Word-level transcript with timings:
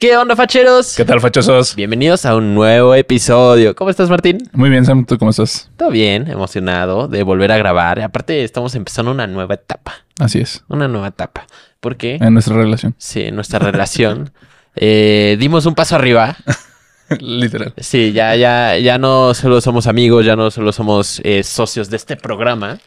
¿Qué 0.00 0.16
onda, 0.16 0.34
facheros? 0.34 0.96
¿Qué 0.96 1.04
tal, 1.04 1.20
fachosos? 1.20 1.76
Bienvenidos 1.76 2.24
a 2.24 2.34
un 2.34 2.54
nuevo 2.54 2.94
episodio. 2.94 3.74
¿Cómo 3.76 3.90
estás, 3.90 4.08
Martín? 4.08 4.38
Muy 4.54 4.70
bien, 4.70 4.86
Sam. 4.86 5.04
¿Tú 5.04 5.18
cómo 5.18 5.30
estás? 5.30 5.70
Todo 5.76 5.90
bien, 5.90 6.26
emocionado 6.30 7.06
de 7.06 7.22
volver 7.22 7.52
a 7.52 7.58
grabar. 7.58 8.00
Aparte, 8.00 8.42
estamos 8.42 8.74
empezando 8.74 9.10
una 9.10 9.26
nueva 9.26 9.54
etapa. 9.56 9.92
Así 10.18 10.38
es. 10.40 10.64
Una 10.68 10.88
nueva 10.88 11.08
etapa. 11.08 11.46
¿Por 11.80 11.96
qué? 11.96 12.14
En 12.18 12.32
nuestra 12.32 12.56
relación. 12.56 12.94
Sí, 12.96 13.20
en 13.22 13.34
nuestra 13.34 13.58
relación. 13.58 14.32
Eh, 14.76 15.36
dimos 15.40 15.66
un 15.66 15.74
paso 15.74 15.96
arriba. 15.96 16.36
Literal. 17.18 17.74
Sí, 17.76 18.12
ya, 18.12 18.36
ya, 18.36 18.78
ya 18.78 18.98
no 18.98 19.34
solo 19.34 19.60
somos 19.60 19.88
amigos, 19.88 20.24
ya 20.24 20.36
no 20.36 20.48
solo 20.52 20.70
somos 20.72 21.20
eh, 21.24 21.42
socios 21.42 21.90
de 21.90 21.96
este 21.96 22.16
programa. 22.16 22.78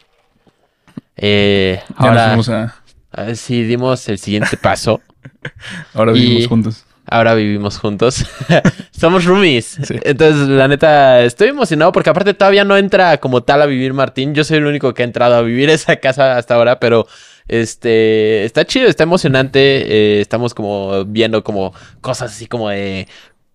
Eh, 1.14 1.82
nos 1.90 2.00
ahora, 2.00 2.26
fuimos 2.28 2.48
a- 2.48 2.74
sí, 3.34 3.64
dimos 3.64 4.08
el 4.08 4.18
siguiente 4.18 4.56
paso. 4.56 5.02
Ahora 5.94 6.12
Y- 6.12 6.20
vivimos 6.20 6.46
juntos. 6.48 6.84
Ahora 7.14 7.36
vivimos 7.36 7.78
juntos. 7.78 8.26
Somos 8.90 9.24
roomies. 9.24 9.78
Sí. 9.84 9.94
Entonces, 10.02 10.48
la 10.48 10.66
neta, 10.66 11.22
estoy 11.22 11.50
emocionado 11.50 11.92
porque 11.92 12.10
aparte 12.10 12.34
todavía 12.34 12.64
no 12.64 12.76
entra 12.76 13.18
como 13.18 13.44
tal 13.44 13.62
a 13.62 13.66
vivir 13.66 13.92
Martín. 13.92 14.34
Yo 14.34 14.42
soy 14.42 14.56
el 14.56 14.66
único 14.66 14.92
que 14.94 15.02
ha 15.02 15.04
entrado 15.04 15.36
a 15.36 15.42
vivir 15.42 15.70
esa 15.70 15.94
casa 15.94 16.36
hasta 16.36 16.56
ahora, 16.56 16.80
pero 16.80 17.06
este 17.46 18.44
está 18.44 18.64
chido, 18.64 18.88
está 18.88 19.04
emocionante. 19.04 19.60
eh, 19.60 20.20
estamos 20.22 20.54
como 20.54 21.04
viendo 21.04 21.44
como 21.44 21.72
cosas 22.00 22.32
así 22.32 22.46
como 22.48 22.70
de 22.70 23.06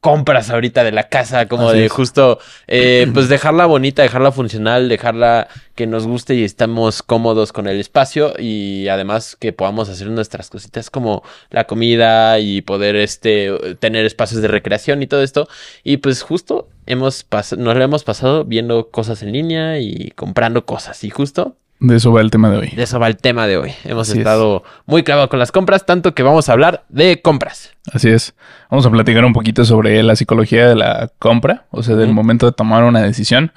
compras 0.01 0.49
ahorita 0.49 0.83
de 0.83 0.91
la 0.91 1.09
casa, 1.09 1.47
como 1.47 1.69
Así 1.69 1.79
de 1.79 1.85
es. 1.85 1.91
justo 1.91 2.39
eh, 2.67 3.09
pues 3.13 3.27
dejarla 3.27 3.65
bonita, 3.65 4.01
dejarla 4.01 4.31
funcional, 4.31 4.87
dejarla 4.87 5.47
que 5.75 5.87
nos 5.87 6.07
guste 6.07 6.35
y 6.35 6.43
estamos 6.43 7.03
cómodos 7.03 7.51
con 7.51 7.67
el 7.67 7.79
espacio 7.79 8.33
y 8.37 8.87
además 8.87 9.35
que 9.35 9.51
podamos 9.51 9.89
hacer 9.89 10.09
nuestras 10.09 10.49
cositas 10.49 10.89
como 10.89 11.23
la 11.49 11.65
comida 11.65 12.39
y 12.39 12.61
poder 12.61 12.95
este 12.95 13.51
tener 13.79 14.05
espacios 14.05 14.41
de 14.41 14.47
recreación 14.47 15.01
y 15.01 15.07
todo 15.07 15.21
esto 15.21 15.47
y 15.83 15.97
pues 15.97 16.21
justo 16.21 16.69
hemos 16.85 17.25
nos 17.57 17.75
lo 17.75 17.83
hemos 17.83 18.03
pasado 18.03 18.45
viendo 18.45 18.89
cosas 18.89 19.21
en 19.21 19.33
línea 19.33 19.79
y 19.79 20.11
comprando 20.15 20.65
cosas 20.65 21.03
y 21.03 21.09
justo 21.09 21.57
De 21.81 21.95
eso 21.95 22.11
va 22.11 22.19
el 22.21 22.29
tema 22.29 22.49
de 22.49 22.57
hoy. 22.57 22.69
de 22.69 22.83
eso 22.83 22.99
va 22.99 23.07
el 23.07 23.15
tema 23.17 23.47
de 23.47 23.57
hoy. 23.57 23.71
Hemos 23.85 24.09
Así 24.09 24.17
es. 24.17 24.17
estado 24.19 24.63
muy 24.85 25.03
clavados 25.03 25.29
con 25.29 25.39
las 25.39 25.51
compras, 25.51 25.85
tanto 25.85 26.13
que 26.13 26.23
vamos 26.23 26.49
a 26.49 26.53
hablar 26.53 26.83
de 26.89 27.21
compras. 27.21 27.71
Así 27.93 28.09
es. 28.09 28.33
Vamos 28.69 28.85
a 28.85 28.91
platicar 28.91 29.23
un 29.23 29.31
poquito 29.33 29.63
sobre 29.63 30.03
la 30.03 30.15
psicología 30.17 30.67
de 30.67 30.75
la 30.75 31.09
compra, 31.19 31.65
o 31.71 31.81
sea, 31.81 31.95
del 31.95 32.11
momento 32.13 32.45
de 32.45 32.51
tomar 32.51 32.83
una 32.83 33.01
decisión, 33.01 33.53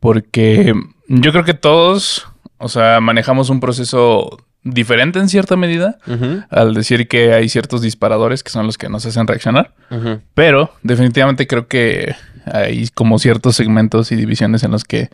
porque 0.00 0.72
yo 1.08 1.32
creo 1.32 1.44
que 1.44 1.54
todos, 1.54 2.26
o 2.58 2.68
sea, 2.68 3.00
manejamos 3.00 3.50
un 3.50 3.58
proceso 3.60 4.38
diferente 4.62 5.18
en 5.18 5.28
cierta 5.28 5.56
medida 5.56 5.98
al 6.50 6.74
decir 6.74 7.08
que 7.08 7.34
hay 7.34 7.48
ciertos 7.48 7.82
disparadores 7.82 8.42
que 8.42 8.50
son 8.50 8.66
los 8.66 8.78
que 8.78 8.88
nos 8.88 9.04
hacen 9.04 9.26
reaccionar. 9.26 9.74
Pero 10.34 10.70
definitivamente 10.82 11.46
creo 11.46 11.66
que 11.66 12.14
hay 12.46 12.88
como 12.94 13.18
ciertos 13.18 13.56
segmentos 13.56 14.12
y 14.12 14.16
divisiones 14.16 14.62
en 14.62 14.70
los 14.70 14.84
que 14.84 15.08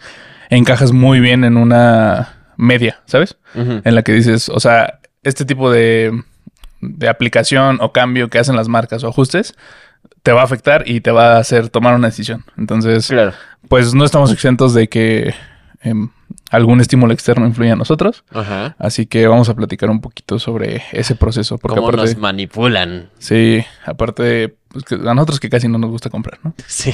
encajas 0.50 0.92
muy 0.92 1.20
bien 1.20 1.44
en 1.44 1.56
una 1.56 2.39
media, 2.60 3.00
¿sabes? 3.06 3.36
En 3.54 3.94
la 3.94 4.02
que 4.02 4.12
dices, 4.12 4.48
o 4.48 4.60
sea, 4.60 5.00
este 5.22 5.44
tipo 5.44 5.70
de, 5.70 6.12
de 6.80 7.08
aplicación 7.08 7.78
o 7.80 7.92
cambio 7.92 8.28
que 8.28 8.38
hacen 8.38 8.56
las 8.56 8.68
marcas 8.68 9.02
o 9.04 9.08
ajustes 9.08 9.54
te 10.22 10.32
va 10.32 10.42
a 10.42 10.44
afectar 10.44 10.84
y 10.88 11.00
te 11.00 11.10
va 11.10 11.36
a 11.36 11.38
hacer 11.38 11.68
tomar 11.70 11.94
una 11.94 12.08
decisión. 12.08 12.44
Entonces, 12.58 13.08
Claro. 13.08 13.32
pues 13.68 13.94
no 13.94 14.04
estamos 14.04 14.30
exentos 14.32 14.74
de 14.74 14.88
que 14.88 15.34
em, 15.82 16.10
algún 16.50 16.80
estímulo 16.80 17.12
externo 17.14 17.46
influya 17.46 17.72
en 17.72 17.78
nosotros. 17.78 18.24
Ajá. 18.30 18.76
Así 18.78 19.06
que 19.06 19.26
vamos 19.26 19.48
a 19.48 19.54
platicar 19.54 19.88
un 19.90 20.00
poquito 20.02 20.38
sobre 20.38 20.82
ese 20.92 21.14
proceso. 21.14 21.56
Porque 21.58 21.76
Cómo 21.76 21.88
aparte, 21.88 22.06
nos 22.14 22.16
manipulan. 22.18 23.08
sí, 23.18 23.64
aparte, 23.86 24.56
pues, 24.72 24.84
que 24.84 24.94
a 24.94 25.14
nosotros 25.14 25.40
que 25.40 25.50
casi 25.50 25.66
no 25.66 25.78
nos 25.78 25.90
gusta 25.90 26.10
comprar, 26.10 26.38
¿no? 26.42 26.54
Sí, 26.66 26.92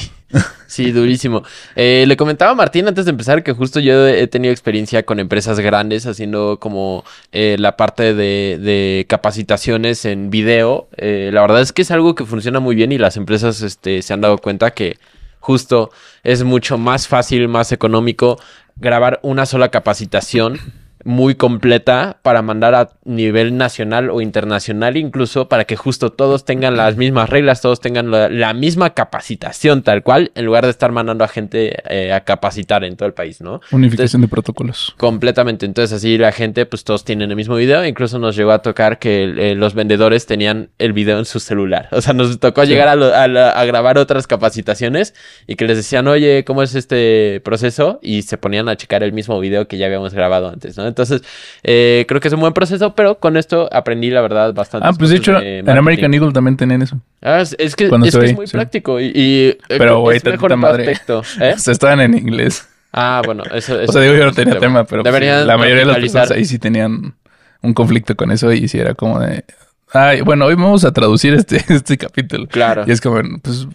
sí, 0.67 0.91
durísimo. 0.91 1.43
Eh, 1.75 2.05
le 2.07 2.17
comentaba 2.17 2.51
a 2.51 2.55
Martín 2.55 2.87
antes 2.87 3.05
de 3.05 3.11
empezar 3.11 3.43
que 3.43 3.53
justo 3.53 3.79
yo 3.79 4.07
he 4.07 4.27
tenido 4.27 4.51
experiencia 4.51 5.03
con 5.03 5.19
empresas 5.19 5.59
grandes 5.59 6.05
haciendo 6.07 6.59
como 6.59 7.03
eh, 7.31 7.55
la 7.59 7.77
parte 7.77 8.13
de, 8.13 8.57
de 8.59 9.05
capacitaciones 9.07 10.05
en 10.05 10.29
video. 10.29 10.89
Eh, 10.97 11.29
la 11.31 11.41
verdad 11.41 11.61
es 11.61 11.71
que 11.71 11.83
es 11.83 11.91
algo 11.91 12.15
que 12.15 12.25
funciona 12.25 12.59
muy 12.59 12.75
bien 12.75 12.91
y 12.91 12.97
las 12.97 13.15
empresas 13.15 13.61
este, 13.61 14.01
se 14.01 14.13
han 14.13 14.21
dado 14.21 14.39
cuenta 14.39 14.71
que 14.71 14.97
justo 15.39 15.91
es 16.23 16.43
mucho 16.43 16.77
más 16.77 17.07
fácil, 17.07 17.47
más 17.47 17.71
económico 17.71 18.39
grabar 18.75 19.19
una 19.23 19.45
sola 19.45 19.69
capacitación 19.69 20.59
muy 21.07 21.35
completa 21.35 22.17
para 22.21 22.41
mandar 22.41 22.75
a 22.75 22.89
nivel 23.05 23.55
nacional 23.57 24.09
o 24.09 24.19
internacional 24.19 24.97
incluso 24.97 25.47
para 25.47 25.63
que 25.63 25.77
justo 25.77 26.11
todos 26.11 26.43
tengan 26.43 26.75
las 26.75 26.97
mismas 26.97 27.29
reglas, 27.29 27.61
todos 27.61 27.79
tengan 27.79 28.11
la, 28.11 28.27
la 28.29 28.53
misma 28.53 28.93
capacitación 28.93 29.83
tal 29.83 30.03
cual, 30.03 30.31
en 30.35 30.45
lugar 30.45 30.65
de 30.65 30.71
estar 30.71 30.91
mandando 30.91 31.23
a 31.23 31.27
gente 31.29 31.77
eh, 31.89 32.11
a 32.11 32.21
capacitar 32.25 32.83
en 32.83 32.97
todo 32.97 33.07
el 33.07 33.13
país, 33.13 33.39
¿no? 33.41 33.61
Unificación 33.71 34.21
de 34.21 34.27
protocolos. 34.27 34.93
Completamente. 34.97 35.65
Entonces 35.65 35.95
así 35.97 36.17
la 36.17 36.31
gente, 36.33 36.65
pues 36.65 36.83
todos 36.83 37.05
tienen 37.05 37.29
el 37.29 37.37
mismo 37.37 37.55
video. 37.55 37.85
Incluso 37.85 38.19
nos 38.19 38.35
llegó 38.35 38.51
a 38.51 38.61
tocar 38.61 38.99
que 38.99 39.23
eh, 39.51 39.55
los 39.55 39.73
vendedores 39.73 40.25
tenían 40.25 40.69
el 40.77 40.91
video 40.91 41.19
en 41.19 41.25
su 41.25 41.39
celular. 41.39 41.87
O 41.91 42.01
sea, 42.01 42.13
nos 42.13 42.37
tocó 42.39 42.63
Sí. 42.63 42.69
llegar 42.69 42.89
a, 42.89 42.95
lo- 42.95 43.15
a 43.15 43.27
la- 43.29 43.51
a 43.51 43.63
grabar 43.65 43.97
otras 43.97 44.27
capacitaciones 44.27 45.13
y 45.47 45.55
que 45.55 45.65
les 45.65 45.77
decían, 45.77 46.07
oye, 46.07 46.43
¿cómo 46.43 46.63
es 46.63 46.75
este 46.75 47.41
proceso? 47.45 47.99
Y 48.01 48.23
se 48.23 48.37
ponían 48.37 48.67
a 48.69 48.75
checar 48.75 49.03
el 49.03 49.13
mismo 49.13 49.39
video 49.39 49.67
que 49.67 49.77
ya 49.77 49.85
habíamos 49.85 50.13
grabado 50.13 50.49
antes, 50.49 50.75
¿no? 50.77 50.85
Entonces, 50.97 51.21
eh, 51.61 52.05
creo 52.07 52.19
que 52.19 52.27
es 52.27 52.33
un 52.33 52.39
buen 52.39 52.53
proceso, 52.53 52.95
pero 52.95 53.19
con 53.19 53.37
esto 53.37 53.69
aprendí, 53.71 54.09
la 54.09 54.21
verdad, 54.21 54.51
bastante. 54.53 54.87
Ah, 54.87 54.93
pues 54.97 55.11
de 55.11 55.17
hecho, 55.17 55.39
en 55.39 55.69
American 55.69 56.11
Eagle 56.11 56.31
también 56.31 56.57
tenían 56.57 56.81
eso. 56.81 56.99
Ah, 57.21 57.41
es, 57.41 57.55
es 57.59 57.75
que, 57.75 57.85
es, 57.85 58.17
que 58.17 58.25
es 58.25 58.35
muy 58.35 58.47
sí. 58.47 58.53
práctico 58.53 58.99
y, 58.99 59.11
y, 59.13 59.47
eh, 59.49 59.57
Pero, 59.67 59.99
güey, 59.99 60.17
es 60.17 60.23
mejor 60.25 60.55
madre. 60.57 60.83
aspecto. 60.91 61.21
¿eh? 61.39 61.53
O 61.55 61.59
sea, 61.59 61.71
estaban 61.71 61.99
en 62.01 62.15
inglés. 62.17 62.67
Ah, 62.91 63.21
bueno, 63.23 63.43
eso, 63.53 63.79
eso 63.79 63.89
O 63.89 63.93
sea, 63.93 64.01
digo, 64.01 64.15
yo 64.15 64.23
no 64.23 64.29
es 64.31 64.35
tenía 64.35 64.57
tema, 64.57 64.85
pero 64.85 65.03
pues, 65.03 65.13
la 65.45 65.57
mayoría 65.57 65.81
de 65.81 65.85
las 65.85 65.97
personas 65.99 66.31
ahí 66.31 66.45
sí 66.45 66.57
tenían 66.57 67.13
un 67.61 67.73
conflicto 67.75 68.15
con 68.15 68.31
eso 68.31 68.51
y 68.51 68.67
sí 68.67 68.79
era 68.79 68.95
como 68.95 69.19
de... 69.19 69.45
Ay, 69.93 70.21
bueno, 70.21 70.45
hoy 70.45 70.55
vamos 70.55 70.83
a 70.83 70.91
traducir 70.91 71.35
este, 71.35 71.57
este 71.69 71.95
capítulo. 71.97 72.47
Claro. 72.47 72.85
Y 72.87 72.91
es 72.91 73.01
como, 73.01 73.21
pues, 73.41 73.67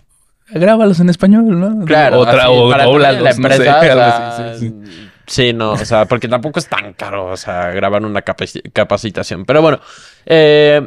grábalos 0.50 0.98
en 0.98 1.08
español, 1.08 1.58
¿no? 1.60 1.84
Claro, 1.84 2.18
O, 2.20 2.26
tra- 2.26 2.40
así, 2.40 2.46
o 2.50 2.68
para 2.70 2.82
toda 2.84 2.92
dóblalos, 2.92 3.22
la 3.22 3.30
no 3.30 3.34
sé, 3.34 3.36
empresa, 3.36 3.78
o 3.78 3.82
sea, 3.82 4.50
así, 4.50 4.68
sí, 4.68 4.74
sí. 4.84 5.08
Sí, 5.26 5.52
no, 5.52 5.72
o 5.72 5.76
sea, 5.84 6.06
porque 6.06 6.28
tampoco 6.28 6.58
es 6.58 6.68
tan 6.68 6.92
caro, 6.94 7.26
o 7.26 7.36
sea, 7.36 7.70
grabar 7.70 8.04
una 8.04 8.24
capaci- 8.24 8.62
capacitación. 8.72 9.44
Pero 9.44 9.62
bueno, 9.62 9.80
eh, 10.26 10.80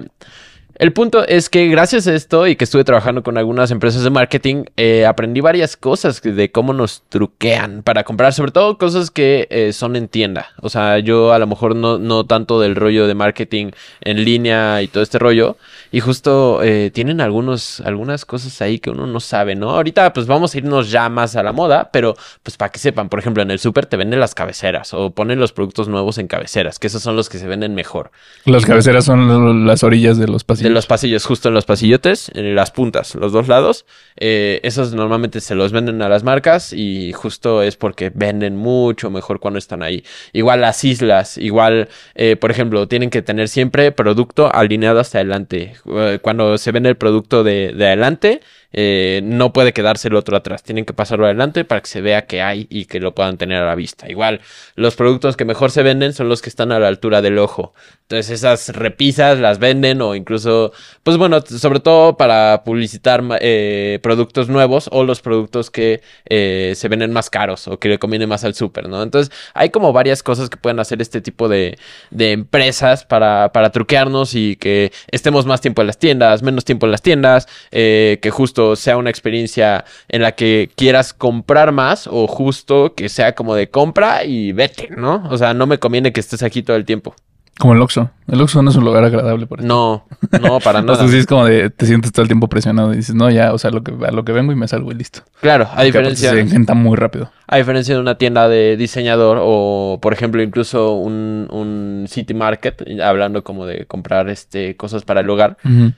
el 0.77 0.91
punto 0.91 1.25
es 1.25 1.49
que 1.49 1.67
gracias 1.67 2.05
a 2.05 2.13
esto 2.13 2.47
y 2.47 2.57
que 2.57 2.65
estuve 2.65 2.83
trabajando 2.83 3.23
con 3.23 3.37
algunas 3.37 3.71
empresas 3.71 4.03
de 4.03 4.09
marketing, 4.09 4.65
eh, 4.75 5.05
aprendí 5.05 5.39
varias 5.39 5.77
cosas 5.77 6.21
de 6.21 6.51
cómo 6.51 6.73
nos 6.73 7.03
truquean 7.07 7.81
para 7.81 8.03
comprar, 8.03 8.33
sobre 8.33 8.51
todo 8.51 8.77
cosas 8.77 9.09
que 9.09 9.47
eh, 9.51 9.71
son 9.71 9.95
en 9.95 10.09
tienda. 10.09 10.49
O 10.61 10.69
sea, 10.69 10.99
yo 10.99 11.31
a 11.31 11.39
lo 11.39 11.47
mejor 11.47 11.77
no, 11.77 11.97
no 11.97 12.25
tanto 12.25 12.59
del 12.59 12.75
rollo 12.75 13.07
de 13.07 13.15
marketing 13.15 13.71
en 14.01 14.25
línea 14.25 14.81
y 14.81 14.89
todo 14.89 15.01
este 15.01 15.17
rollo. 15.17 15.55
Y 15.93 16.01
justo 16.01 16.61
eh, 16.61 16.91
tienen 16.93 17.21
algunos, 17.21 17.79
algunas 17.79 18.25
cosas 18.25 18.61
ahí 18.61 18.79
que 18.79 18.89
uno 18.89 19.07
no 19.07 19.21
sabe, 19.21 19.55
¿no? 19.55 19.69
Ahorita 19.69 20.11
pues 20.11 20.27
vamos 20.27 20.55
a 20.55 20.57
irnos 20.57 20.91
ya 20.91 21.07
más 21.07 21.37
a 21.37 21.43
la 21.43 21.53
moda, 21.53 21.89
pero 21.93 22.15
pues 22.43 22.57
para 22.57 22.73
que 22.73 22.79
sepan, 22.79 23.07
por 23.07 23.19
ejemplo, 23.19 23.41
en 23.41 23.49
el 23.49 23.59
súper 23.59 23.85
te 23.85 23.95
venden 23.95 24.19
las 24.19 24.35
cabeceras 24.35 24.93
o 24.93 25.11
ponen 25.11 25.39
los 25.39 25.53
productos 25.53 25.87
nuevos 25.87 26.17
en 26.17 26.27
cabeceras, 26.27 26.79
que 26.79 26.87
esos 26.87 27.01
son 27.01 27.15
los 27.15 27.29
que 27.29 27.37
se 27.37 27.47
venden 27.47 27.75
mejor. 27.75 28.11
Los 28.43 28.65
cabeceras 28.65 29.05
son 29.05 29.65
las 29.65 29.83
orillas 29.83 30.17
de 30.17 30.27
los 30.27 30.43
pasillos. 30.43 30.64
De 30.65 30.71
los 30.71 30.87
pasillos, 30.87 31.25
justo 31.25 31.49
en 31.49 31.53
los 31.53 31.65
pasillotes, 31.65 32.31
en 32.33 32.55
las 32.55 32.71
puntas, 32.71 33.13
los 33.15 33.31
dos 33.31 33.47
lados. 33.47 33.85
eh, 34.17 34.59
esos 34.63 34.93
normalmente 34.93 35.39
se 35.41 35.53
los 35.53 35.71
venden 35.71 36.01
a 36.01 36.09
las 36.09 36.23
marcas 36.23 36.73
y 36.73 37.13
justo 37.13 37.61
es 37.61 37.75
porque 37.75 38.11
venden 38.13 38.55
mucho 38.55 39.09
mejor 39.11 39.39
cuando 39.39 39.59
están 39.59 39.83
ahí. 39.83 40.03
Igual 40.33 40.61
las 40.61 40.83
islas, 40.83 41.37
igual, 41.37 41.89
eh, 42.15 42.35
por 42.35 42.49
ejemplo, 42.51 42.87
tienen 42.87 43.09
que 43.09 43.21
tener 43.21 43.47
siempre 43.47 43.91
producto 43.91 44.53
alineado 44.53 44.99
hasta 44.99 45.19
adelante. 45.19 45.73
Eh, 45.85 46.19
Cuando 46.21 46.57
se 46.57 46.71
vende 46.71 46.89
el 46.89 46.97
producto 46.97 47.43
de, 47.43 47.73
de 47.73 47.85
adelante, 47.85 48.41
eh, 48.77 49.21
no 49.23 49.53
puede 49.53 49.71
quedarse 49.71 50.09
el 50.09 50.15
otro 50.15 50.35
atrás. 50.35 50.61
Tienen 50.61 50.83
que 50.83 50.93
pasarlo 50.93 51.25
adelante 51.25 51.63
para 51.63 51.79
que 51.79 51.87
se 51.87 52.01
vea 52.01 52.25
que 52.25 52.41
hay 52.41 52.67
y 52.69 52.85
que 52.85 52.99
lo 52.99 53.15
puedan 53.15 53.37
tener 53.37 53.61
a 53.61 53.65
la 53.65 53.75
vista. 53.75 54.09
Igual, 54.09 54.41
los 54.75 54.95
productos 54.97 55.37
que 55.37 55.45
mejor 55.45 55.71
se 55.71 55.81
venden 55.81 56.11
son 56.11 56.27
los 56.27 56.41
que 56.41 56.49
están 56.49 56.73
a 56.73 56.79
la 56.79 56.89
altura 56.89 57.21
del 57.21 57.37
ojo. 57.39 57.73
Entonces 58.01 58.29
esas 58.31 58.75
repisas 58.75 59.39
las 59.39 59.59
venden 59.59 60.01
o 60.01 60.13
incluso, 60.13 60.73
pues 61.03 61.15
bueno, 61.15 61.39
sobre 61.39 61.79
todo 61.79 62.17
para 62.17 62.63
publicitar 62.65 63.23
eh, 63.39 63.99
productos 64.03 64.49
nuevos 64.49 64.89
o 64.91 65.05
los 65.05 65.21
productos 65.21 65.71
que 65.71 66.01
eh, 66.25 66.73
se 66.75 66.87
venden 66.89 67.13
más 67.13 67.29
caros 67.29 67.69
o 67.69 67.79
que 67.79 67.87
le 67.87 67.97
conviene 67.97 68.27
más 68.27 68.43
al 68.43 68.55
súper, 68.55 68.89
¿no? 68.89 69.01
Entonces 69.01 69.33
hay 69.53 69.69
como 69.69 69.93
varias 69.93 70.21
cosas 70.21 70.49
que 70.49 70.57
pueden 70.57 70.79
hacer 70.81 71.01
este 71.01 71.21
tipo 71.21 71.47
de, 71.47 71.77
de 72.11 72.33
empresas 72.33 73.05
para, 73.05 73.53
para 73.53 73.71
truquearnos 73.71 74.35
y 74.35 74.57
que 74.57 74.91
estemos 75.09 75.45
más 75.45 75.61
tiempo 75.61 75.81
en 75.81 75.87
las 75.87 75.97
tiendas, 75.97 76.43
menos 76.43 76.65
tiempo 76.65 76.85
en 76.85 76.91
las 76.91 77.01
tiendas, 77.01 77.47
eh, 77.71 78.19
que 78.21 78.31
justo 78.31 78.64
sea 78.75 78.97
una 78.97 79.09
experiencia 79.09 79.85
en 80.07 80.21
la 80.21 80.31
que 80.33 80.71
quieras 80.75 81.13
comprar 81.13 81.71
más 81.71 82.07
o 82.07 82.27
justo 82.27 82.93
que 82.95 83.09
sea 83.09 83.35
como 83.35 83.53
de 83.55 83.69
compra 83.69 84.23
y 84.23 84.51
vete, 84.53 84.89
¿no? 84.95 85.27
O 85.29 85.37
sea, 85.37 85.53
no 85.53 85.67
me 85.67 85.77
conviene 85.77 86.13
que 86.13 86.19
estés 86.19 86.41
aquí 86.41 86.63
todo 86.63 86.77
el 86.77 86.85
tiempo. 86.85 87.15
Como 87.59 87.73
el 87.73 87.81
Oxxo. 87.81 88.09
El 88.27 88.41
Oxxo 88.41 88.61
no 88.63 88.71
es 88.71 88.75
un 88.75 88.83
lugar 88.85 89.03
agradable 89.03 89.45
eso. 89.59 89.67
No, 89.67 90.05
no, 90.41 90.59
para 90.59 90.81
nada. 91.03 91.07
sí 91.07 91.17
es 91.17 91.27
como 91.27 91.45
de... 91.45 91.69
Te 91.69 91.85
sientes 91.85 92.11
todo 92.11 92.23
el 92.23 92.27
tiempo 92.27 92.47
presionado 92.49 92.91
y 92.93 92.97
dices, 92.97 93.13
no, 93.15 93.29
ya, 93.29 93.53
o 93.53 93.57
sea, 93.59 93.69
lo 93.69 93.83
que, 93.83 93.93
a 94.05 94.11
lo 94.11 94.25
que 94.25 94.31
vengo 94.31 94.51
y 94.51 94.55
me 94.55 94.67
salgo 94.67 94.91
y 94.91 94.95
listo. 94.95 95.21
Claro, 95.41 95.65
a 95.65 95.67
aparte 95.67 95.85
diferencia, 95.85 96.31
Se 96.31 96.39
engenta 96.39 96.73
muy 96.73 96.97
rápido. 96.97 97.31
a 97.47 97.57
diferencia 97.57 97.93
de 97.93 98.01
una 98.01 98.17
tienda 98.17 98.49
de 98.49 98.75
diseñador 98.77 99.37
o, 99.39 99.99
por 100.01 100.11
ejemplo, 100.11 100.41
incluso 100.41 100.95
un, 100.95 101.47
un 101.51 102.05
City 102.09 102.33
Market, 102.33 102.81
hablando 103.03 103.43
como 103.43 103.67
de 103.67 103.85
comprar 103.85 104.27
este, 104.29 104.75
cosas 104.75 105.03
para 105.03 105.21
el 105.21 105.29
hogar, 105.29 105.57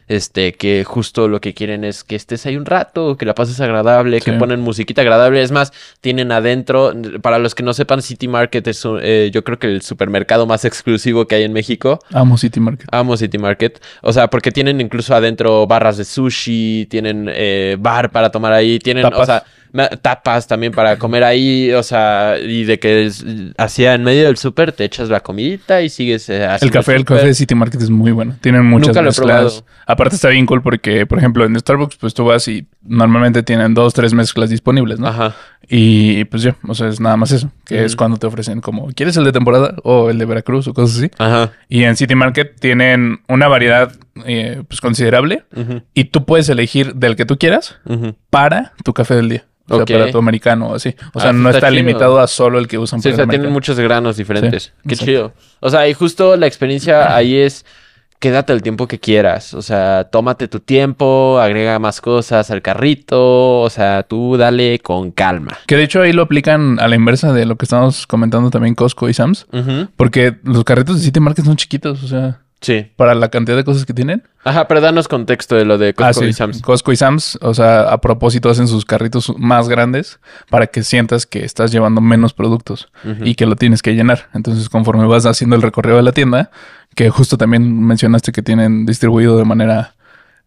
este, 0.10 0.52
que 0.54 0.84
justo 0.84 1.30
lo 1.30 1.40
que 1.40 1.54
quieren 1.54 1.86
es 1.86 2.04
que 2.04 2.18
estés 2.18 2.46
ahí 2.46 2.58
un 2.58 2.66
rato, 2.66 3.16
que 3.16 3.26
la 3.26 3.34
pases 3.36 3.62
agradable, 3.62 4.20
que 4.20 4.34
ponen 4.34 4.60
musiquita 4.60 5.02
agradable. 5.02 5.42
Es 5.42 5.52
más, 5.54 5.72
tienen 6.02 6.34
adentro, 6.34 6.92
para 7.22 7.40
los 7.40 7.56
que 7.56 7.64
no 7.64 7.74
sepan, 7.74 8.02
City 8.02 8.28
Market 8.28 8.68
es, 8.68 8.84
un- 8.84 9.00
eh, 9.02 9.32
yo 9.34 9.46
creo 9.46 9.58
que 9.60 9.68
el 9.68 9.82
supermercado 9.82 10.46
más 10.46 10.66
exclusivo 10.66 11.26
que 11.26 11.36
hay 11.36 11.44
en 11.44 11.47
México. 11.54 12.00
Amo 12.12 12.38
City 12.38 12.60
Market. 12.60 12.88
Amo 12.92 13.18
City 13.18 13.38
Market. 13.38 13.82
O 14.02 14.14
sea, 14.14 14.30
porque 14.30 14.52
tienen 14.52 14.82
incluso 14.82 15.16
adentro 15.16 15.68
barras 15.68 15.98
de 15.98 16.06
sushi, 16.06 16.88
tienen 16.90 17.30
eh, 17.32 17.78
bar 17.80 18.12
para 18.12 18.32
tomar 18.32 18.54
ahí, 18.54 18.80
tienen, 18.80 19.06
o 19.06 19.26
sea, 19.26 19.44
tapas 20.02 20.48
también 20.48 20.72
para 20.72 20.98
comer 20.98 21.24
ahí, 21.24 21.72
o 21.74 21.84
sea, 21.84 22.36
y 22.42 22.64
de 22.64 22.80
que 22.80 23.10
hacía 23.58 23.94
en 23.94 24.04
medio 24.04 24.26
del 24.26 24.38
súper 24.38 24.72
te 24.72 24.84
echas 24.86 25.10
la 25.10 25.20
comidita 25.20 25.82
y 25.82 25.90
sigues 25.90 26.30
eh, 26.30 26.44
El 26.44 26.50
haciendo 26.50 26.74
café, 26.80 26.96
el 26.96 27.06
café 27.06 27.26
de 27.28 27.34
City 27.34 27.56
Market 27.56 27.82
es 27.82 27.90
muy 27.90 28.12
bueno. 28.12 28.36
Tienen 28.42 28.66
muchas 28.66 28.88
Nunca 28.90 29.02
lo 29.02 29.08
he 29.08 29.10
mezclas. 29.10 29.28
probado. 29.28 29.66
Aparte 29.86 30.16
está 30.16 30.30
bien 30.30 30.46
cool 30.46 30.62
porque, 30.62 31.06
por 31.06 31.18
ejemplo, 31.20 31.46
en 31.46 31.60
Starbucks, 31.60 31.98
pues 31.98 32.14
tú 32.14 32.26
vas 32.26 32.48
y 32.48 32.66
normalmente 32.82 33.44
tienen 33.44 33.74
dos, 33.74 33.94
tres 33.94 34.14
mezclas 34.14 34.50
disponibles, 34.50 35.00
¿no? 35.00 35.08
Ajá. 35.08 35.36
Y 35.70 36.24
pues 36.26 36.44
ya, 36.44 36.56
o 36.66 36.74
sea, 36.74 36.88
es 36.88 37.00
nada 37.02 37.18
más 37.18 37.32
eso. 37.32 37.52
Que 37.66 37.84
es 37.84 37.92
Ujú. 37.94 37.98
cuando 37.98 38.18
te 38.18 38.26
ofrecen 38.28 38.62
como, 38.62 38.88
¿quieres 38.94 39.18
el 39.18 39.26
de 39.26 39.34
temporada? 39.34 39.76
O 39.84 40.10
el 40.10 40.18
de 40.18 40.26
Veracruz 40.26 40.68
o 40.68 40.74
cosas 40.74 40.98
así. 40.98 41.12
Ajá. 41.18 41.52
Y 41.68 41.84
en 41.84 41.98
City 41.98 42.16
Market 42.16 42.58
tienen 42.60 43.20
una 43.28 43.48
variedad 43.50 43.92
eh, 44.26 44.64
pues 44.68 44.82
considerable. 44.82 45.44
Y 45.94 46.06
tú 46.06 46.26
puedes 46.26 46.50
elegir 46.50 46.96
del 46.96 47.16
que 47.16 47.26
tú 47.26 47.38
quieras 47.38 47.78
para 48.30 48.74
tu 48.84 48.94
café 48.94 49.16
del 49.16 49.30
día. 49.30 49.46
O 49.70 49.76
sea, 49.76 49.86
para 49.86 50.12
tu 50.12 50.18
americano 50.18 50.68
o 50.70 50.76
así. 50.76 50.96
O 51.14 51.20
Ah, 51.20 51.24
sea, 51.24 51.34
no 51.34 51.50
está 51.50 51.70
limitado 51.70 52.20
a 52.22 52.28
solo 52.28 52.58
el 52.58 52.68
que 52.70 52.78
usan 52.78 53.02
Sí, 53.02 53.10
o 53.10 53.12
para 53.12 53.16
sea, 53.18 53.24
el 53.26 53.30
tienen 53.32 53.52
muchos 53.52 53.78
granos 53.80 54.16
diferentes. 54.16 54.64
Sí, 54.64 54.72
Qué 54.88 54.94
exacto. 54.94 55.06
chido. 55.12 55.34
O 55.60 55.70
sea, 55.70 55.88
y 55.90 55.94
justo 55.94 56.38
la 56.38 56.48
experiencia 56.48 57.14
ahí 57.16 57.36
es 57.36 57.66
quédate 58.20 58.54
el 58.54 58.62
tiempo 58.64 58.88
que 58.88 58.98
quieras. 58.98 59.54
O 59.54 59.62
sea, 59.62 60.06
tómate 60.06 60.48
tu 60.48 60.62
tiempo, 60.62 61.38
agrega 61.42 61.80
más 61.80 62.00
cosas 62.00 62.50
al 62.50 62.62
carrito. 62.62 63.60
O 63.60 63.70
sea, 63.70 64.04
tú 64.04 64.38
dale 64.38 64.80
con 64.80 65.12
calma. 65.12 65.58
Que 65.68 65.76
de 65.76 65.84
hecho 65.84 66.02
ahí 66.02 66.14
lo 66.14 66.22
aplican 66.24 66.80
a 66.80 66.88
la 66.88 66.96
inversa 66.96 67.34
de 67.34 67.46
lo 67.46 67.58
que 67.58 67.66
estamos 67.66 68.08
comentando 68.08 68.50
también 68.50 68.74
Costco 68.74 69.10
y 69.10 69.14
Sam's. 69.14 69.48
Porque 69.98 70.38
los 70.44 70.64
carritos 70.64 70.96
de 70.96 71.02
City 71.04 71.20
Market 71.20 71.44
son 71.44 71.58
chiquitos, 71.58 72.04
o 72.04 72.08
sea, 72.08 72.40
Sí. 72.60 72.88
para 72.96 73.14
la 73.14 73.30
cantidad 73.30 73.56
de 73.56 73.64
cosas 73.64 73.86
que 73.86 73.94
tienen. 73.94 74.24
Ajá, 74.44 74.68
pero 74.68 74.82
danos 74.82 75.08
contexto 75.08 75.56
de 75.56 75.66
lo 75.66 75.78
de 75.78 75.94
Costco 75.94 76.22
ah, 76.22 76.24
sí. 76.24 76.30
y 76.30 76.34
Sam's. 76.34 76.62
Costco 76.62 76.92
y 76.92 76.96
Sam's, 76.96 77.38
o 77.42 77.54
sea, 77.54 77.82
a 77.82 78.02
propósito 78.02 78.50
hacen 78.50 78.68
sus 78.68 78.84
carritos 78.84 79.32
más 79.38 79.70
grandes 79.70 80.20
para 80.50 80.68
que 80.68 80.84
sientas 80.84 81.26
que 81.26 81.46
estás 81.46 81.72
llevando 81.72 82.02
menos 82.02 82.34
productos 82.34 82.90
y 83.22 83.36
que 83.36 83.46
lo 83.46 83.56
tienes 83.56 83.82
que 83.82 83.94
llenar. 83.94 84.30
Entonces, 84.34 84.70
conforme 84.70 85.06
vas 85.06 85.26
haciendo 85.26 85.56
el 85.56 85.62
recorrido 85.62 85.98
de 85.98 86.04
la 86.04 86.14
tienda, 86.14 86.50
que 86.96 87.10
justo 87.10 87.38
también 87.38 87.80
mencionaste 87.86 88.32
que 88.32 88.42
tienen 88.42 88.86
distribuido 88.86 89.38
de 89.38 89.46
manera 89.46 89.96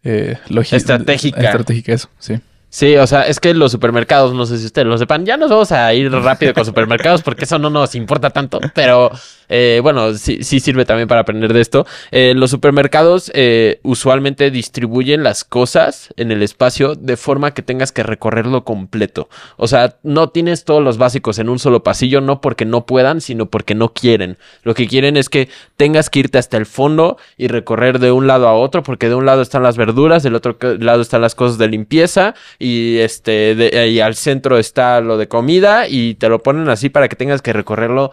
eh, 0.03 0.37
logística. 0.49 0.77
Estratégica. 0.77 1.41
Estratégica, 1.41 1.93
eso, 1.93 2.09
sí. 2.19 2.41
Sí, 2.73 2.95
o 2.95 3.05
sea, 3.05 3.23
es 3.23 3.41
que 3.41 3.53
los 3.53 3.69
supermercados, 3.69 4.33
no 4.33 4.45
sé 4.45 4.57
si 4.57 4.65
ustedes 4.65 4.87
lo 4.87 4.97
sepan, 4.97 5.25
ya 5.25 5.35
nos 5.35 5.49
vamos 5.49 5.73
a 5.73 5.93
ir 5.93 6.09
rápido 6.09 6.53
con 6.53 6.63
supermercados 6.63 7.21
porque 7.21 7.43
eso 7.43 7.59
no 7.59 7.69
nos 7.69 7.95
importa 7.95 8.29
tanto, 8.29 8.61
pero 8.73 9.11
eh, 9.49 9.81
bueno, 9.83 10.13
sí, 10.13 10.41
sí 10.43 10.61
sirve 10.61 10.85
también 10.85 11.09
para 11.09 11.19
aprender 11.19 11.51
de 11.51 11.59
esto. 11.59 11.85
Eh, 12.11 12.33
los 12.33 12.49
supermercados 12.49 13.29
eh, 13.35 13.81
usualmente 13.83 14.49
distribuyen 14.49 15.21
las 15.21 15.43
cosas 15.43 16.13
en 16.15 16.31
el 16.31 16.41
espacio 16.41 16.95
de 16.95 17.17
forma 17.17 17.53
que 17.53 17.61
tengas 17.61 17.91
que 17.91 18.03
recorrerlo 18.03 18.63
completo. 18.63 19.27
O 19.57 19.67
sea, 19.67 19.97
no 20.03 20.29
tienes 20.29 20.63
todos 20.63 20.81
los 20.81 20.97
básicos 20.97 21.39
en 21.39 21.49
un 21.49 21.59
solo 21.59 21.83
pasillo, 21.83 22.21
no 22.21 22.39
porque 22.39 22.63
no 22.63 22.85
puedan, 22.85 23.19
sino 23.19 23.47
porque 23.47 23.75
no 23.75 23.93
quieren. 23.93 24.37
Lo 24.63 24.73
que 24.73 24.87
quieren 24.87 25.17
es 25.17 25.27
que 25.27 25.49
tengas 25.75 26.09
que 26.09 26.19
irte 26.19 26.37
hasta 26.37 26.55
el 26.55 26.65
fondo 26.65 27.17
y 27.35 27.49
recorrer 27.49 27.99
de 27.99 28.13
un 28.13 28.27
lado 28.27 28.47
a 28.47 28.53
otro, 28.53 28.83
porque 28.83 29.09
de 29.09 29.15
un 29.15 29.25
lado 29.25 29.41
están 29.41 29.63
las 29.63 29.75
verduras, 29.75 30.23
del 30.23 30.35
otro 30.35 30.57
lado 30.79 31.01
están 31.01 31.19
las 31.19 31.35
cosas 31.35 31.57
de 31.57 31.67
limpieza 31.67 32.35
y 32.61 32.99
este 32.99 33.55
de- 33.55 33.87
y 33.89 33.99
al 33.99 34.15
centro 34.15 34.57
está 34.57 35.01
lo 35.01 35.17
de 35.17 35.27
comida 35.27 35.87
y 35.87 36.13
te 36.15 36.29
lo 36.29 36.43
ponen 36.43 36.69
así 36.69 36.89
para 36.89 37.07
que 37.09 37.15
tengas 37.15 37.41
que 37.41 37.53
recorrerlo 37.53 38.11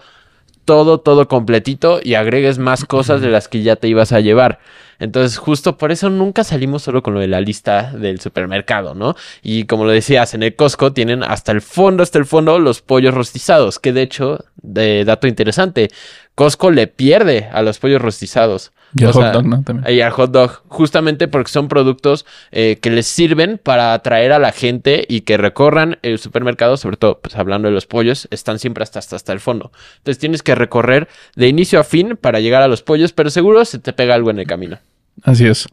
todo, 0.64 1.00
todo 1.00 1.28
completito 1.28 1.98
y 2.02 2.14
agregues 2.14 2.58
más 2.58 2.84
cosas 2.84 3.20
de 3.20 3.28
las 3.28 3.48
que 3.48 3.62
ya 3.62 3.76
te 3.76 3.88
ibas 3.88 4.12
a 4.12 4.20
llevar. 4.20 4.58
Entonces, 4.98 5.38
justo 5.38 5.78
por 5.78 5.92
eso 5.92 6.10
nunca 6.10 6.44
salimos 6.44 6.82
solo 6.82 7.02
con 7.02 7.14
lo 7.14 7.20
de 7.20 7.28
la 7.28 7.40
lista 7.40 7.92
del 7.92 8.20
supermercado, 8.20 8.94
¿no? 8.94 9.14
Y 9.42 9.64
como 9.64 9.84
lo 9.84 9.92
decías, 9.92 10.34
en 10.34 10.42
el 10.42 10.56
Costco 10.56 10.92
tienen 10.92 11.22
hasta 11.22 11.52
el 11.52 11.62
fondo, 11.62 12.02
hasta 12.02 12.18
el 12.18 12.26
fondo, 12.26 12.58
los 12.58 12.82
pollos 12.82 13.14
rostizados, 13.14 13.78
que 13.78 13.92
de 13.92 14.02
hecho, 14.02 14.44
de 14.60 15.04
dato 15.04 15.26
interesante, 15.26 15.88
Costco 16.34 16.70
le 16.70 16.86
pierde 16.86 17.48
a 17.52 17.62
los 17.62 17.78
pollos 17.78 18.02
rostizados. 18.02 18.72
Y 18.96 19.05
O 19.05 19.12
hot 19.12 19.23
sea, 19.23 19.32
dog, 19.32 19.46
¿no? 19.46 19.62
También. 19.62 19.94
y 19.94 20.00
al 20.00 20.12
hot 20.12 20.31
dog, 20.31 20.62
justamente 20.69 21.29
porque 21.29 21.50
son 21.50 21.69
productos 21.69 22.25
eh, 22.50 22.79
que 22.81 22.90
les 22.90 23.06
sirven 23.06 23.61
para 23.62 23.93
atraer 23.93 24.32
a 24.32 24.38
la 24.38 24.52
gente 24.52 25.05
y 25.08 25.23
que 25.23 25.37
recorran 25.37 25.99
el 26.02 26.19
supermercado, 26.19 26.76
sobre 26.76 26.96
todo, 26.96 27.20
pues 27.20 27.37
hablando 27.37 27.69
de 27.69 27.75
los 27.75 27.87
pollos, 27.87 28.29
están 28.31 28.58
siempre 28.58 28.82
hasta, 28.82 28.99
hasta, 28.99 29.17
hasta 29.17 29.32
el 29.32 29.40
fondo. 29.40 29.73
Entonces 29.99 30.19
tienes 30.19 30.43
que 30.43 30.55
recorrer 30.55 31.08
de 31.37 31.49
inicio 31.49 31.81
a 31.81 31.85
fin 31.85 32.17
para 32.20 32.40
llegar 32.40 32.62
a 32.62 32.69
los 32.69 32.82
pollos, 32.82 33.12
pero 33.12 33.31
seguro 33.31 33.64
se 33.64 33.79
te 33.79 33.93
pega 33.93 34.14
algo 34.14 34.31
en 34.31 34.38
el 34.38 34.46
camino. 34.46 34.79
Así 35.23 35.46
es. 35.46 35.67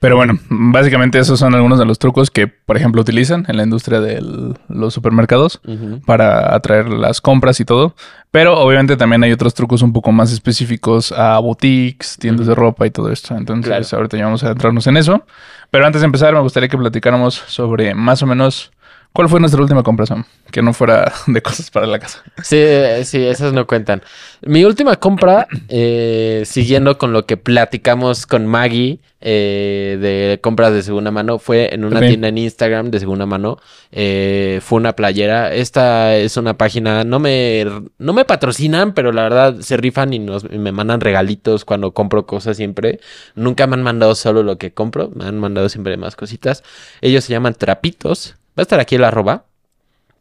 Pero 0.00 0.16
bueno, 0.16 0.38
básicamente 0.48 1.18
esos 1.18 1.38
son 1.38 1.54
algunos 1.54 1.78
de 1.78 1.84
los 1.84 1.98
trucos 1.98 2.30
que, 2.30 2.46
por 2.48 2.78
ejemplo, 2.78 3.02
utilizan 3.02 3.44
en 3.48 3.58
la 3.58 3.64
industria 3.64 4.00
de 4.00 4.54
los 4.68 4.94
supermercados 4.94 5.60
para 6.06 6.54
atraer 6.54 6.88
las 6.88 7.20
compras 7.20 7.60
y 7.60 7.66
todo. 7.66 7.94
Pero 8.30 8.58
obviamente 8.58 8.96
también 8.96 9.22
hay 9.24 9.32
otros 9.32 9.52
trucos 9.52 9.82
un 9.82 9.92
poco 9.92 10.10
más 10.10 10.32
específicos 10.32 11.12
a 11.12 11.38
boutiques, 11.38 12.16
tiendas 12.18 12.46
de 12.46 12.54
ropa 12.54 12.86
y 12.86 12.90
todo 12.90 13.12
esto. 13.12 13.36
Entonces, 13.36 13.66
Claro. 13.66 13.86
ahorita 13.98 14.16
ya 14.16 14.24
vamos 14.24 14.42
a 14.42 14.46
adentrarnos 14.46 14.86
en 14.86 14.96
eso. 14.96 15.22
Pero 15.70 15.84
antes 15.84 16.00
de 16.00 16.06
empezar, 16.06 16.32
me 16.32 16.40
gustaría 16.40 16.70
que 16.70 16.78
platicáramos 16.78 17.34
sobre 17.34 17.94
más 17.94 18.22
o 18.22 18.26
menos 18.26 18.72
cuál 19.12 19.28
fue 19.28 19.40
nuestra 19.40 19.60
última 19.60 19.82
compra, 19.82 20.06
Sam. 20.06 20.24
Que 20.50 20.62
no 20.62 20.72
fuera 20.72 21.12
de 21.26 21.42
cosas 21.42 21.70
para 21.70 21.86
la 21.86 21.98
casa. 21.98 22.22
Sí, 22.42 22.62
sí, 23.04 23.24
esas 23.24 23.52
no 23.52 23.66
cuentan. 23.66 24.02
Mi 24.42 24.64
última 24.64 24.96
compra, 24.96 25.46
eh, 25.68 26.42
siguiendo 26.46 26.98
con 26.98 27.12
lo 27.12 27.26
que 27.26 27.36
platicamos 27.36 28.26
con 28.26 28.46
Maggie 28.46 29.00
eh, 29.20 29.98
de 30.00 30.40
compras 30.40 30.72
de 30.72 30.82
segunda 30.82 31.10
mano, 31.10 31.38
fue 31.38 31.74
en 31.74 31.84
una 31.84 32.00
tienda 32.00 32.28
en 32.28 32.38
Instagram 32.38 32.90
de 32.90 33.00
segunda 33.00 33.26
mano. 33.26 33.58
Eh, 33.92 34.60
fue 34.62 34.78
una 34.78 34.94
playera. 34.94 35.52
Esta 35.54 36.16
es 36.16 36.36
una 36.36 36.56
página, 36.56 37.04
no 37.04 37.18
me, 37.18 37.66
no 37.98 38.12
me 38.12 38.24
patrocinan, 38.24 38.94
pero 38.94 39.12
la 39.12 39.22
verdad 39.22 39.60
se 39.60 39.76
rifan 39.76 40.12
y, 40.14 40.18
nos, 40.18 40.44
y 40.44 40.58
me 40.58 40.72
mandan 40.72 41.00
regalitos 41.00 41.64
cuando 41.64 41.92
compro 41.92 42.26
cosas 42.26 42.56
siempre. 42.56 43.00
Nunca 43.34 43.66
me 43.66 43.74
han 43.74 43.82
mandado 43.82 44.14
solo 44.14 44.42
lo 44.42 44.58
que 44.58 44.72
compro, 44.72 45.10
me 45.14 45.26
han 45.26 45.38
mandado 45.38 45.68
siempre 45.68 45.96
más 45.96 46.16
cositas. 46.16 46.62
Ellos 47.00 47.24
se 47.24 47.32
llaman 47.32 47.54
Trapitos. 47.54 48.36
Va 48.60 48.62
a 48.62 48.68
estar 48.68 48.80
aquí 48.80 48.96
el 48.96 49.04
arroba 49.04 49.46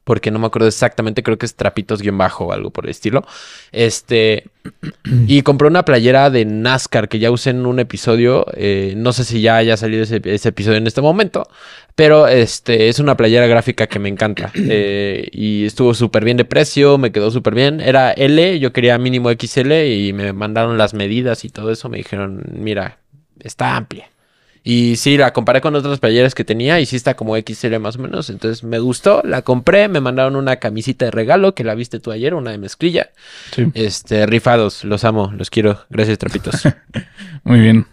porque 0.10 0.32
no 0.32 0.40
me 0.40 0.48
acuerdo 0.48 0.68
exactamente, 0.68 1.22
creo 1.22 1.38
que 1.38 1.46
es 1.46 1.54
trapitos 1.54 2.02
guion 2.02 2.18
bajo 2.18 2.46
o 2.46 2.52
algo 2.52 2.72
por 2.72 2.86
el 2.86 2.90
estilo. 2.90 3.24
Este, 3.72 4.46
y 5.28 5.44
compré 5.44 5.68
una 5.68 5.86
playera 5.86 6.32
de 6.32 6.46
NASCAR 6.46 7.10
que 7.10 7.20
ya 7.20 7.30
usé 7.30 7.52
en 7.52 7.68
un 7.68 7.80
episodio, 7.80 8.48
eh, 8.56 8.96
no 8.98 9.14
sé 9.14 9.24
si 9.24 9.40
ya 9.42 9.58
haya 9.58 9.78
salido 9.78 10.02
ese, 10.02 10.20
ese 10.24 10.50
episodio 10.50 10.78
en 10.80 10.88
este 10.88 11.02
momento, 11.02 11.48
pero 11.94 12.28
este, 12.28 12.90
es 12.90 12.98
una 12.98 13.16
playera 13.18 13.46
gráfica 13.46 13.86
que 13.86 14.00
me 14.00 14.10
encanta. 14.10 14.52
Eh, 14.72 15.30
y 15.32 15.66
estuvo 15.66 15.94
súper 15.94 16.24
bien 16.24 16.38
de 16.38 16.46
precio, 16.46 16.98
me 16.98 17.12
quedó 17.12 17.30
súper 17.30 17.54
bien. 17.54 17.80
Era 17.80 18.12
L, 18.12 18.60
yo 18.60 18.74
quería 18.74 18.98
mínimo 18.98 19.30
XL 19.30 19.72
y 19.72 20.14
me 20.14 20.34
mandaron 20.34 20.78
las 20.78 20.96
medidas 20.96 21.46
y 21.46 21.50
todo 21.50 21.72
eso, 21.72 21.88
me 21.90 21.98
dijeron, 21.98 22.44
mira, 22.52 22.98
está 23.40 23.76
amplia. 23.76 24.10
Y 24.72 24.98
sí, 24.98 25.18
la 25.18 25.34
comparé 25.34 25.62
con 25.62 25.74
otras 25.74 25.98
playeras 25.98 26.36
que 26.36 26.44
tenía 26.44 26.80
y 26.80 26.86
sí 26.86 26.96
está 26.96 27.16
como 27.16 27.36
XL 27.36 27.80
más 27.80 27.96
o 27.96 28.04
menos. 28.04 28.30
Entonces 28.30 28.64
me 28.64 28.78
gustó, 28.78 29.24
la 29.26 29.42
compré, 29.42 29.88
me 29.88 30.00
mandaron 30.00 30.36
una 30.36 30.58
camisita 30.58 31.06
de 31.06 31.12
regalo 31.12 31.56
que 31.56 31.64
la 31.64 31.74
viste 31.74 32.00
tú 32.00 32.12
ayer, 32.12 32.36
una 32.36 32.52
de 32.52 32.60
mezclilla. 32.60 33.10
Sí. 33.52 33.66
Este, 33.74 34.28
rifados, 34.28 34.84
los 34.84 35.06
amo, 35.06 35.34
los 35.36 35.50
quiero. 35.50 35.80
Gracias, 35.90 36.20
trapitos. 36.20 36.68
Muy 37.44 37.62
bien. 37.62 37.88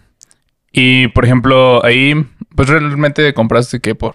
Y 0.71 1.07
por 1.07 1.25
ejemplo, 1.25 1.83
ahí, 1.83 2.13
pues 2.55 2.69
realmente 2.69 3.33
compraste 3.33 3.79
que 3.79 3.95
por 3.95 4.13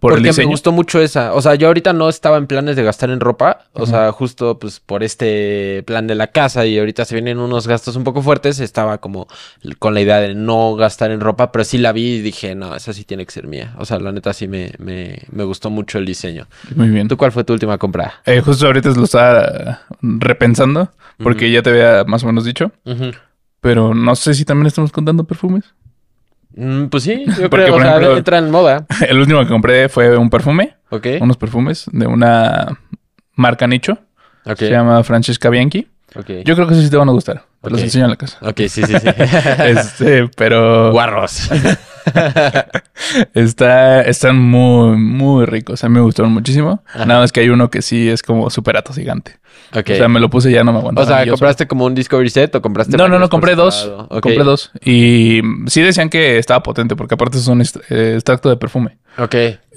Por 0.00 0.12
Porque 0.12 0.32
me 0.32 0.44
gustó 0.44 0.70
mucho 0.70 1.00
esa. 1.00 1.34
O 1.34 1.42
sea, 1.42 1.56
yo 1.56 1.66
ahorita 1.66 1.92
no 1.92 2.08
estaba 2.08 2.36
en 2.36 2.46
planes 2.46 2.76
de 2.76 2.84
gastar 2.84 3.10
en 3.10 3.18
ropa. 3.18 3.64
O 3.72 3.86
sea, 3.86 4.12
justo 4.12 4.58
pues 4.58 4.78
por 4.78 5.02
este 5.02 5.82
plan 5.86 6.06
de 6.06 6.14
la 6.14 6.28
casa 6.28 6.66
y 6.66 6.78
ahorita 6.78 7.04
se 7.04 7.14
vienen 7.14 7.38
unos 7.38 7.66
gastos 7.66 7.96
un 7.96 8.04
poco 8.04 8.22
fuertes. 8.22 8.60
Estaba 8.60 8.98
como 8.98 9.26
con 9.78 9.94
la 9.94 10.00
idea 10.00 10.20
de 10.20 10.34
no 10.34 10.76
gastar 10.76 11.10
en 11.10 11.20
ropa, 11.20 11.50
pero 11.50 11.64
sí 11.64 11.78
la 11.78 11.92
vi 11.92 12.16
y 12.16 12.20
dije, 12.20 12.54
no, 12.54 12.76
esa 12.76 12.92
sí 12.92 13.04
tiene 13.04 13.26
que 13.26 13.32
ser 13.32 13.48
mía. 13.48 13.74
O 13.78 13.84
sea, 13.84 13.98
la 13.98 14.12
neta 14.12 14.32
sí 14.32 14.46
me, 14.46 14.72
me, 14.78 15.22
me 15.32 15.44
gustó 15.44 15.70
mucho 15.70 15.98
el 15.98 16.06
diseño. 16.06 16.46
Muy 16.76 16.88
bien. 16.88 17.08
¿Tú 17.08 17.16
cuál 17.16 17.32
fue 17.32 17.42
tu 17.42 17.52
última 17.52 17.76
compra? 17.78 18.20
Eh, 18.24 18.40
justo 18.40 18.66
ahorita 18.66 18.90
lo 18.90 19.04
estaba 19.04 19.82
repensando 20.00 20.90
porque 21.20 21.50
ya 21.50 21.62
te 21.62 21.70
había 21.70 22.04
más 22.04 22.22
o 22.22 22.26
menos 22.26 22.44
dicho. 22.44 22.70
Pero 23.60 23.94
no 23.94 24.14
sé 24.14 24.34
si 24.34 24.44
también 24.44 24.66
estamos 24.68 24.92
contando 24.92 25.24
perfumes. 25.24 25.64
Mm, 26.58 26.86
pues 26.86 27.04
sí, 27.04 27.24
yo 27.24 27.34
Porque, 27.50 27.66
creo, 27.66 27.72
por 27.74 27.82
o 27.82 27.84
sea, 27.84 28.16
entra 28.16 28.38
en 28.38 28.50
moda. 28.50 28.84
El 29.08 29.18
último 29.18 29.40
que 29.40 29.48
compré 29.48 29.88
fue 29.88 30.16
un 30.16 30.28
perfume. 30.28 30.74
Ok. 30.90 31.06
Unos 31.20 31.36
perfumes 31.36 31.86
de 31.92 32.06
una 32.06 32.78
marca 33.34 33.66
nicho. 33.66 33.98
Ok. 34.44 34.58
Se 34.58 34.70
llama 34.70 35.04
Francesca 35.04 35.50
Bianchi. 35.50 35.86
ok. 36.16 36.30
Yo 36.44 36.54
creo 36.56 36.66
que 36.66 36.74
sí 36.74 36.90
te 36.90 36.96
van 36.96 37.08
a 37.08 37.12
gustar. 37.12 37.44
Te 37.62 37.70
los 37.70 37.80
enseño 37.80 38.04
en 38.04 38.10
la 38.10 38.16
casa. 38.16 38.38
Ok, 38.40 38.56
sí, 38.68 38.82
sí, 38.82 38.84
sí. 38.86 39.08
este, 39.64 40.28
pero 40.36 40.90
Guarros. 40.92 41.48
está, 43.34 44.02
están 44.02 44.38
muy, 44.38 44.96
muy 44.96 45.46
ricos. 45.46 45.84
A 45.84 45.88
mí 45.88 45.94
me 45.94 46.00
gustaron 46.00 46.32
muchísimo. 46.32 46.82
Ajá. 46.86 47.06
Nada 47.06 47.20
más 47.20 47.32
que 47.32 47.40
hay 47.40 47.48
uno 47.48 47.70
que 47.70 47.82
sí 47.82 48.08
es 48.08 48.22
como 48.22 48.50
súper 48.50 48.76
atos-gigante. 48.76 49.38
ok. 49.74 49.90
O 49.92 49.94
sea, 49.96 50.08
me 50.08 50.20
lo 50.20 50.30
puse 50.30 50.50
y 50.50 50.54
ya 50.54 50.64
no 50.64 50.72
me 50.72 50.78
aguantaba. 50.78 51.04
O 51.04 51.08
sea, 51.08 51.26
¿compraste 51.28 51.66
como 51.66 51.84
un 51.86 51.94
Discovery 51.94 52.30
Set 52.30 52.54
o 52.54 52.62
compraste 52.62 52.96
No, 52.96 53.08
no, 53.08 53.18
no, 53.18 53.28
compré 53.28 53.54
dos. 53.54 53.90
Compré 54.08 54.44
dos. 54.44 54.70
Y 54.84 55.40
sí 55.66 55.82
decían 55.82 56.10
que 56.10 56.38
estaba 56.38 56.62
potente, 56.62 56.96
porque 56.96 57.14
aparte 57.14 57.38
es 57.38 57.46
un 57.46 57.60
eh, 57.62 58.12
extracto 58.14 58.48
de 58.48 58.56
perfume. 58.56 58.98
Ok. 59.18 59.34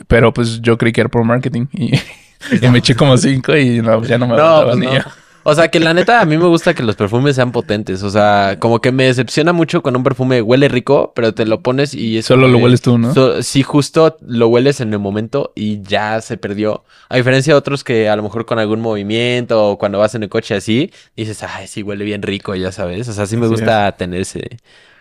Pero 0.07 0.33
pues 0.33 0.61
yo 0.61 0.77
creí 0.77 0.91
que 0.93 1.01
era 1.01 1.09
por 1.09 1.23
marketing 1.23 1.65
y, 1.73 1.93
y 2.61 2.67
me 2.69 2.79
eché 2.79 2.95
como 2.95 3.17
cinco 3.17 3.55
y 3.55 3.81
no, 3.81 4.03
ya 4.03 4.17
no 4.17 4.27
me 4.27 4.35
No, 4.35 4.43
aguantaba 4.43 4.65
pues 4.71 4.77
ni 4.77 4.85
no. 4.88 4.93
yo. 4.95 5.01
O 5.43 5.55
sea, 5.55 5.69
que 5.69 5.79
la 5.79 5.93
neta 5.93 6.21
a 6.21 6.25
mí 6.25 6.38
me 6.38 6.45
gusta 6.45 6.74
que 6.74 6.83
los 6.83 6.95
perfumes 6.95 7.36
sean 7.36 7.51
potentes. 7.51 8.03
O 8.03 8.10
sea, 8.10 8.57
como 8.60 8.79
que 8.79 8.91
me 8.91 9.05
decepciona 9.05 9.53
mucho 9.53 9.81
cuando 9.81 9.98
un 10.00 10.03
perfume 10.03 10.41
huele 10.41 10.67
rico, 10.67 11.13
pero 11.15 11.33
te 11.33 11.45
lo 11.45 11.62
pones 11.62 11.93
y 11.93 12.17
es 12.19 12.25
Solo 12.25 12.48
lo 12.48 12.57
hueles 12.60 12.81
tú, 12.81 12.98
¿no? 12.98 13.13
So- 13.13 13.41
sí, 13.41 13.63
justo 13.63 14.17
lo 14.21 14.48
hueles 14.50 14.81
en 14.81 14.93
el 14.93 15.00
momento 15.00 15.51
y 15.55 15.81
ya 15.81 16.21
se 16.21 16.38
perdió. 16.38 16.83
A 17.10 17.17
diferencia 17.17 17.53
de 17.53 17.57
otros 17.57 17.83
que 17.83 18.10
a 18.10 18.15
lo 18.15 18.24
mejor 18.24 18.45
con 18.45 18.60
algún 18.60 18.81
movimiento 18.81 19.71
o 19.71 19.77
cuando 19.77 20.00
vas 20.00 20.13
en 20.15 20.24
el 20.24 20.29
coche 20.29 20.55
así, 20.55 20.91
dices, 21.15 21.43
ay, 21.43 21.67
sí 21.67 21.81
huele 21.83 22.05
bien 22.05 22.21
rico, 22.21 22.53
ya 22.55 22.71
sabes. 22.71 23.07
O 23.10 23.13
sea, 23.13 23.25
sí 23.25 23.36
me 23.38 23.45
Así 23.45 23.55
gusta 23.55 23.91
tener 23.93 24.21
ese, 24.21 24.60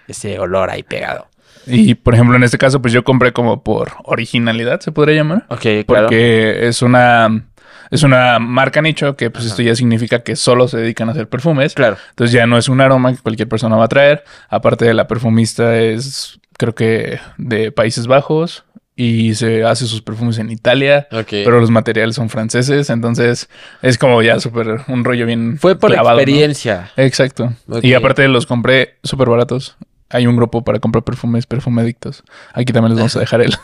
ese 0.08 0.38
olor 0.38 0.70
ahí 0.70 0.82
pegado. 0.82 1.26
Y 1.66 1.94
por 1.94 2.14
ejemplo, 2.14 2.36
en 2.36 2.42
este 2.42 2.58
caso, 2.58 2.80
pues 2.80 2.92
yo 2.92 3.04
compré 3.04 3.32
como 3.32 3.62
por 3.62 3.92
originalidad, 4.04 4.80
se 4.80 4.92
podría 4.92 5.16
llamar. 5.16 5.44
Ok, 5.48 5.60
claro. 5.60 5.84
Porque 5.86 6.66
es 6.66 6.80
una, 6.82 7.44
es 7.90 8.02
una 8.02 8.38
marca 8.38 8.82
nicho 8.82 9.16
que 9.16 9.30
pues 9.30 9.44
esto 9.46 9.62
ya 9.62 9.74
significa 9.74 10.20
que 10.20 10.36
solo 10.36 10.68
se 10.68 10.78
dedican 10.78 11.08
a 11.08 11.12
hacer 11.12 11.28
perfumes. 11.28 11.74
Claro. 11.74 11.96
Entonces 12.10 12.32
ya 12.32 12.46
no 12.46 12.56
es 12.56 12.68
un 12.68 12.80
aroma 12.80 13.12
que 13.12 13.18
cualquier 13.20 13.48
persona 13.48 13.76
va 13.76 13.86
a 13.86 13.88
traer. 13.88 14.24
Aparte 14.48 14.84
de 14.84 14.94
la 14.94 15.08
perfumista 15.08 15.76
es, 15.76 16.40
creo 16.56 16.74
que 16.74 17.18
de 17.36 17.72
Países 17.72 18.06
Bajos 18.06 18.64
y 18.94 19.34
se 19.34 19.64
hace 19.64 19.86
sus 19.86 20.02
perfumes 20.02 20.38
en 20.38 20.50
Italia. 20.50 21.08
Pero 21.10 21.58
los 21.60 21.70
materiales 21.70 22.16
son 22.16 22.28
franceses, 22.28 22.90
entonces 22.90 23.48
es 23.82 23.96
como 23.98 24.22
ya 24.22 24.38
súper 24.40 24.82
un 24.88 25.04
rollo 25.04 25.24
bien 25.26 25.58
Fue 25.58 25.74
por 25.78 25.90
clavado, 25.90 26.16
¿no? 26.16 26.22
experiencia. 26.22 26.90
Exacto. 26.96 27.54
Y 27.82 27.94
aparte 27.94 28.28
los 28.28 28.46
compré 28.46 28.98
súper 29.02 29.30
baratos. 29.30 29.76
Hay 30.10 30.26
un 30.26 30.36
grupo 30.36 30.62
para 30.62 30.78
comprar 30.80 31.04
perfumes, 31.04 31.46
perfume 31.46 31.82
adictos. 31.82 32.22
Aquí 32.52 32.72
también 32.72 32.90
les 32.90 32.98
vamos 32.98 33.16
a 33.16 33.20
dejar 33.20 33.42
el, 33.42 33.54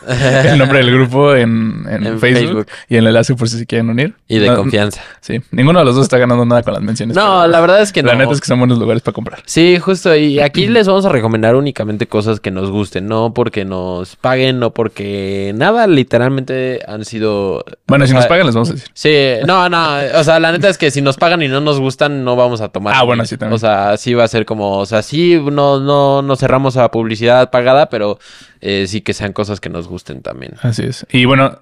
el 0.45 0.57
nombre 0.57 0.79
del 0.79 0.91
grupo 0.91 1.35
en, 1.35 1.83
en 1.89 2.05
En 2.07 2.19
Facebook, 2.19 2.45
Facebook. 2.45 2.67
y 2.89 2.95
el 2.95 3.07
enlace 3.07 3.35
por 3.35 3.49
si 3.49 3.57
se 3.59 3.65
quieren 3.65 3.89
unir. 3.89 4.15
Y 4.27 4.39
de 4.39 4.47
No, 4.47 4.55
confianza. 4.55 5.01
Sí, 5.21 5.41
ninguno 5.51 5.79
de 5.79 5.85
los 5.85 5.95
dos 5.95 6.03
está 6.05 6.17
ganando 6.17 6.45
nada 6.45 6.63
con 6.63 6.73
las 6.73 6.81
menciones. 6.81 7.15
No, 7.17 7.45
la 7.47 7.59
verdad 7.59 7.81
es 7.81 7.91
que 7.91 8.01
no. 8.01 8.09
la 8.09 8.15
neta 8.15 8.31
es 8.31 8.39
que 8.39 8.47
son 8.47 8.59
buenos 8.59 8.79
lugares 8.79 9.03
para 9.03 9.13
comprar. 9.13 9.39
Sí, 9.45 9.77
justo. 9.77 10.15
Y 10.15 10.39
aquí 10.39 10.67
les 10.67 10.87
vamos 10.87 11.05
a 11.05 11.09
recomendar 11.09 11.55
únicamente 11.55 12.07
cosas 12.07 12.39
que 12.39 12.49
nos 12.49 12.71
gusten, 12.71 13.07
no 13.07 13.33
porque 13.33 13.65
nos 13.65 14.15
paguen, 14.15 14.59
no 14.59 14.73
porque 14.73 15.51
nada, 15.55 15.85
literalmente 15.87 16.79
han 16.87 17.03
sido. 17.03 17.65
Bueno, 17.87 18.05
si 18.05 18.11
sea, 18.11 18.19
nos 18.21 18.27
pagan 18.27 18.45
les 18.45 18.55
vamos 18.55 18.69
a 18.69 18.73
decir. 18.73 18.89
Sí, 18.93 19.45
no, 19.45 19.67
no, 19.69 19.97
o 20.15 20.23
sea, 20.23 20.39
la 20.39 20.53
neta 20.53 20.69
es 20.69 20.77
que 20.77 20.91
si 20.91 21.01
nos 21.01 21.17
pagan 21.17 21.41
y 21.41 21.49
no 21.49 21.59
nos 21.59 21.79
gustan, 21.79 22.23
no 22.23 22.35
vamos 22.37 22.61
a 22.61 22.69
tomar. 22.69 22.93
Ah, 22.95 23.03
bueno, 23.03 23.25
sí, 23.25 23.35
también. 23.37 23.55
O 23.55 23.59
sea, 23.59 23.97
sí 23.97 24.13
va 24.13 24.23
a 24.23 24.27
ser 24.29 24.45
como, 24.45 24.77
o 24.79 24.85
sea, 24.85 25.01
sí, 25.01 25.37
no, 25.51 25.79
no, 25.81 26.21
no 26.21 26.35
cerramos 26.37 26.77
a 26.77 26.89
publicidad 26.89 27.51
pagada, 27.51 27.89
pero 27.89 28.19
eh, 28.61 28.85
sí 28.87 29.01
que 29.01 29.13
sean 29.13 29.33
cosas 29.33 29.59
que 29.59 29.69
nos 29.69 29.87
gusten 29.87 30.21
también. 30.21 30.53
Así 30.61 30.83
es. 30.83 31.05
Y 31.11 31.25
bueno, 31.25 31.59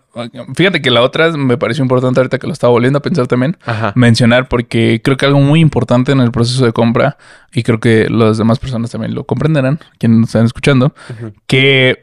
fíjate 0.55 0.82
que 0.82 0.91
la 0.91 1.01
otra 1.01 1.32
me 1.32 1.58
pareció 1.58 1.84
importante 1.84 2.20
ahorita 2.20 2.39
que 2.39 2.48
lo 2.48 2.53
estaba 2.53 2.72
volviendo 2.72 3.00
a 3.00 3.01
pensar 3.01 3.27
también. 3.27 3.58
Ajá. 3.65 3.94
mencionar 3.96 4.48
porque 4.48 5.01
creo 5.03 5.17
que 5.17 5.25
algo 5.25 5.39
muy 5.39 5.60
importante 5.60 6.12
en 6.12 6.20
el 6.20 6.32
proceso 6.32 6.65
de 6.65 6.74
compra 6.74 7.17
y 7.53 7.63
creo 7.63 7.79
que 7.79 8.08
las 8.10 8.38
demás 8.38 8.60
personas 8.60 8.91
también 8.91 9.15
lo 9.15 9.24
comprenderán, 9.24 9.79
quienes 9.98 10.20
nos 10.20 10.29
están 10.29 10.46
escuchando, 10.46 10.94
que 11.48 12.01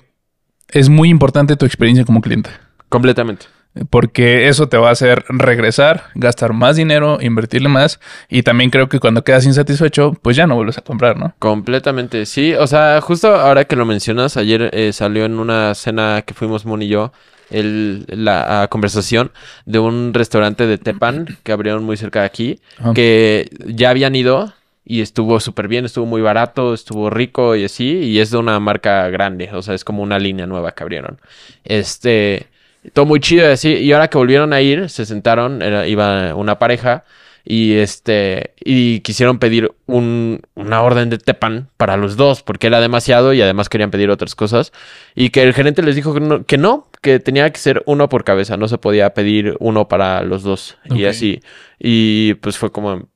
es 0.69 0.89
muy 0.89 1.11
importante 1.11 1.57
tu 1.57 1.67
experiencia 1.67 2.05
como 2.05 2.21
cliente. 2.21 2.51
Completamente. 2.89 3.47
Porque 3.89 4.49
eso 4.49 4.69
te 4.69 4.77
va 4.77 4.91
a 4.91 4.93
hacer 4.93 5.25
regresar, 5.29 6.05
gastar 6.15 6.53
más 6.53 6.77
dinero, 6.77 7.19
invertirle 7.21 7.69
más. 7.69 8.01
Y 8.29 8.43
también 8.43 8.69
creo 8.69 8.89
que 8.89 9.01
cuando 9.01 9.25
quedas 9.25 9.47
insatisfecho, 9.47 10.13
pues 10.21 10.37
ya 10.37 10.47
no 10.47 10.57
vuelves 10.57 10.77
a 10.77 10.83
comprar, 10.83 11.17
¿no? 11.17 11.35
Completamente, 11.39 12.27
sí. 12.27 12.53
O 12.55 12.67
sea, 12.67 13.01
justo 13.01 13.35
ahora 13.35 13.65
que 13.65 13.77
lo 13.77 13.87
mencionas, 13.87 14.37
ayer 14.37 14.69
eh, 14.73 14.93
salió 14.93 15.25
en 15.25 15.39
una 15.39 15.75
cena 15.75 16.23
que 16.23 16.35
fuimos 16.35 16.67
Mon 16.67 16.83
y 16.83 16.89
yo 16.89 17.13
el, 17.53 18.05
la 18.09 18.67
conversación 18.71 19.31
de 19.65 19.79
un 19.79 20.13
restaurante 20.15 20.67
de 20.67 20.79
Tepan 20.79 21.39
que 21.43 21.53
abrieron 21.53 21.85
muy 21.85 21.97
cerca 21.97 22.21
de 22.21 22.27
aquí, 22.27 22.61
Ajá. 22.79 22.95
que 22.95 23.51
ya 23.67 23.91
habían 23.91 24.15
ido 24.15 24.53
y 24.85 25.01
estuvo 25.01 25.39
súper 25.39 25.69
bien, 25.69 25.85
estuvo 25.85 26.07
muy 26.07 26.21
barato, 26.23 26.75
estuvo 26.75 27.09
rico 27.09 27.55
y 27.55 27.65
así, 27.65 27.99
y 27.99 28.19
es 28.19 28.31
de 28.31 28.39
una 28.39 28.59
marca 28.59 29.09
grande, 29.11 29.49
o 29.53 29.63
sea, 29.63 29.75
es 29.75 29.85
como 29.85 30.03
una 30.03 30.19
línea 30.19 30.47
nueva 30.47 30.73
que 30.73 30.83
abrieron. 30.83 31.21
Este, 31.65 32.49
todo 32.93 33.07
muy 33.07 33.21
chido 33.21 33.49
y 33.49 33.53
así, 33.53 33.75
y 33.75 33.93
ahora 33.93 34.09
que 34.09 34.19
volvieron 34.19 34.53
a 34.53 34.61
ir, 34.61 34.89
se 34.91 35.07
sentaron, 35.07 35.63
era, 35.63 35.87
iba 35.87 36.35
una 36.35 36.59
pareja. 36.59 37.05
Y 37.45 37.73
este, 37.75 38.55
y 38.65 39.01
quisieron 39.01 39.41
pedir 39.41 39.73
un, 39.87 40.43
una 40.55 40.81
orden 40.83 41.11
de 41.11 41.19
Tepan 41.19 41.71
para 41.77 41.97
los 41.97 42.17
dos, 42.17 42.45
porque 42.45 42.69
era 42.69 42.81
demasiado 42.81 43.33
y 43.33 43.43
además 43.43 43.69
querían 43.69 43.91
pedir 43.91 44.11
otras 44.11 44.37
cosas. 44.37 44.73
Y 45.17 45.31
que 45.31 45.43
el 45.43 45.53
gerente 45.53 45.83
les 45.83 45.97
dijo 45.97 46.15
que 46.15 46.21
no, 46.21 46.45
que 46.45 46.57
no, 46.57 46.87
que 47.01 47.19
tenía 47.19 47.51
que 47.51 47.59
ser 47.59 47.83
uno 47.87 48.09
por 48.09 48.23
cabeza, 48.23 48.57
no 48.57 48.69
se 48.69 48.79
podía 48.79 49.13
pedir 49.13 49.57
uno 49.59 49.89
para 49.89 50.23
los 50.23 50.45
dos. 50.45 50.79
Y 50.85 51.05
así. 51.07 51.41
Y 51.81 52.35
pues 52.35 52.59
fue 52.59 52.71
como, 52.71 53.09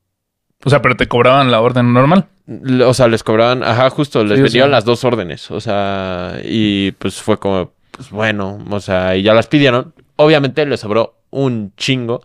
O 0.64 0.70
sea, 0.70 0.82
pero 0.82 0.96
te 0.96 1.06
cobraban 1.06 1.52
la 1.52 1.61
orden 1.61 1.92
normal. 1.92 2.26
o 2.85 2.94
sea, 2.94 3.06
les 3.06 3.23
cobraban, 3.23 3.62
ajá, 3.62 3.90
justo, 3.90 4.25
les 4.25 4.40
Sí, 4.50 4.58
sea. 4.58 4.66
las 4.66 4.85
dos 4.85 5.04
órdenes. 5.04 5.52
O 5.52 5.61
sea, 5.61 6.40
y 6.42 6.90
pues 6.92 7.23
fue 7.23 7.38
como, 7.38 7.75
pues 7.96 8.10
bueno, 8.10 8.58
o 8.70 8.80
sea, 8.80 9.16
y 9.16 9.22
ya 9.22 9.32
las 9.34 9.46
pidieron. 9.46 9.94
Obviamente 10.16 10.64
les 10.66 10.80
sobró 10.80 11.18
un 11.30 11.72
chingo. 11.76 12.22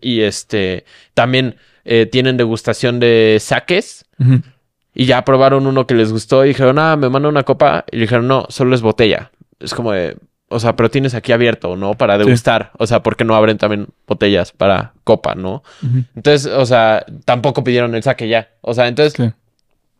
Y 0.00 0.20
este, 0.20 0.84
también 1.14 1.56
eh, 1.84 2.06
tienen 2.06 2.36
degustación 2.36 3.00
de 3.00 3.38
saques. 3.40 4.04
Y 4.94 5.04
ya 5.06 5.24
probaron 5.24 5.66
uno 5.66 5.86
que 5.86 5.94
les 5.94 6.12
gustó 6.12 6.44
y 6.44 6.48
dijeron, 6.48 6.78
ah, 6.78 6.96
me 6.96 7.08
manda 7.08 7.28
una 7.28 7.42
copa. 7.42 7.84
Y 7.90 7.96
le 7.96 8.02
dijeron, 8.02 8.28
no, 8.28 8.46
solo 8.48 8.74
es 8.74 8.82
botella. 8.82 9.30
Es 9.60 9.74
como 9.74 9.92
de, 9.92 10.16
o 10.48 10.60
sea, 10.60 10.76
pero 10.76 10.90
tienes 10.90 11.14
aquí 11.14 11.32
abierto, 11.32 11.76
¿no? 11.76 11.94
Para 11.94 12.18
degustar. 12.18 12.72
O 12.78 12.86
sea, 12.86 13.02
¿por 13.02 13.16
qué 13.16 13.24
no 13.24 13.34
abren 13.34 13.58
también 13.58 13.88
botellas 14.06 14.52
para 14.52 14.92
copa, 15.04 15.34
no? 15.34 15.62
Entonces, 16.14 16.46
o 16.50 16.64
sea, 16.66 17.04
tampoco 17.24 17.64
pidieron 17.64 17.94
el 17.94 18.02
saque 18.02 18.28
ya. 18.28 18.48
O 18.62 18.72
sea, 18.74 18.88
entonces 18.88 19.14
Sí. 19.14 19.32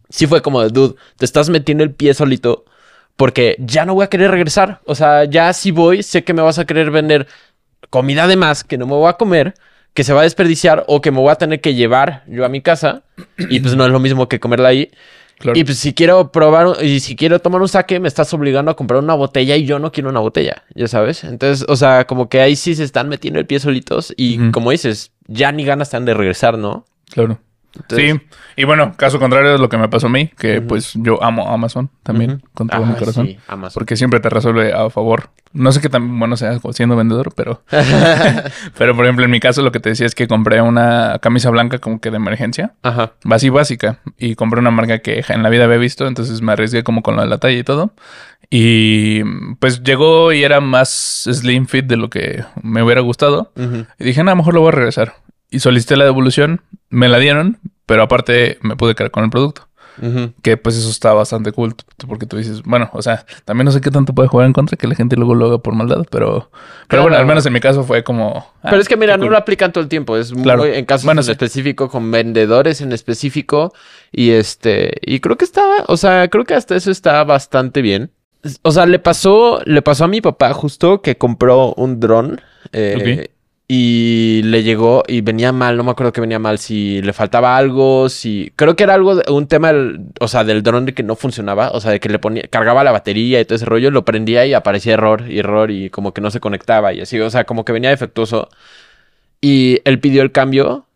sí 0.08 0.26
fue 0.26 0.40
como 0.42 0.62
de, 0.62 0.70
dude, 0.70 0.94
te 1.18 1.25
estás 1.25 1.49
metiendo 1.50 1.85
el 1.85 1.90
pie 1.90 2.14
solito 2.14 2.64
porque 3.16 3.56
ya 3.58 3.85
no 3.85 3.94
voy 3.94 4.04
a 4.04 4.08
querer 4.08 4.30
regresar. 4.30 4.80
O 4.85 4.94
sea, 4.94 5.25
ya 5.25 5.52
si 5.52 5.70
voy, 5.70 6.02
sé 6.02 6.25
que 6.25 6.35
me 6.35 6.42
vas 6.42 6.58
a 6.58 6.64
querer 6.64 6.90
vender 6.90 7.26
comida 7.90 8.26
de 8.26 8.37
más 8.37 8.64
que 8.64 8.78
no 8.78 8.87
me 8.87 8.94
voy 8.94 9.08
a 9.08 9.14
comer, 9.14 9.54
que 9.94 10.04
se 10.04 10.12
va 10.12 10.20
a 10.20 10.25
desperdiciar 10.25 10.85
o 10.88 11.00
que 11.00 11.11
me 11.11 11.18
voy 11.18 11.30
a 11.30 11.37
tener 11.37 11.61
que 11.61 11.75
llevar 11.75 12.25
yo 12.26 12.44
a 12.44 12.49
mi 12.49 12.61
casa 12.61 13.02
y 13.38 13.61
pues 13.61 13.75
no 13.75 13.87
es 13.87 13.90
lo 13.90 14.00
mismo 14.00 14.28
que 14.28 14.40
comerla 14.40 14.68
ahí. 14.68 14.90
Claro. 15.38 15.58
Y 15.58 15.64
pues 15.64 15.78
si 15.78 15.92
quiero 15.92 16.32
probar 16.32 16.82
y 16.82 17.00
si 17.00 17.14
quiero 17.14 17.40
tomar 17.40 17.61
un 17.61 17.68
saque, 17.68 18.00
me 18.00 18.08
estás 18.08 18.32
obligando 18.32 18.70
a 18.70 18.76
comprar 18.76 19.02
una 19.02 19.14
botella 19.14 19.56
y 19.56 19.66
yo 19.66 19.78
no 19.78 19.92
quiero 19.92 20.08
una 20.08 20.20
botella, 20.20 20.64
ya 20.75 20.88
sabes. 20.88 21.25
Entonces, 21.25 21.66
o 21.68 21.76
sea, 21.76 22.06
como 22.06 22.28
que 22.30 22.40
ahí 22.40 22.56
sí 22.56 22.75
se 22.75 22.85
están 22.85 23.08
metiendo 23.08 23.38
el 23.38 23.46
pie 23.46 23.61
solitos 23.61 24.14
y 24.16 24.50
como 24.50 24.70
dices, 24.70 25.12
ya 25.26 25.52
ni 25.52 25.64
ganas 25.64 25.88
están 25.88 26.06
de 26.06 26.14
regresar, 26.14 26.56
¿no? 26.56 26.87
Claro. 27.11 27.38
Entonces- 27.76 28.12
sí, 28.14 28.21
y 28.56 28.64
bueno, 28.64 28.95
caso 28.97 29.18
contrario 29.18 29.54
es 29.54 29.61
lo 29.61 29.68
que 29.68 29.76
me 29.76 29.88
pasó 29.88 30.06
a 30.06 30.11
mí, 30.11 30.30
que 30.38 30.61
pues 30.62 30.92
yo 30.95 31.23
amo 31.23 31.50
Amazon 31.52 31.90
también, 32.02 32.42
con 32.54 32.68
todo 32.68 32.83
Ah, 32.83 32.87
mi 32.87 32.95
corazón. 32.95 33.26
sí, 33.26 33.38
Amazon. 33.49 33.80
Porque 33.80 33.97
siempre 33.97 34.21
te 34.21 34.28
resuelve 34.30 34.73
a 34.73 34.88
favor. 34.90 35.30
No 35.52 35.73
sé 35.73 35.80
qué 35.80 35.88
tan 35.88 36.18
bueno 36.18 36.37
sea 36.37 36.59
siendo 36.73 36.97
vendedor, 36.97 37.33
pero... 37.35 37.62
pero 38.78 38.95
por 38.95 39.04
ejemplo, 39.04 39.25
en 39.25 39.30
mi 39.30 39.40
caso 39.40 39.62
lo 39.62 39.73
que 39.73 39.80
te 39.80 39.90
decía 39.90 40.06
es 40.06 40.14
que 40.14 40.28
compré 40.28 40.61
una 40.61 41.18
camisa 41.21 41.50
blanca 41.50 41.78
como 41.78 42.00
que 42.00 42.11
de 42.11 42.16
emergencia. 42.16 42.75
Ajá. 42.83 43.12
Así 43.30 43.49
básica. 43.49 44.00
Y 44.18 44.35
compré 44.35 44.61
una 44.61 44.71
marca 44.71 44.99
que 44.99 45.25
en 45.28 45.42
la 45.42 45.49
vida 45.49 45.64
había 45.64 45.78
visto. 45.78 46.06
Entonces 46.06 46.42
me 46.42 46.52
arriesgué 46.52 46.83
como 46.83 47.02
con 47.02 47.16
lo 47.16 47.23
de 47.23 47.28
la 47.28 47.38
talla 47.38 47.56
y 47.59 47.64
todo. 47.64 47.92
Y 48.50 49.23
pues 49.59 49.83
llegó 49.83 50.33
y 50.33 50.45
era 50.45 50.61
más 50.61 51.25
slim 51.33 51.66
fit 51.66 51.87
de 51.87 51.97
lo 51.97 52.11
que 52.11 52.45
me 52.62 52.83
hubiera 52.83 53.00
gustado. 53.00 53.52
Y 53.99 54.04
dije, 54.04 54.21
a 54.21 54.25
lo 54.25 54.37
mejor 54.37 54.54
lo 54.54 54.61
voy 54.61 54.68
a 54.68 54.73
regresar. 54.73 55.14
Y 55.50 55.61
solicité 55.61 55.97
la 55.97 56.05
devolución, 56.05 56.61
me 56.91 57.09
la 57.09 57.19
dieron, 57.19 57.59
pero 57.87 58.03
aparte 58.03 58.59
me 58.62 58.76
pude 58.76 58.95
quedar 58.95 59.11
con 59.11 59.25
el 59.25 59.31
producto. 59.31 59.69
Que 60.43 60.59
pues 60.59 60.76
eso 60.76 60.91
está 60.91 61.15
bastante 61.15 61.53
cool, 61.53 61.75
porque 62.07 62.26
tú 62.26 62.37
dices, 62.37 62.62
bueno, 62.65 62.91
o 62.93 63.00
sea, 63.00 63.25
también 63.47 63.65
no 63.65 63.71
sé 63.73 63.81
qué 63.81 63.91
tanto 63.91 64.12
puede 64.15 64.29
jugar 64.29 64.47
en 64.47 64.53
contra 64.53 64.76
que 64.76 64.87
la 64.87 64.95
gente 64.95 65.17
luego 65.17 65.35
lo 65.35 65.47
haga 65.47 65.57
por 65.59 65.75
maldad, 65.75 66.05
pero, 66.11 66.50
pero 66.50 66.50
Claro. 66.88 67.03
bueno, 67.05 67.17
al 67.17 67.25
menos 67.25 67.47
en 67.47 67.55
mi 67.55 67.61
caso 67.61 67.83
fue 67.83 68.05
como... 68.05 68.47
ah, 68.62 68.69
Pero 68.69 68.83
es 68.83 68.88
que 68.88 68.99
mira, 68.99 69.17
no 69.17 69.23
cool. 69.23 69.33
lo 69.33 69.38
aplican 69.38 69.73
todo 69.73 69.83
el 69.83 69.88
tiempo. 69.88 70.19
Es 70.19 70.35
Claro. 70.35 70.65
muy 70.65 70.75
en 70.75 70.85
casos 70.85 71.07
Bueno, 71.07 71.23
en 71.23 71.25
sí. 71.25 71.31
específico, 71.31 71.88
con 71.88 72.11
vendedores 72.11 72.83
en 72.83 72.93
específico. 72.93 73.73
Y 74.12 74.33
este, 74.33 74.93
y 75.00 75.21
creo 75.21 75.38
que 75.38 75.47
está, 75.47 75.62
o 75.87 75.97
sea, 75.97 76.29
creo 76.29 76.45
que 76.45 76.53
hasta 76.53 76.76
eso 76.76 76.91
está 76.91 77.25
bastante 77.25 77.81
bien. 77.81 78.11
O 78.61 78.73
sea, 78.73 78.85
le 78.85 78.99
pasó, 78.99 79.62
le 79.65 79.81
pasó 79.81 80.05
a 80.05 80.09
mi 80.09 80.21
papá 80.21 80.53
justo 80.53 81.00
que 81.00 81.17
compró 81.17 81.73
un 81.73 82.00
dron. 82.00 82.43
eh. 82.73 83.31
Y 83.68 84.42
le 84.44 84.62
llegó 84.62 85.02
y 85.08 85.23
venía 85.23 85.50
mal, 85.50 85.76
no 85.76 85.82
me 85.82 85.90
acuerdo 85.90 86.12
que 86.12 86.20
venía 86.20 86.38
mal, 86.38 86.58
si 86.58 87.02
le 87.02 87.12
faltaba 87.12 87.56
algo, 87.56 88.08
si... 88.08 88.52
Creo 88.54 88.76
que 88.76 88.85
era 88.85 88.94
algo, 88.94 89.16
de- 89.16 89.28
un 89.32 89.49
tema, 89.49 89.73
del- 89.73 90.06
o 90.20 90.28
sea, 90.28 90.44
del 90.44 90.62
dron 90.62 90.87
que 90.87 91.02
no 91.02 91.16
funcionaba, 91.16 91.70
o 91.73 91.80
sea, 91.80 91.90
de 91.90 91.99
que 91.99 92.08
le 92.08 92.20
ponía, 92.20 92.44
cargaba 92.49 92.85
la 92.85 92.92
batería 92.92 93.40
y 93.40 93.44
todo 93.44 93.56
ese 93.56 93.64
rollo, 93.64 93.90
lo 93.90 94.04
prendía 94.04 94.46
y 94.46 94.54
aparecía 94.54 94.94
error 94.94 95.25
y 95.28 95.40
error 95.40 95.73
y 95.73 95.90
como 95.90 96.14
que 96.14 96.20
no 96.20 96.30
se 96.30 96.38
conectaba 96.38 96.92
y 96.92 97.00
así, 97.00 97.18
o 97.18 97.28
sea, 97.28 97.42
como 97.44 97.64
que 97.64 97.73
venía 97.73 97.90
defectuoso. 97.90 98.49
Y 99.40 99.80
él 99.85 99.99
pidió 100.00 100.23
el 100.23 100.32
cambio. 100.32 100.87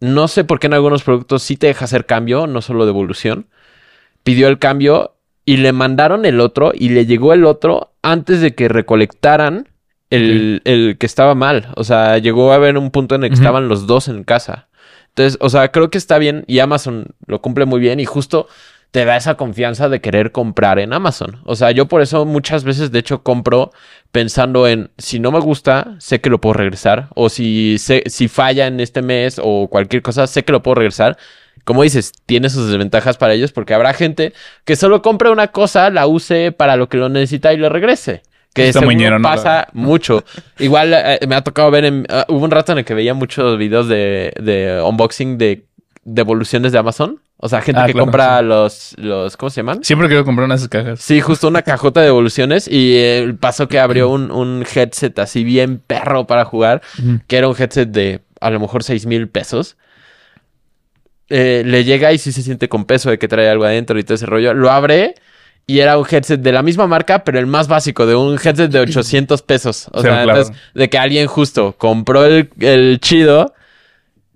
No 0.00 0.28
sé 0.28 0.44
por 0.44 0.60
qué 0.60 0.68
en 0.68 0.74
algunos 0.74 1.02
productos 1.02 1.42
sí 1.42 1.56
te 1.56 1.66
deja 1.66 1.84
hacer 1.86 2.06
cambio, 2.06 2.46
no 2.46 2.62
solo 2.62 2.86
devolución. 2.86 3.46
Pidió 4.22 4.48
el 4.48 4.58
cambio 4.58 5.14
y 5.44 5.56
le 5.58 5.72
mandaron 5.72 6.24
el 6.24 6.40
otro 6.40 6.72
y 6.74 6.90
le 6.90 7.06
llegó 7.06 7.32
el 7.32 7.44
otro 7.44 7.92
antes 8.02 8.40
de 8.40 8.54
que 8.54 8.68
recolectaran 8.68 9.68
el, 10.10 10.62
el 10.64 10.96
que 10.98 11.06
estaba 11.06 11.34
mal. 11.34 11.68
O 11.76 11.84
sea, 11.84 12.18
llegó 12.18 12.52
a 12.52 12.56
haber 12.56 12.76
un 12.78 12.90
punto 12.90 13.14
en 13.14 13.24
el 13.24 13.30
que 13.30 13.34
estaban 13.36 13.68
los 13.68 13.86
dos 13.86 14.08
en 14.08 14.24
casa. 14.24 14.68
Entonces, 15.08 15.38
o 15.40 15.48
sea, 15.48 15.70
creo 15.72 15.90
que 15.90 15.98
está 15.98 16.18
bien 16.18 16.44
y 16.46 16.58
Amazon 16.60 17.08
lo 17.26 17.40
cumple 17.40 17.64
muy 17.64 17.80
bien 17.80 17.98
y 18.00 18.04
justo 18.04 18.48
te 18.92 19.04
da 19.04 19.16
esa 19.16 19.36
confianza 19.36 19.88
de 19.88 20.00
querer 20.00 20.32
comprar 20.32 20.78
en 20.80 20.92
Amazon. 20.92 21.40
O 21.44 21.54
sea, 21.54 21.70
yo 21.70 21.86
por 21.86 22.00
eso 22.02 22.24
muchas 22.26 22.64
veces, 22.64 22.90
de 22.90 22.98
hecho, 22.98 23.22
compro 23.22 23.70
pensando 24.10 24.66
en 24.66 24.90
si 24.98 25.20
no 25.20 25.30
me 25.30 25.38
gusta, 25.38 25.94
sé 25.98 26.20
que 26.20 26.30
lo 26.30 26.40
puedo 26.40 26.54
regresar. 26.54 27.08
O 27.14 27.28
si, 27.28 27.76
sé- 27.78 28.02
si 28.06 28.26
falla 28.28 28.66
en 28.66 28.80
este 28.80 29.02
mes 29.02 29.40
o 29.42 29.68
cualquier 29.68 30.02
cosa, 30.02 30.26
sé 30.26 30.44
que 30.44 30.52
lo 30.52 30.62
puedo 30.62 30.76
regresar. 30.76 31.16
Como 31.64 31.82
dices, 31.84 32.12
tiene 32.26 32.50
sus 32.50 32.68
desventajas 32.68 33.16
para 33.16 33.34
ellos 33.34 33.52
porque 33.52 33.74
habrá 33.74 33.92
gente 33.94 34.32
que 34.64 34.74
solo 34.76 35.02
compre 35.02 35.30
una 35.30 35.48
cosa, 35.48 35.90
la 35.90 36.06
use 36.08 36.50
para 36.52 36.76
lo 36.76 36.88
que 36.88 36.96
lo 36.98 37.08
necesita 37.08 37.52
y 37.52 37.58
lo 37.58 37.68
regrese. 37.68 38.22
Que 38.52 38.72
pasa 39.22 39.68
mucho. 39.72 40.24
Igual 40.58 40.92
eh, 40.92 41.20
me 41.28 41.36
ha 41.36 41.42
tocado 41.42 41.70
ver 41.70 41.84
en... 41.84 42.06
ah, 42.08 42.26
hubo 42.28 42.44
un 42.44 42.50
rato 42.50 42.72
en 42.72 42.78
el 42.78 42.84
que 42.84 42.94
veía 42.94 43.14
muchos 43.14 43.56
videos 43.58 43.86
de, 43.88 44.32
de 44.40 44.82
unboxing 44.84 45.38
de 45.38 45.66
devoluciones 46.04 46.72
de 46.72 46.78
Amazon. 46.78 47.20
O 47.36 47.48
sea, 47.48 47.62
gente 47.62 47.80
Ah, 47.80 47.86
que 47.86 47.92
claro, 47.92 48.06
compra 48.06 48.40
sí. 48.40 48.44
los, 48.46 48.94
los... 48.98 49.36
¿Cómo 49.36 49.50
se 49.50 49.60
llaman? 49.60 49.82
Siempre 49.84 50.08
quiero 50.08 50.24
comprar 50.24 50.44
una 50.46 50.54
de 50.54 50.58
esas 50.58 50.68
cajas. 50.68 51.00
Sí, 51.00 51.20
justo 51.20 51.48
una 51.48 51.62
cajota 51.62 52.00
de 52.00 52.06
devoluciones 52.06 52.66
y 52.68 52.96
eh, 52.96 53.34
pasó 53.38 53.68
que 53.68 53.78
abrió 53.78 54.08
un, 54.10 54.30
un 54.30 54.64
headset 54.74 55.18
así 55.20 55.44
bien 55.44 55.78
perro 55.86 56.26
para 56.26 56.44
jugar, 56.44 56.82
que 57.28 57.36
era 57.38 57.48
un 57.48 57.56
headset 57.58 57.88
de 57.88 58.20
a 58.40 58.50
lo 58.50 58.60
mejor 58.60 58.82
seis 58.82 59.06
mil 59.06 59.28
pesos. 59.28 59.76
Eh, 61.28 61.62
le 61.64 61.84
llega 61.84 62.12
y 62.12 62.18
sí 62.18 62.32
se 62.32 62.42
siente 62.42 62.68
con 62.68 62.84
peso 62.84 63.08
de 63.08 63.18
que 63.18 63.28
trae 63.28 63.48
algo 63.48 63.64
adentro 63.64 63.98
y 63.98 64.02
todo 64.02 64.16
ese 64.16 64.26
rollo. 64.26 64.52
Lo 64.52 64.70
abre 64.70 65.14
y 65.70 65.80
era 65.80 65.98
un 65.98 66.06
headset 66.10 66.40
de 66.40 66.52
la 66.52 66.62
misma 66.62 66.86
marca, 66.86 67.24
pero 67.24 67.38
el 67.38 67.46
más 67.46 67.68
básico, 67.68 68.06
de 68.06 68.14
un 68.14 68.34
headset 68.42 68.70
de 68.70 68.80
800 68.80 69.42
pesos. 69.42 69.88
O 69.92 69.98
Sí, 70.00 70.06
sea, 70.06 70.22
claro. 70.24 70.30
entonces, 70.40 70.56
de 70.74 70.88
que 70.90 70.98
alguien 70.98 71.26
justo 71.26 71.74
compró 71.78 72.24
el, 72.24 72.50
el 72.60 72.98
chido, 73.00 73.54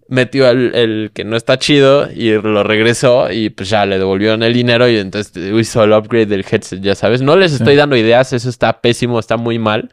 metió 0.09 0.49
el, 0.51 0.75
el 0.75 1.11
que 1.15 1.25
no 1.25 1.37
está 1.37 1.59
chido 1.59 2.09
y 2.13 2.31
lo 2.33 2.63
regresó 2.63 3.31
y 3.33 3.49
pues 3.51 3.71
ya 3.71 3.87
le 3.87 3.99
devolvieron 3.99 4.43
el 4.43 4.53
dinero 4.53 4.89
y 4.89 4.99
entonces 4.99 5.33
hizo 5.55 5.83
el 5.85 5.93
upgrade 5.93 6.27
del 6.27 6.45
headset, 6.49 6.81
ya 6.83 6.95
sabes. 6.95 7.23
No 7.23 7.37
les 7.37 7.53
estoy 7.53 7.75
dando 7.75 7.97
ideas, 7.97 8.33
eso 8.33 8.49
está 8.49 8.81
pésimo, 8.81 9.19
está 9.19 9.37
muy 9.37 9.59
mal. 9.59 9.91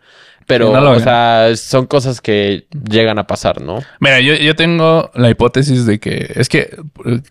Pero, 0.48 0.68
Sí, 0.68 0.74
no 0.74 0.82
lo 0.82 0.90
o 0.90 0.94
hagan. 0.94 1.04
sea, 1.04 1.52
son 1.56 1.86
cosas 1.86 2.20
que 2.20 2.66
llegan 2.90 3.20
a 3.20 3.28
pasar, 3.28 3.62
¿no? 3.62 3.80
Mira, 4.00 4.20
yo, 4.20 4.34
yo 4.34 4.56
tengo 4.56 5.12
la 5.14 5.30
hipótesis 5.30 5.86
de 5.86 6.00
que 6.00 6.32
es 6.36 6.50
que 6.50 6.76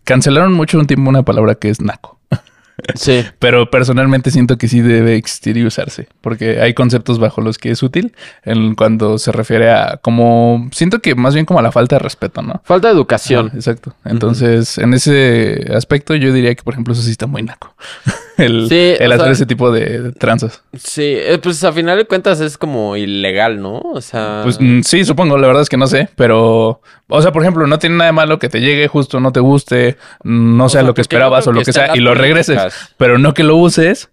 cancelaron 0.04 0.52
mucho 0.52 0.78
un 0.78 0.86
tiempo 0.86 1.10
una 1.10 1.24
palabra 1.24 1.56
que 1.56 1.68
es 1.70 1.80
naco. 1.80 2.18
Sí. 2.94 3.24
Pero 3.38 3.70
personalmente 3.70 4.30
siento 4.30 4.58
que 4.58 4.68
sí 4.68 4.80
debe 4.80 5.16
existir 5.16 5.56
y 5.56 5.64
usarse, 5.64 6.08
porque 6.20 6.60
hay 6.60 6.74
conceptos 6.74 7.18
bajo 7.18 7.40
los 7.40 7.58
que 7.58 7.70
es 7.70 7.82
útil 7.82 8.14
en 8.44 8.74
cuando 8.74 9.18
se 9.18 9.32
refiere 9.32 9.70
a 9.70 9.98
como 10.02 10.68
siento 10.72 11.00
que 11.00 11.14
más 11.14 11.34
bien 11.34 11.46
como 11.46 11.60
a 11.60 11.62
la 11.62 11.72
falta 11.72 11.96
de 11.96 12.00
respeto, 12.00 12.42
¿no? 12.42 12.60
Falta 12.64 12.88
de 12.88 12.94
educación. 12.94 13.50
Ah, 13.52 13.56
exacto. 13.56 13.94
Entonces, 14.04 14.78
en 14.78 14.94
ese 14.94 15.70
aspecto 15.74 16.14
yo 16.14 16.32
diría 16.32 16.54
que 16.54 16.62
por 16.62 16.74
ejemplo 16.74 16.94
eso 16.94 17.02
sí 17.02 17.10
está 17.10 17.26
muy 17.26 17.42
naco. 17.42 17.74
el 18.40 18.68
Sí, 18.68 18.94
el 18.98 19.10
o 19.10 19.14
hacer 19.14 19.26
sea- 19.26 19.32
ese 19.32 19.46
tipo 19.46 19.70
de 19.70 20.12
tranzas. 20.12 20.62
Sí, 20.76 21.02
eh, 21.16 21.38
pues 21.42 21.62
a 21.64 21.72
final 21.72 21.96
de 21.98 22.04
cuentas 22.06 22.40
es 22.40 22.58
como 22.58 22.96
ilegal, 22.96 23.60
¿no? 23.60 23.78
O 23.78 24.00
sea... 24.00 24.40
Pues 24.42 24.58
mm, 24.60 24.80
sí, 24.82 25.04
supongo, 25.04 25.38
la 25.38 25.46
verdad 25.46 25.62
es 25.62 25.68
que 25.68 25.76
no 25.76 25.86
sé, 25.86 26.08
pero 26.16 26.80
o 27.08 27.22
sea, 27.22 27.32
por 27.32 27.42
ejemplo, 27.42 27.66
no 27.66 27.78
tiene 27.78 27.96
nada 27.96 28.06
de 28.10 28.12
malo 28.12 28.38
que 28.38 28.48
te 28.48 28.60
llegue 28.60 28.86
justo 28.88 29.20
no 29.20 29.32
te 29.32 29.40
guste, 29.40 29.96
no 30.22 30.68
sea 30.68 30.80
sea, 30.80 30.86
lo 30.86 30.94
que 30.94 31.00
esperabas 31.00 31.46
o 31.46 31.52
lo 31.52 31.62
que 31.62 31.72
sea 31.72 31.96
y 31.96 32.00
lo 32.00 32.14
regreses, 32.14 32.60
pero 32.96 33.18
no 33.18 33.34
que 33.34 33.42
lo 33.42 33.56
uses 33.56 34.10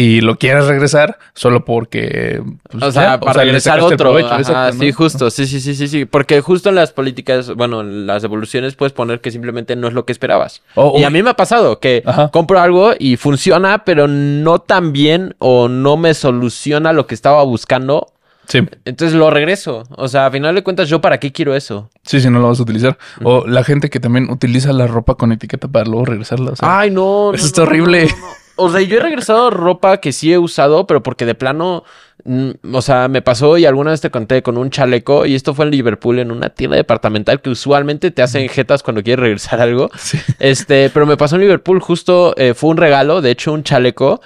y 0.00 0.20
lo 0.20 0.36
quieras 0.38 0.66
regresar 0.68 1.18
solo 1.34 1.64
porque 1.64 2.40
pues, 2.70 2.84
O 2.84 2.92
sea, 2.92 3.02
ya, 3.02 3.20
para 3.20 3.38
le 3.40 3.44
regresar 3.46 3.74
sacaste 3.80 3.94
el 3.94 4.00
otro. 4.00 4.28
provecho. 4.28 4.72
Sí, 4.78 4.92
justo. 4.92 5.28
Sí, 5.30 5.44
sí, 5.46 5.60
sí, 5.60 5.74
sí, 5.74 5.88
sí. 5.88 6.04
Porque 6.04 6.40
justo 6.40 6.68
en 6.68 6.76
las 6.76 6.92
políticas, 6.92 7.52
bueno, 7.56 7.80
en 7.80 8.06
las 8.06 8.22
devoluciones 8.22 8.76
puedes 8.76 8.92
poner 8.92 9.20
que 9.20 9.32
simplemente 9.32 9.74
no 9.74 9.88
es 9.88 9.94
lo 9.94 10.04
que 10.06 10.12
esperabas. 10.12 10.62
O- 10.76 10.98
y 11.00 11.02
o- 11.02 11.06
a 11.06 11.10
mí 11.10 11.20
me 11.22 11.30
ha 11.30 11.34
pasado 11.34 11.80
que 11.80 12.04
Ajá. 12.06 12.28
compro 12.30 12.60
algo 12.60 12.92
y 12.96 13.16
funciona, 13.16 13.84
pero 13.84 14.06
no 14.06 14.60
tan 14.60 14.92
bien 14.92 15.34
o 15.40 15.68
no 15.68 15.96
me 15.96 16.14
soluciona 16.14 16.92
lo 16.92 17.08
que 17.08 17.14
estaba 17.16 17.42
buscando. 17.42 18.06
Sí, 18.46 18.60
Entonces 18.84 19.14
lo 19.18 19.28
regreso. 19.30 19.82
O 19.96 20.06
sea, 20.08 20.26
a 20.26 20.30
final 20.30 20.54
de 20.54 20.62
cuentas, 20.62 20.88
¿yo 20.88 21.00
para 21.00 21.18
qué 21.18 21.32
quiero 21.32 21.54
eso? 21.56 21.90
sí, 22.04 22.20
sí, 22.20 22.30
no 22.30 22.38
lo 22.38 22.46
vas 22.48 22.60
a 22.60 22.62
utilizar. 22.62 22.96
O 23.24 23.46
la 23.46 23.62
gente 23.64 23.90
que 23.90 24.00
también 24.00 24.30
utiliza 24.30 24.72
la 24.72 24.86
ropa 24.86 25.16
con 25.16 25.32
etiqueta 25.32 25.66
para 25.68 25.84
luego 25.84 26.04
regresarla. 26.06 26.52
o 26.52 26.56
sea, 26.56 26.78
Ay, 26.78 26.90
no. 26.90 27.32
eso 27.34 27.42
no, 27.42 27.46
está 27.46 27.60
no, 27.62 27.66
horrible. 27.66 28.06
no. 28.06 28.14
O 28.58 28.70
sea, 28.70 28.80
yo 28.80 28.98
he 28.98 29.00
regresado 29.00 29.50
ropa 29.50 29.98
que 29.98 30.12
sí 30.12 30.32
he 30.32 30.38
usado, 30.38 30.86
pero 30.86 31.02
porque 31.02 31.24
de 31.24 31.34
plano, 31.34 31.84
mm, 32.24 32.50
o 32.72 32.82
sea, 32.82 33.08
me 33.08 33.22
pasó 33.22 33.56
y 33.56 33.64
alguna 33.64 33.92
vez 33.92 34.00
te 34.00 34.10
conté 34.10 34.42
con 34.42 34.58
un 34.58 34.70
chaleco 34.70 35.26
y 35.26 35.34
esto 35.34 35.54
fue 35.54 35.64
en 35.64 35.70
Liverpool, 35.70 36.18
en 36.18 36.30
una 36.30 36.50
tienda 36.50 36.76
departamental 36.76 37.40
que 37.40 37.50
usualmente 37.50 38.10
te 38.10 38.22
hacen 38.22 38.48
jetas 38.48 38.82
cuando 38.82 39.02
quieres 39.02 39.22
regresar 39.22 39.60
algo. 39.60 39.90
Sí. 39.98 40.18
Este, 40.38 40.90
pero 40.90 41.06
me 41.06 41.16
pasó 41.16 41.36
en 41.36 41.42
Liverpool, 41.42 41.80
justo 41.80 42.34
eh, 42.36 42.54
fue 42.54 42.70
un 42.70 42.76
regalo, 42.76 43.20
de 43.20 43.30
hecho, 43.30 43.52
un 43.52 43.62
chaleco. 43.62 44.20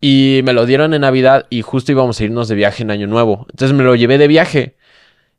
Y 0.00 0.40
me 0.44 0.52
lo 0.52 0.66
dieron 0.66 0.94
en 0.94 1.02
Navidad 1.02 1.46
y 1.48 1.62
justo 1.62 1.92
íbamos 1.92 2.18
a 2.18 2.24
irnos 2.24 2.48
de 2.48 2.56
viaje 2.56 2.82
en 2.82 2.90
Año 2.90 3.06
Nuevo. 3.06 3.46
Entonces 3.50 3.76
me 3.76 3.84
lo 3.84 3.94
llevé 3.94 4.18
de 4.18 4.26
viaje. 4.26 4.76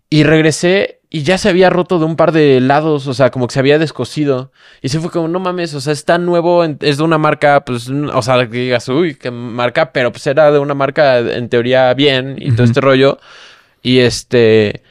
Y 0.09 0.23
regresé 0.23 1.01
y 1.15 1.21
ya 1.21 1.38
se 1.38 1.47
había 1.47 1.69
roto 1.69 1.99
de 1.99 2.06
un 2.06 2.15
par 2.15 2.32
de 2.32 2.60
lados, 2.60 3.06
o 3.06 3.13
sea, 3.13 3.30
como 3.30 3.45
que 3.45 3.54
se 3.54 3.60
había 3.60 3.78
descosido. 3.78 4.52
Y 4.82 4.89
se 4.89 4.99
fue 4.99 5.12
como, 5.12 5.28
no 5.28 5.39
mames, 5.39 5.76
o 5.76 5.80
sea, 5.80 5.93
es 5.93 6.06
tan 6.06 6.26
nuevo, 6.26 6.63
es 6.63 6.97
de 6.97 7.04
una 7.04 7.19
marca, 7.19 7.63
pues, 7.63 7.88
o 7.88 8.21
sea, 8.23 8.49
que 8.49 8.58
digas, 8.58 8.89
uy, 8.89 9.13
qué 9.13 9.30
marca, 9.30 9.91
pero 9.91 10.12
pues 10.12 10.26
era 10.26 10.52
de 10.52 10.58
una 10.58 10.73
marca 10.73 11.19
en 11.19 11.49
teoría 11.49 11.93
bien 11.93 12.38
y 12.39 12.52
todo 12.54 12.65
este 12.65 12.82
rollo. 12.82 13.19
Y 13.84 13.99
este... 13.99 14.82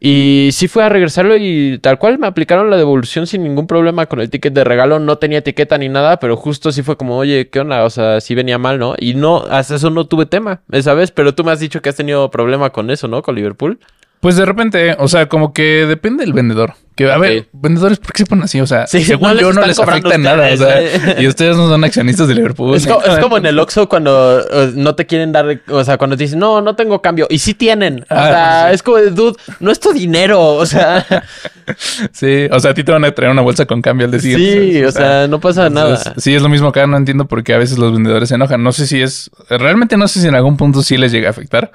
Y 0.00 0.48
sí 0.50 0.66
fue 0.66 0.82
a 0.82 0.88
regresarlo 0.88 1.36
y 1.36 1.78
tal 1.78 1.96
cual 1.96 2.18
me 2.18 2.26
aplicaron 2.26 2.68
la 2.68 2.76
devolución 2.76 3.28
sin 3.28 3.44
ningún 3.44 3.68
problema 3.68 4.06
con 4.06 4.20
el 4.20 4.30
ticket 4.30 4.52
de 4.52 4.64
regalo. 4.64 4.98
No 4.98 5.18
tenía 5.18 5.38
etiqueta 5.38 5.78
ni 5.78 5.88
nada, 5.88 6.18
pero 6.18 6.36
justo 6.36 6.72
sí 6.72 6.82
fue 6.82 6.96
como, 6.96 7.16
oye, 7.18 7.50
¿qué 7.50 7.60
onda? 7.60 7.84
O 7.84 7.90
sea, 7.90 8.20
sí 8.20 8.34
venía 8.34 8.58
mal, 8.58 8.80
¿no? 8.80 8.96
Y 8.98 9.14
no, 9.14 9.44
hasta 9.48 9.76
eso 9.76 9.90
no 9.90 10.06
tuve 10.08 10.26
tema 10.26 10.62
esa 10.72 10.94
vez, 10.94 11.12
pero 11.12 11.36
tú 11.36 11.44
me 11.44 11.52
has 11.52 11.60
dicho 11.60 11.80
que 11.82 11.88
has 11.88 11.94
tenido 11.94 12.32
problema 12.32 12.70
con 12.70 12.90
eso, 12.90 13.06
¿no? 13.06 13.22
Con 13.22 13.36
Liverpool. 13.36 13.78
Pues 14.22 14.36
de 14.36 14.44
repente, 14.46 14.94
o 15.00 15.08
sea, 15.08 15.28
como 15.28 15.52
que 15.52 15.84
depende 15.84 16.22
del 16.24 16.32
vendedor. 16.32 16.74
Que, 16.94 17.10
a 17.10 17.16
ver, 17.18 17.48
vendedores, 17.52 17.98
¿por 17.98 18.12
qué 18.12 18.18
se 18.22 18.26
ponen 18.26 18.44
así? 18.44 18.60
O 18.60 18.66
sea, 18.66 18.86
Sí, 18.86 19.02
según 19.02 19.30
no 19.34 19.40
yo 19.40 19.52
no 19.52 19.66
les 19.66 19.78
afecta 19.80 20.14
en 20.14 20.22
nada. 20.22 20.44
O 20.52 20.56
sea, 20.58 20.66
ustedes, 20.68 21.02
¿eh? 21.08 21.16
y 21.22 21.26
ustedes 21.26 21.56
no 21.56 21.66
son 21.68 21.82
accionistas 21.82 22.28
de 22.28 22.34
Liverpool. 22.34 22.76
Es, 22.76 22.86
co- 22.86 23.02
es 23.02 23.18
como 23.18 23.38
en 23.38 23.46
el 23.46 23.58
Oxxo 23.58 23.88
cuando 23.88 24.40
no 24.74 24.94
te 24.94 25.06
quieren 25.06 25.32
dar, 25.32 25.58
o 25.68 25.82
sea, 25.84 25.96
cuando 25.98 26.16
te 26.16 26.24
dicen, 26.24 26.38
no, 26.38 26.60
no 26.60 26.76
tengo 26.76 27.00
cambio. 27.02 27.26
Y 27.30 27.38
sí 27.38 27.54
tienen. 27.54 28.02
O 28.02 28.04
Ah, 28.10 28.28
sea, 28.28 28.68
sí. 28.68 28.74
es 28.74 28.82
como, 28.84 28.98
de, 28.98 29.10
dude, 29.10 29.36
no 29.58 29.72
es 29.72 29.80
tu 29.80 29.92
dinero. 29.92 30.40
O 30.40 30.66
sea, 30.66 31.04
Sí, 32.12 32.46
o 32.50 32.60
sea, 32.60 32.72
a 32.72 32.74
ti 32.74 32.84
te 32.84 32.92
van 32.92 33.04
a 33.04 33.12
traer 33.12 33.32
una 33.32 33.42
bolsa 33.42 33.66
con 33.66 33.80
cambio 33.82 34.06
al 34.06 34.20
siguiente. 34.20 34.62
sí, 34.62 34.72
¿sabes? 34.80 34.88
o 34.94 34.98
sea, 34.98 35.28
no 35.28 35.40
pasa 35.40 35.70
nada. 35.70 36.14
Sí, 36.18 36.34
es 36.34 36.42
lo 36.42 36.48
mismo 36.48 36.68
acá. 36.68 36.86
No 36.86 36.96
entiendo 36.96 37.26
por 37.26 37.42
qué 37.42 37.54
a 37.54 37.58
veces 37.58 37.78
los 37.78 37.92
vendedores 37.92 38.28
se 38.28 38.34
enojan. 38.34 38.62
No 38.62 38.72
sé 38.72 38.86
si 38.86 39.00
es... 39.00 39.30
Realmente 39.48 39.96
no 39.96 40.08
sé 40.08 40.20
si 40.20 40.28
en 40.28 40.34
algún 40.34 40.56
punto 40.56 40.82
sí 40.82 40.96
les 40.98 41.10
llega 41.12 41.28
a 41.28 41.30
afectar. 41.30 41.72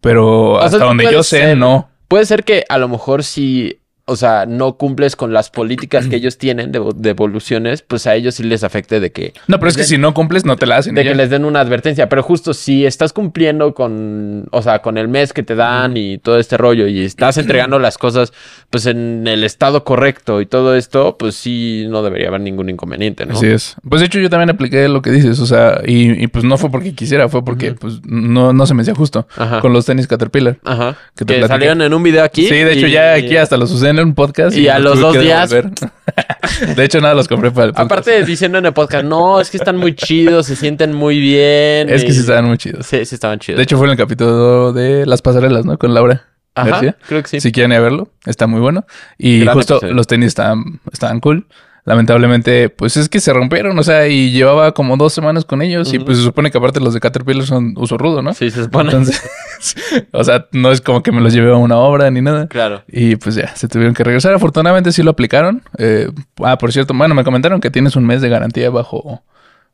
Pero 0.00 0.56
sea, 0.56 0.66
hasta 0.66 0.84
donde 0.84 1.10
yo 1.10 1.22
sé, 1.22 1.40
ser. 1.40 1.56
no. 1.56 1.88
Puede 2.08 2.24
ser 2.24 2.44
que 2.44 2.64
a 2.68 2.78
lo 2.78 2.88
mejor 2.88 3.24
si 3.24 3.80
o 4.08 4.16
sea, 4.16 4.46
no 4.46 4.78
cumples 4.78 5.16
con 5.16 5.34
las 5.34 5.50
políticas 5.50 6.06
que 6.06 6.16
ellos 6.16 6.38
tienen 6.38 6.72
de, 6.72 6.80
devoluciones, 6.96 7.82
pues 7.82 8.06
a 8.06 8.14
ellos 8.14 8.36
sí 8.36 8.42
les 8.42 8.64
afecte 8.64 9.00
de 9.00 9.12
que... 9.12 9.34
No, 9.48 9.58
pero 9.58 9.68
es 9.68 9.76
que 9.76 9.84
si 9.84 9.98
no 9.98 10.14
cumples, 10.14 10.46
no 10.46 10.56
te 10.56 10.64
la 10.64 10.78
hacen. 10.78 10.94
De 10.94 11.04
que 11.04 11.14
les 11.14 11.28
den 11.28 11.44
una 11.44 11.60
advertencia, 11.60 12.08
pero 12.08 12.22
justo 12.22 12.54
si 12.54 12.86
estás 12.86 13.12
cumpliendo 13.12 13.74
con, 13.74 14.48
o 14.50 14.62
sea, 14.62 14.80
con 14.80 14.96
el 14.96 15.08
mes 15.08 15.34
que 15.34 15.42
te 15.42 15.54
dan 15.54 15.98
y 15.98 16.16
todo 16.16 16.38
este 16.38 16.56
rollo 16.56 16.86
y 16.86 17.04
estás 17.04 17.36
entregando 17.36 17.78
las 17.78 17.98
cosas, 17.98 18.32
pues 18.70 18.86
en 18.86 19.26
el 19.26 19.44
estado 19.44 19.84
correcto 19.84 20.40
y 20.40 20.46
todo 20.46 20.74
esto, 20.74 21.18
pues 21.18 21.34
sí, 21.34 21.84
no 21.90 22.02
debería 22.02 22.28
haber 22.28 22.40
ningún 22.40 22.70
inconveniente, 22.70 23.26
¿no? 23.26 23.34
Así 23.34 23.46
es. 23.46 23.76
Pues 23.86 24.00
de 24.00 24.06
hecho 24.06 24.20
yo 24.20 24.30
también 24.30 24.48
apliqué 24.48 24.88
lo 24.88 25.02
que 25.02 25.10
dices, 25.10 25.38
o 25.38 25.46
sea, 25.46 25.82
y, 25.86 26.26
pues 26.28 26.44
no 26.44 26.56
fue 26.56 26.70
porque 26.70 26.94
quisiera, 26.94 27.28
fue 27.28 27.44
porque 27.44 27.72
pues 27.74 28.00
no, 28.04 28.54
no 28.54 28.66
se 28.66 28.72
me 28.72 28.80
hacía 28.80 28.94
justo 28.94 29.28
con 29.60 29.74
los 29.74 29.84
tenis 29.84 30.06
Caterpillar. 30.06 30.58
Ajá. 30.64 30.96
Que, 31.14 31.26
te 31.26 31.46
salieron 31.46 31.82
en 31.82 31.92
un 31.92 32.02
video 32.02 32.24
aquí. 32.24 32.48
Sí, 32.48 32.54
de 32.54 32.72
hecho 32.72 32.86
ya 32.86 33.12
aquí 33.12 33.36
hasta 33.36 33.58
los 33.58 33.70
usé 33.70 33.97
en 34.00 34.08
un 34.08 34.14
podcast. 34.14 34.56
Y, 34.56 34.68
a 34.68 34.78
los 34.78 35.00
dos 35.00 35.18
días. 35.18 35.50
de 36.76 36.84
hecho 36.84 37.00
nada 37.00 37.14
los 37.14 37.28
compré 37.28 37.50
para 37.50 37.66
el 37.66 37.72
podcast. 37.72 37.92
Aparte 37.92 38.24
diciendo 38.24 38.58
en 38.58 38.66
el 38.66 38.72
podcast, 38.72 39.04
no, 39.04 39.40
es 39.40 39.50
que 39.50 39.56
están 39.56 39.76
muy 39.76 39.94
chidos, 39.94 40.46
se 40.46 40.56
sienten 40.56 40.92
muy 40.92 41.18
bien. 41.18 41.88
Es 41.88 42.04
que 42.04 42.12
sí 42.12 42.20
estaban 42.20 42.46
muy 42.46 42.58
chidos. 42.58 42.86
Sí, 42.86 43.04
sí 43.04 43.14
estaban 43.14 43.38
chidos. 43.38 43.58
De 43.58 43.64
hecho 43.64 43.76
fue 43.76 43.86
en 43.86 43.92
el 43.92 43.98
capítulo 43.98 44.72
de 44.72 45.06
las 45.06 45.22
pasarelas, 45.22 45.64
¿no? 45.64 45.78
Con 45.78 45.94
Laura. 45.94 46.24
Ajá, 46.54 46.96
creo 47.06 47.22
que 47.22 47.28
sí. 47.28 47.40
Si 47.40 47.52
quieren 47.52 47.70
ir 47.72 47.78
a 47.78 47.80
verlo, 47.80 48.10
está 48.26 48.46
muy 48.46 48.60
bueno. 48.60 48.84
Y 49.16 49.46
justo 49.46 49.80
los 49.82 50.06
tenis 50.06 50.28
estaban, 50.28 50.80
estaban 50.90 51.20
cool 51.20 51.46
lamentablemente, 51.88 52.68
pues 52.68 52.98
es 52.98 53.08
que 53.08 53.18
se 53.18 53.32
rompieron, 53.32 53.78
o 53.78 53.82
sea, 53.82 54.08
y 54.08 54.30
llevaba 54.30 54.72
como 54.72 54.98
dos 54.98 55.14
semanas 55.14 55.46
con 55.46 55.62
ellos 55.62 55.94
y 55.94 55.98
pues 55.98 56.18
se 56.18 56.22
supone 56.22 56.50
que 56.50 56.58
aparte 56.58 56.80
los 56.80 56.92
de 56.92 57.00
Caterpillar 57.00 57.46
son 57.46 57.72
uso 57.78 57.96
rudo, 57.96 58.20
¿no? 58.20 58.34
Sí, 58.34 58.50
se 58.50 58.64
supone. 58.64 58.90
Entonces, 58.90 59.22
o 60.12 60.22
sea, 60.22 60.46
no 60.52 60.70
es 60.70 60.82
como 60.82 61.02
que 61.02 61.12
me 61.12 61.22
los 61.22 61.32
llevé 61.32 61.50
a 61.50 61.56
una 61.56 61.78
obra 61.78 62.10
ni 62.10 62.20
nada. 62.20 62.46
Claro. 62.46 62.82
Y 62.88 63.16
pues 63.16 63.36
ya, 63.36 63.56
se 63.56 63.68
tuvieron 63.68 63.94
que 63.94 64.04
regresar. 64.04 64.34
Afortunadamente 64.34 64.92
sí 64.92 65.02
lo 65.02 65.12
aplicaron. 65.12 65.62
Eh, 65.78 66.10
ah, 66.44 66.58
por 66.58 66.72
cierto, 66.72 66.92
bueno, 66.92 67.14
me 67.14 67.24
comentaron 67.24 67.58
que 67.58 67.70
tienes 67.70 67.96
un 67.96 68.04
mes 68.04 68.20
de 68.20 68.28
garantía 68.28 68.68
bajo... 68.68 69.22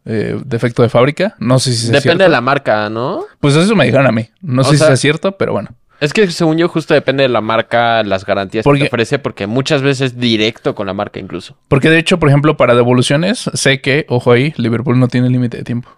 Eh, 0.06 0.38
defecto 0.44 0.82
de 0.82 0.90
fábrica. 0.90 1.34
No 1.38 1.58
sé 1.58 1.72
si 1.72 1.90
Depende 1.90 2.24
de 2.24 2.28
la 2.28 2.42
marca, 2.42 2.90
¿no? 2.90 3.24
Pues 3.40 3.56
eso 3.56 3.74
me 3.74 3.86
dijeron 3.86 4.06
a 4.06 4.12
mí. 4.12 4.28
No 4.42 4.62
sé 4.62 4.76
si 4.76 4.84
es 4.84 5.00
cierto, 5.00 5.38
pero 5.38 5.52
bueno. 5.52 5.70
Es 6.00 6.12
que 6.12 6.30
según 6.30 6.58
yo 6.58 6.68
justo 6.68 6.94
depende 6.94 7.22
de 7.22 7.28
la 7.28 7.40
marca, 7.40 8.02
las 8.02 8.26
garantías 8.26 8.64
que 8.64 8.78
te 8.78 8.86
ofrece, 8.86 9.18
porque 9.18 9.46
muchas 9.46 9.82
veces 9.82 10.18
directo 10.18 10.74
con 10.74 10.86
la 10.86 10.94
marca 10.94 11.20
incluso. 11.20 11.56
Porque 11.68 11.90
de 11.90 11.98
hecho, 11.98 12.18
por 12.18 12.28
ejemplo, 12.28 12.56
para 12.56 12.74
devoluciones, 12.74 13.50
sé 13.54 13.80
que, 13.80 14.06
ojo 14.08 14.32
ahí, 14.32 14.52
Liverpool 14.56 14.98
no 14.98 15.08
tiene 15.08 15.30
límite 15.30 15.58
de 15.58 15.64
tiempo. 15.64 15.90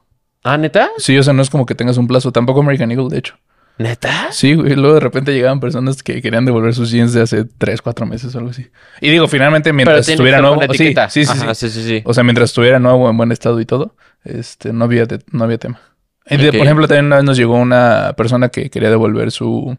¿Ah, 0.45 0.57
neta? 0.59 0.91
Sí, 0.99 1.19
o 1.19 1.23
sea, 1.23 1.33
no 1.33 1.43
es 1.43 1.51
como 1.51 1.67
que 1.67 1.75
tengas 1.75 1.97
un 1.97 2.07
plazo. 2.07 2.31
Tampoco 2.31 2.61
American 2.61 2.91
Eagle, 2.93 3.09
de 3.09 3.19
hecho. 3.19 3.37
¿Neta? 3.79 4.29
Sí, 4.31 4.55
güey. 4.55 4.75
Luego 4.75 4.95
de 4.95 5.01
repente 5.01 5.35
llegaban 5.35 5.61
personas 5.61 6.03
que 6.03 6.23
querían 6.23 6.45
devolver 6.45 6.73
sus 6.73 6.91
jeans 6.91 7.13
de 7.13 7.23
hace 7.23 7.45
3, 7.45 7.83
4 7.83 8.07
meses 8.07 8.35
o 8.35 8.39
algo 8.39 8.51
así. 8.51 8.69
Y 9.01 9.11
digo, 9.11 9.27
finalmente, 9.29 9.73
mientras 9.73 10.09
estuviera 10.09 10.41
nuevo. 10.41 10.61
Sí, 10.73 10.95
sí, 11.09 11.25
sí, 11.25 11.27
sí. 11.27 11.55
sí, 11.55 11.83
sí, 11.83 12.03
O 12.05 12.15
sea, 12.15 12.23
mientras 12.23 12.51
estuviera 12.51 12.79
nuevo, 12.79 13.11
en 13.11 13.17
buen 13.17 13.33
estado 13.33 13.61
y 13.61 13.67
todo, 13.67 13.97
este, 14.25 14.73
no 14.73 14.85
había, 14.85 15.07
no 15.33 15.45
había 15.45 15.59
tema. 15.59 15.81
Por 16.29 16.39
ejemplo, 16.39 16.89
también 16.89 17.07
una 17.07 17.17
vez 17.17 17.25
nos 17.25 17.37
llegó 17.37 17.55
una 17.55 18.15
persona 18.17 18.49
que 18.49 18.69
quería 18.71 18.91
devolver 18.91 19.31
su, 19.31 19.77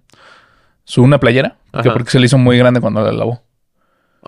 su 0.86 1.04
una 1.04 1.20
playera, 1.20 1.58
que 1.84 1.92
porque 1.92 2.12
se 2.12 2.20
le 2.20 2.26
hizo 2.26 2.38
muy 2.38 2.58
grande 2.58 2.80
cuando 2.80 3.02
la 3.02 3.12
lavó. 3.12 3.42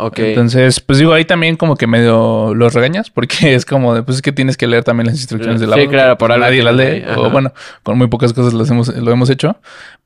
Ok. 0.02 0.20
Entonces, 0.20 0.80
pues 0.80 0.98
digo, 1.00 1.12
ahí 1.12 1.26
también 1.26 1.58
como 1.58 1.76
que 1.76 1.86
medio 1.86 2.54
los 2.56 2.74
regañas, 2.74 3.10
porque 3.10 3.54
es 3.56 3.66
como 3.66 3.96
de, 3.96 4.04
pues 4.04 4.18
es 4.18 4.22
que 4.22 4.32
tienes 4.32 4.56
que 4.56 4.68
leer 4.68 4.84
también 4.84 5.08
las 5.08 5.16
instrucciones 5.16 5.60
de 5.60 5.68
la 5.68 5.76
Sí, 5.76 5.88
claro, 5.88 6.18
por 6.18 6.32
algo. 6.32 6.46
Nadie 6.46 6.64
las 6.64 6.76
lee, 6.76 7.04
o 7.18 7.30
bueno, 7.30 7.54
con 7.84 7.98
muy 7.98 8.08
pocas 8.08 8.32
cosas 8.34 8.54
las 8.54 8.70
hemos, 8.70 8.88
lo 8.96 9.12
hemos 9.12 9.30
hecho, 9.30 9.58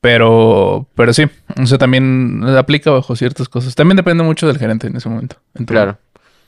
pero, 0.02 0.88
pero 0.96 1.14
sí, 1.14 1.26
o 1.62 1.66
sea, 1.66 1.78
también 1.78 2.44
aplica 2.58 2.90
bajo 2.90 3.16
ciertas 3.16 3.50
cosas. 3.50 3.76
También 3.76 3.98
depende 3.98 4.24
mucho 4.24 4.48
del 4.48 4.58
gerente 4.58 4.88
en 4.88 4.96
ese 4.96 5.10
momento. 5.10 5.38
claro. 5.66 5.98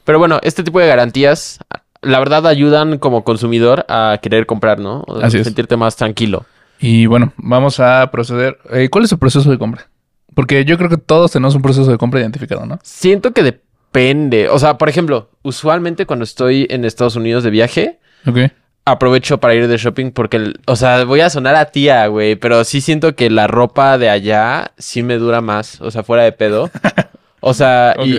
Pero 0.05 0.19
bueno, 0.19 0.39
este 0.43 0.63
tipo 0.63 0.79
de 0.79 0.85
garantías, 0.85 1.59
la 2.05 2.19
verdad, 2.19 2.47
ayudan 2.47 2.97
como 2.99 3.23
consumidor 3.23 3.85
a 3.89 4.19
querer 4.21 4.45
comprar, 4.45 4.79
¿no? 4.79 5.03
Así 5.21 5.43
sentirte 5.43 5.75
más 5.77 5.95
tranquilo. 5.95 6.45
Y 6.79 7.05
bueno, 7.05 7.33
vamos 7.37 7.79
a 7.79 8.09
proceder. 8.11 8.57
Eh, 8.71 8.89
¿Cuál 8.89 9.05
es 9.05 9.11
el 9.11 9.17
proceso 9.17 9.49
de 9.49 9.57
compra? 9.57 9.87
Porque 10.33 10.65
yo 10.65 10.77
creo 10.77 10.89
que 10.89 10.97
todos 10.97 11.31
tenemos 11.31 11.55
un 11.55 11.61
proceso 11.61 11.89
de 11.89 11.97
compra 11.97 12.19
identificado, 12.19 12.65
¿no? 12.65 12.79
Siento 12.83 13.31
que 13.31 13.43
depende. 13.43 14.49
O 14.49 14.59
sea, 14.59 14.77
por 14.77 14.89
ejemplo, 14.89 15.29
usualmente 15.41 16.05
cuando 16.05 16.23
estoy 16.23 16.67
en 16.69 16.85
Estados 16.85 17.15
Unidos 17.15 17.43
de 17.43 17.49
viaje, 17.49 17.99
aprovecho 18.83 19.39
para 19.39 19.55
ir 19.55 19.67
de 19.67 19.77
shopping 19.77 20.11
porque, 20.11 20.53
o 20.67 20.75
sea, 20.75 21.05
voy 21.05 21.21
a 21.21 21.29
sonar 21.29 21.55
a 21.55 21.65
tía, 21.65 22.05
güey, 22.07 22.35
pero 22.35 22.63
sí 22.65 22.81
siento 22.81 23.15
que 23.15 23.29
la 23.29 23.47
ropa 23.47 23.97
de 23.97 24.09
allá 24.09 24.73
sí 24.77 25.01
me 25.01 25.17
dura 25.17 25.41
más, 25.41 25.79
o 25.81 25.89
sea, 25.91 26.03
fuera 26.03 26.23
de 26.23 26.31
pedo. 26.31 26.69
O 27.47 27.53
sea, 27.53 27.95
y, 28.03 28.17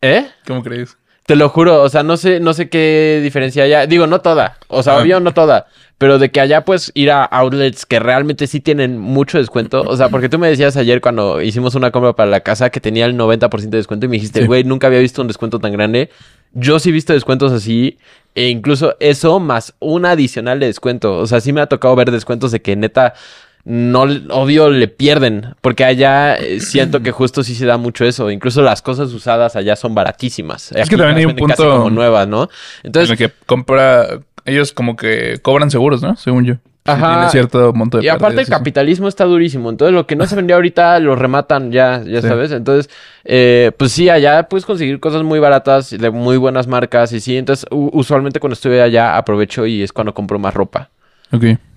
¿eh? 0.00 0.26
¿Cómo 0.46 0.62
crees? 0.62 0.96
Te 1.26 1.36
lo 1.36 1.48
juro, 1.48 1.82
o 1.82 1.88
sea, 1.88 2.02
no 2.02 2.18
sé, 2.18 2.38
no 2.38 2.52
sé 2.52 2.68
qué 2.68 3.20
diferencia 3.22 3.64
haya. 3.64 3.86
Digo, 3.86 4.06
no 4.06 4.20
toda. 4.20 4.58
O 4.68 4.82
sea, 4.82 4.98
obvio, 4.98 5.20
no 5.20 5.32
toda. 5.32 5.66
Pero 5.96 6.18
de 6.18 6.30
que 6.30 6.40
allá 6.40 6.66
pues 6.66 6.90
ir 6.94 7.10
a 7.10 7.24
outlets 7.24 7.86
que 7.86 7.98
realmente 7.98 8.46
sí 8.46 8.60
tienen 8.60 8.98
mucho 8.98 9.38
descuento. 9.38 9.82
O 9.82 9.96
sea, 9.96 10.10
porque 10.10 10.28
tú 10.28 10.38
me 10.38 10.48
decías 10.48 10.76
ayer 10.76 11.00
cuando 11.00 11.40
hicimos 11.40 11.76
una 11.76 11.90
compra 11.90 12.12
para 12.12 12.30
la 12.30 12.40
casa 12.40 12.68
que 12.68 12.80
tenía 12.80 13.06
el 13.06 13.16
90% 13.16 13.70
de 13.70 13.78
descuento 13.78 14.04
y 14.04 14.08
me 14.10 14.16
dijiste, 14.16 14.46
güey, 14.46 14.64
nunca 14.64 14.88
había 14.88 14.98
visto 14.98 15.22
un 15.22 15.28
descuento 15.28 15.58
tan 15.60 15.72
grande. 15.72 16.10
Yo 16.52 16.78
sí 16.78 16.90
he 16.90 16.92
visto 16.92 17.14
descuentos 17.14 17.52
así. 17.52 17.96
E 18.34 18.48
incluso 18.48 18.96
eso 19.00 19.40
más 19.40 19.74
un 19.78 20.04
adicional 20.04 20.60
de 20.60 20.66
descuento. 20.66 21.16
O 21.16 21.26
sea, 21.26 21.40
sí 21.40 21.52
me 21.52 21.60
ha 21.60 21.66
tocado 21.66 21.96
ver 21.96 22.10
descuentos 22.10 22.50
de 22.50 22.60
que 22.60 22.76
neta 22.76 23.14
no, 23.64 24.02
obvio, 24.30 24.68
le 24.68 24.88
pierden, 24.88 25.54
porque 25.62 25.84
allá 25.84 26.36
eh, 26.36 26.60
siento 26.60 27.00
que 27.02 27.12
justo 27.12 27.42
sí 27.42 27.54
se 27.54 27.64
da 27.64 27.78
mucho 27.78 28.04
eso. 28.04 28.30
Incluso 28.30 28.60
las 28.60 28.82
cosas 28.82 29.12
usadas 29.12 29.56
allá 29.56 29.74
son 29.74 29.94
baratísimas. 29.94 30.72
Es 30.72 30.88
que 30.88 30.96
también 30.96 31.18
hay 31.18 31.24
un 31.24 31.36
punto 31.36 31.70
como 31.70 31.90
nuevas, 31.90 32.28
¿no? 32.28 32.48
Entonces, 32.82 33.16
que 33.16 33.30
compra, 33.46 34.20
ellos 34.44 34.72
como 34.72 34.96
que 34.96 35.38
cobran 35.40 35.70
seguros, 35.70 36.02
¿no? 36.02 36.14
Según 36.16 36.44
yo. 36.44 36.54
Ajá. 36.86 37.14
tiene 37.14 37.30
cierto 37.30 37.72
monto 37.72 37.96
de 37.96 38.04
Y 38.04 38.08
aparte 38.08 38.42
el 38.42 38.46
capitalismo 38.46 39.08
está 39.08 39.24
durísimo. 39.24 39.70
Entonces 39.70 39.94
lo 39.94 40.06
que 40.06 40.16
no 40.16 40.26
se 40.26 40.36
vendió 40.36 40.56
ahorita 40.56 41.00
lo 41.00 41.16
rematan 41.16 41.72
ya, 41.72 42.02
ya 42.04 42.20
sabes. 42.20 42.52
Entonces, 42.52 42.92
eh, 43.24 43.72
pues 43.78 43.92
sí, 43.92 44.10
allá 44.10 44.48
puedes 44.50 44.66
conseguir 44.66 45.00
cosas 45.00 45.22
muy 45.22 45.38
baratas 45.38 45.88
de 45.88 46.10
muy 46.10 46.36
buenas 46.36 46.66
marcas 46.66 47.12
y 47.12 47.20
sí. 47.20 47.38
Entonces, 47.38 47.64
usualmente 47.70 48.38
cuando 48.38 48.52
estoy 48.52 48.78
allá 48.80 49.16
aprovecho 49.16 49.64
y 49.64 49.82
es 49.82 49.94
cuando 49.94 50.12
compro 50.12 50.38
más 50.38 50.52
ropa. 50.52 50.90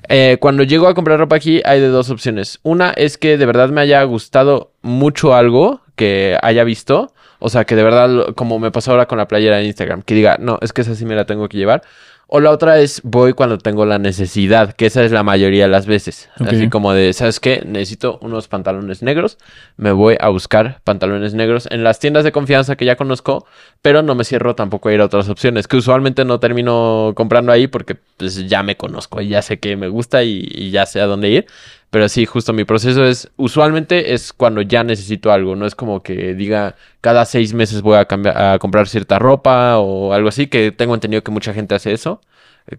Eh, 0.10 0.38
cuando 0.40 0.64
llego 0.64 0.88
a 0.88 0.94
comprar 0.94 1.20
ropa 1.20 1.36
aquí 1.36 1.62
hay 1.66 1.80
de 1.80 1.88
dos 1.88 2.10
opciones. 2.10 2.60
Una 2.64 2.92
es 2.92 3.18
que 3.18 3.38
de 3.38 3.46
verdad 3.46 3.70
me 3.70 3.82
haya 3.82 4.02
gustado 4.04 4.72
mucho 4.82 5.34
algo 5.36 5.82
que 5.96 6.38
haya 6.42 6.64
visto. 6.64 7.12
O 7.40 7.50
sea, 7.50 7.66
que 7.66 7.76
de 7.76 7.84
verdad, 7.84 8.34
como 8.36 8.58
me 8.58 8.72
pasó 8.72 8.92
ahora 8.92 9.06
con 9.06 9.18
la 9.18 9.28
playera 9.28 9.60
en 9.60 9.68
Instagram, 9.68 10.02
que 10.02 10.16
diga, 10.16 10.38
no, 10.40 10.58
es 10.62 10.74
que 10.74 10.82
esa 10.82 10.96
sí 10.96 11.06
me 11.06 11.16
la 11.16 11.26
tengo 11.26 11.48
que 11.50 11.58
llevar. 11.58 11.84
O 12.30 12.42
la 12.42 12.52
otra 12.52 12.80
es 12.80 13.02
voy 13.06 13.32
cuando 13.32 13.58
tengo 13.58 13.86
la 13.86 14.00
necesidad, 14.00 14.74
que 14.74 14.88
esa 14.88 15.02
es 15.06 15.14
la 15.14 15.24
mayoría 15.24 15.64
de 15.64 15.70
las 15.70 15.86
veces. 15.86 16.30
Así 16.46 16.68
como 16.70 16.92
de, 16.92 17.14
¿sabes 17.14 17.40
qué? 17.40 17.64
Necesito 17.66 18.20
unos 18.22 18.50
pantalones 18.50 19.02
negros. 19.02 19.38
Me 19.78 19.94
voy 19.94 20.18
a 20.20 20.28
buscar 20.28 20.82
pantalones 20.84 21.34
negros 21.34 21.70
en 21.72 21.86
las 21.86 22.00
tiendas 22.00 22.26
de 22.26 22.34
confianza 22.34 22.76
que 22.76 22.84
ya 22.84 22.98
conozco, 22.98 23.46
pero 23.82 24.02
no 24.02 24.14
me 24.14 24.26
cierro 24.26 24.56
tampoco 24.56 24.90
a 24.90 24.94
ir 24.94 25.00
a 25.00 25.06
otras 25.06 25.30
opciones, 25.30 25.70
que 25.70 25.78
usualmente 25.78 26.26
no 26.26 26.42
termino 26.42 27.14
comprando 27.16 27.54
ahí 27.54 27.68
porque 27.68 27.96
pues 28.18 28.46
ya 28.50 28.62
me 28.62 28.76
conozco 28.76 29.22
y 29.22 29.30
ya 29.30 29.42
sé 29.42 29.60
que 29.60 29.78
me 29.78 29.88
gusta 29.88 30.24
y 30.24 30.70
ya 30.70 30.86
sé 30.86 31.00
a 31.00 31.06
dónde 31.06 31.30
ir. 31.30 31.46
Pero 31.90 32.10
sí, 32.10 32.26
justo 32.26 32.52
mi 32.52 32.66
proceso 32.66 33.06
es, 33.06 33.32
usualmente 33.38 34.14
es 34.14 34.34
cuando 34.34 34.62
ya 34.62 34.84
necesito 34.84 35.32
algo, 35.32 35.56
no 35.56 35.66
es 35.66 35.74
como 35.74 36.04
que 36.04 36.34
diga 36.34 36.76
cada 37.00 37.24
seis 37.26 37.54
meses 37.54 37.82
voy 37.82 37.98
a, 37.98 38.06
cambiar, 38.06 38.38
a 38.38 38.60
comprar 38.60 38.88
cierta 38.90 39.20
ropa 39.20 39.78
o 39.78 40.14
algo 40.14 40.28
así, 40.28 40.48
que 40.48 40.72
tengo 40.72 40.94
entendido 40.94 41.24
que 41.24 41.32
mucha 41.32 41.54
gente 41.54 41.76
hace 41.76 41.94
eso, 41.94 42.22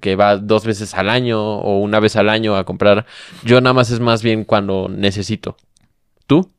que 0.01 0.14
va 0.14 0.37
dos 0.37 0.66
veces 0.66 0.94
al 0.94 1.09
año 1.09 1.40
o 1.40 1.79
una 1.81 2.01
vez 2.01 2.16
al 2.16 2.29
año 2.29 2.55
a 2.55 2.64
comprar. 2.64 3.07
Yo 3.44 3.61
nada 3.62 3.73
más 3.73 3.90
es 3.90 4.01
más 4.01 4.23
bien 4.23 4.44
cuando 4.44 4.88
necesito. 4.90 5.57
¿Tú? 6.27 6.51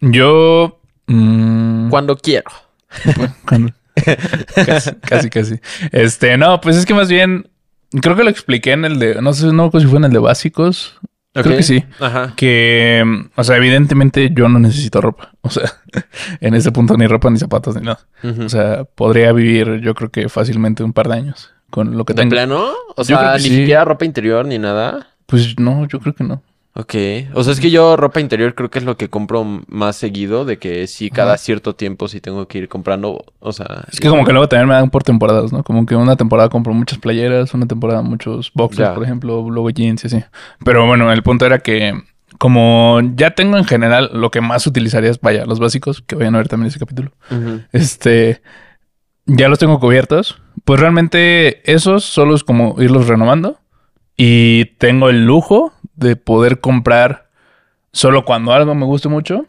Yo... 0.00 0.78
Mm, 1.06 1.88
cuando 1.88 2.16
quiero. 2.16 2.50
casi, 5.08 5.30
casi, 5.30 5.60
Este, 5.90 6.36
no, 6.36 6.60
pues 6.60 6.76
es 6.76 6.84
que 6.84 6.94
más 6.94 7.08
bien 7.08 7.48
Creo 8.00 8.16
que 8.16 8.24
lo 8.24 8.30
expliqué 8.30 8.72
en 8.72 8.86
el 8.86 8.98
de, 8.98 9.20
no 9.20 9.34
sé, 9.34 9.52
no 9.52 9.70
si 9.70 9.86
fue 9.86 9.98
en 9.98 10.04
el 10.04 10.12
de 10.12 10.18
básicos 10.18 10.98
Creo 11.32 11.56
que 11.56 11.62
sí. 11.62 11.82
Ajá. 11.98 12.34
Que, 12.36 13.02
o 13.36 13.44
sea, 13.44 13.56
evidentemente 13.56 14.30
yo 14.34 14.48
no 14.48 14.58
necesito 14.58 15.00
ropa. 15.00 15.30
O 15.44 15.50
sea, 15.50 15.72
en 16.40 16.54
ese 16.54 16.70
punto 16.70 16.96
ni 16.96 17.06
ropa 17.08 17.28
ni 17.28 17.38
zapatos 17.38 17.74
ni 17.74 17.82
nada. 17.82 17.98
O 18.22 18.48
sea, 18.48 18.84
podría 18.84 19.32
vivir 19.32 19.80
yo 19.80 19.92
creo 19.94 20.08
que 20.08 20.28
fácilmente 20.28 20.84
un 20.84 20.92
par 20.92 21.08
de 21.08 21.14
años 21.14 21.52
con 21.68 21.96
lo 21.96 22.04
que 22.04 22.14
tengo. 22.14 22.30
¿De 22.30 22.36
plano? 22.36 22.70
O 22.94 23.02
sea, 23.02 23.34
ni 23.38 23.40
siquiera 23.40 23.84
ropa 23.84 24.04
interior 24.04 24.46
ni 24.46 24.58
nada. 24.58 25.08
Pues 25.26 25.58
no, 25.58 25.86
yo 25.88 25.98
creo 25.98 26.14
que 26.14 26.22
no. 26.22 26.42
Ok. 26.74 26.94
O 27.34 27.44
sea, 27.44 27.52
es 27.52 27.60
que 27.60 27.70
yo 27.70 27.96
ropa 27.96 28.20
interior 28.20 28.54
creo 28.54 28.70
que 28.70 28.78
es 28.78 28.84
lo 28.84 28.96
que 28.96 29.10
compro 29.10 29.44
más 29.66 29.96
seguido, 29.96 30.46
de 30.46 30.58
que 30.58 30.86
sí, 30.86 31.10
cada 31.10 31.36
cierto 31.36 31.74
tiempo 31.74 32.08
sí 32.08 32.20
tengo 32.20 32.48
que 32.48 32.58
ir 32.58 32.68
comprando, 32.68 33.26
o 33.40 33.52
sea... 33.52 33.84
Es 33.92 34.00
que 34.00 34.08
como 34.08 34.24
que 34.24 34.32
luego 34.32 34.48
también 34.48 34.68
me 34.68 34.74
dan 34.74 34.88
por 34.88 35.02
temporadas, 35.02 35.52
¿no? 35.52 35.62
Como 35.64 35.84
que 35.84 35.96
una 35.96 36.16
temporada 36.16 36.48
compro 36.48 36.72
muchas 36.72 36.98
playeras, 36.98 37.52
una 37.52 37.66
temporada 37.66 38.00
muchos 38.00 38.50
boxers, 38.54 38.90
por 38.90 39.04
ejemplo, 39.04 39.50
luego 39.50 39.68
jeans 39.68 40.04
y 40.04 40.06
así. 40.06 40.24
Pero 40.64 40.86
bueno, 40.86 41.12
el 41.12 41.22
punto 41.22 41.44
era 41.44 41.58
que 41.58 41.92
como 42.38 43.00
ya 43.16 43.32
tengo 43.32 43.58
en 43.58 43.64
general 43.64 44.10
lo 44.14 44.30
que 44.30 44.40
más 44.40 44.66
utilizaría 44.66 45.10
es, 45.10 45.20
vaya, 45.20 45.44
los 45.44 45.60
básicos, 45.60 46.00
que 46.00 46.16
vayan 46.16 46.34
a 46.34 46.38
ver 46.38 46.48
también 46.48 46.68
ese 46.68 46.78
capítulo. 46.78 47.12
Este, 47.72 48.40
ya 49.26 49.48
los 49.48 49.58
tengo 49.58 49.78
cubiertos. 49.78 50.40
Pues 50.64 50.80
realmente 50.80 51.70
esos 51.70 52.04
solo 52.04 52.34
es 52.34 52.44
como 52.44 52.76
irlos 52.78 53.06
renovando. 53.08 53.58
Y 54.16 54.66
tengo 54.78 55.08
el 55.08 55.24
lujo 55.24 55.72
de 55.94 56.16
poder 56.16 56.60
comprar 56.60 57.28
solo 57.92 58.24
cuando 58.24 58.52
algo 58.52 58.74
me 58.74 58.86
guste 58.86 59.08
mucho 59.08 59.46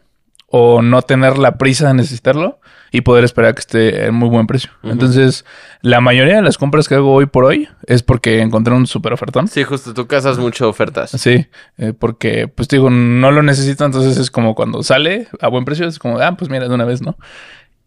o 0.48 0.82
no 0.82 1.02
tener 1.02 1.38
la 1.38 1.58
prisa 1.58 1.88
de 1.88 1.94
necesitarlo 1.94 2.60
y 2.92 3.00
poder 3.00 3.24
esperar 3.24 3.54
que 3.54 3.60
esté 3.60 4.06
en 4.06 4.14
muy 4.14 4.28
buen 4.28 4.46
precio. 4.46 4.70
Entonces, 4.84 5.44
la 5.80 6.00
mayoría 6.00 6.36
de 6.36 6.42
las 6.42 6.58
compras 6.58 6.86
que 6.86 6.94
hago 6.94 7.12
hoy 7.12 7.26
por 7.26 7.44
hoy 7.44 7.68
es 7.88 8.04
porque 8.04 8.40
encontré 8.40 8.72
un 8.72 8.86
super 8.86 9.12
ofertón. 9.12 9.48
Sí, 9.48 9.64
justo, 9.64 9.94
tú 9.94 10.06
casas 10.06 10.38
mucho 10.38 10.68
ofertas. 10.68 11.10
Sí, 11.10 11.48
eh, 11.76 11.92
porque 11.98 12.46
pues 12.46 12.68
digo, 12.68 12.88
no 12.90 13.32
lo 13.32 13.42
necesito, 13.42 13.84
entonces 13.84 14.16
es 14.16 14.30
como 14.30 14.54
cuando 14.54 14.84
sale 14.84 15.26
a 15.40 15.48
buen 15.48 15.64
precio, 15.64 15.88
es 15.88 15.98
como, 15.98 16.20
ah, 16.20 16.36
pues 16.36 16.48
mira, 16.48 16.68
de 16.68 16.74
una 16.74 16.84
vez, 16.84 17.02
¿no? 17.02 17.16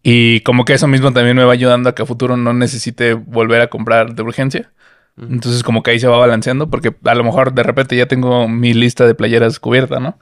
Y 0.04 0.42
como 0.42 0.66
que 0.66 0.74
eso 0.74 0.90
mismo 0.90 1.14
también 1.14 1.38
me 1.38 1.46
va 1.46 1.54
ayudando 1.54 1.90
a 1.90 1.96
que 1.96 2.04
a 2.04 2.06
futuro 2.06 2.36
no 2.36 2.54
necesite 2.54 3.14
volver 3.14 3.62
a 3.62 3.68
comprar 3.68 4.14
de 4.14 4.24
urgencia. 4.24 4.72
Entonces 5.20 5.64
como 5.64 5.82
que 5.82 5.92
ahí 5.92 6.00
se 6.00 6.08
va 6.08 6.18
balanceando 6.18 6.70
porque 6.70 6.96
a 7.04 7.16
lo 7.16 7.24
mejor 7.24 7.54
de 7.54 7.64
repente 7.64 7.98
ya 7.98 8.06
tengo 8.06 8.48
mi 8.48 8.74
lista 8.74 9.08
de 9.08 9.16
playeras 9.16 9.60
cubierta, 9.60 10.00
¿no? 10.00 10.18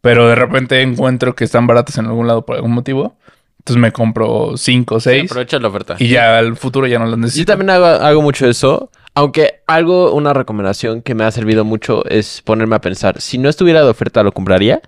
pero 0.00 0.28
de 0.28 0.34
repente 0.34 0.80
encuentro 0.80 1.34
que 1.34 1.44
están 1.44 1.66
baratas 1.66 1.98
en 1.98 2.06
algún 2.06 2.26
lado 2.26 2.44
por 2.44 2.56
algún 2.56 2.72
motivo. 2.72 3.16
Entonces 3.58 3.80
me 3.80 3.92
compro 3.92 4.56
cinco 4.56 4.96
o 4.96 5.00
seis. 5.00 5.30
aprovecha 5.30 5.58
la 5.58 5.68
oferta. 5.68 5.96
Y 5.98 6.08
ya 6.08 6.38
al 6.38 6.56
futuro 6.56 6.86
ya 6.86 6.98
no 6.98 7.06
las 7.06 7.18
necesito. 7.18 7.42
Yo 7.42 7.46
también 7.46 7.70
hago, 7.70 7.84
hago 7.84 8.22
mucho 8.22 8.48
eso. 8.48 8.90
Aunque 9.14 9.62
algo, 9.66 10.14
una 10.14 10.32
recomendación 10.32 11.02
que 11.02 11.14
me 11.14 11.24
ha 11.24 11.30
servido 11.30 11.64
mucho 11.64 12.04
es 12.06 12.40
ponerme 12.42 12.76
a 12.76 12.80
pensar, 12.80 13.20
si 13.20 13.36
no 13.36 13.48
estuviera 13.48 13.82
de 13.82 13.88
oferta, 13.90 14.22
¿lo 14.22 14.30
compraría? 14.32 14.80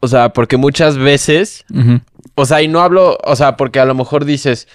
O 0.00 0.08
sea, 0.08 0.34
porque 0.34 0.58
muchas 0.58 0.98
veces, 0.98 1.64
o 2.34 2.44
sea, 2.44 2.60
y 2.60 2.68
no 2.68 2.80
hablo, 2.80 3.18
o 3.24 3.34
sea, 3.34 3.56
porque 3.56 3.80
a 3.80 3.86
lo 3.86 3.94
mejor 3.94 4.26
dices, 4.26 4.68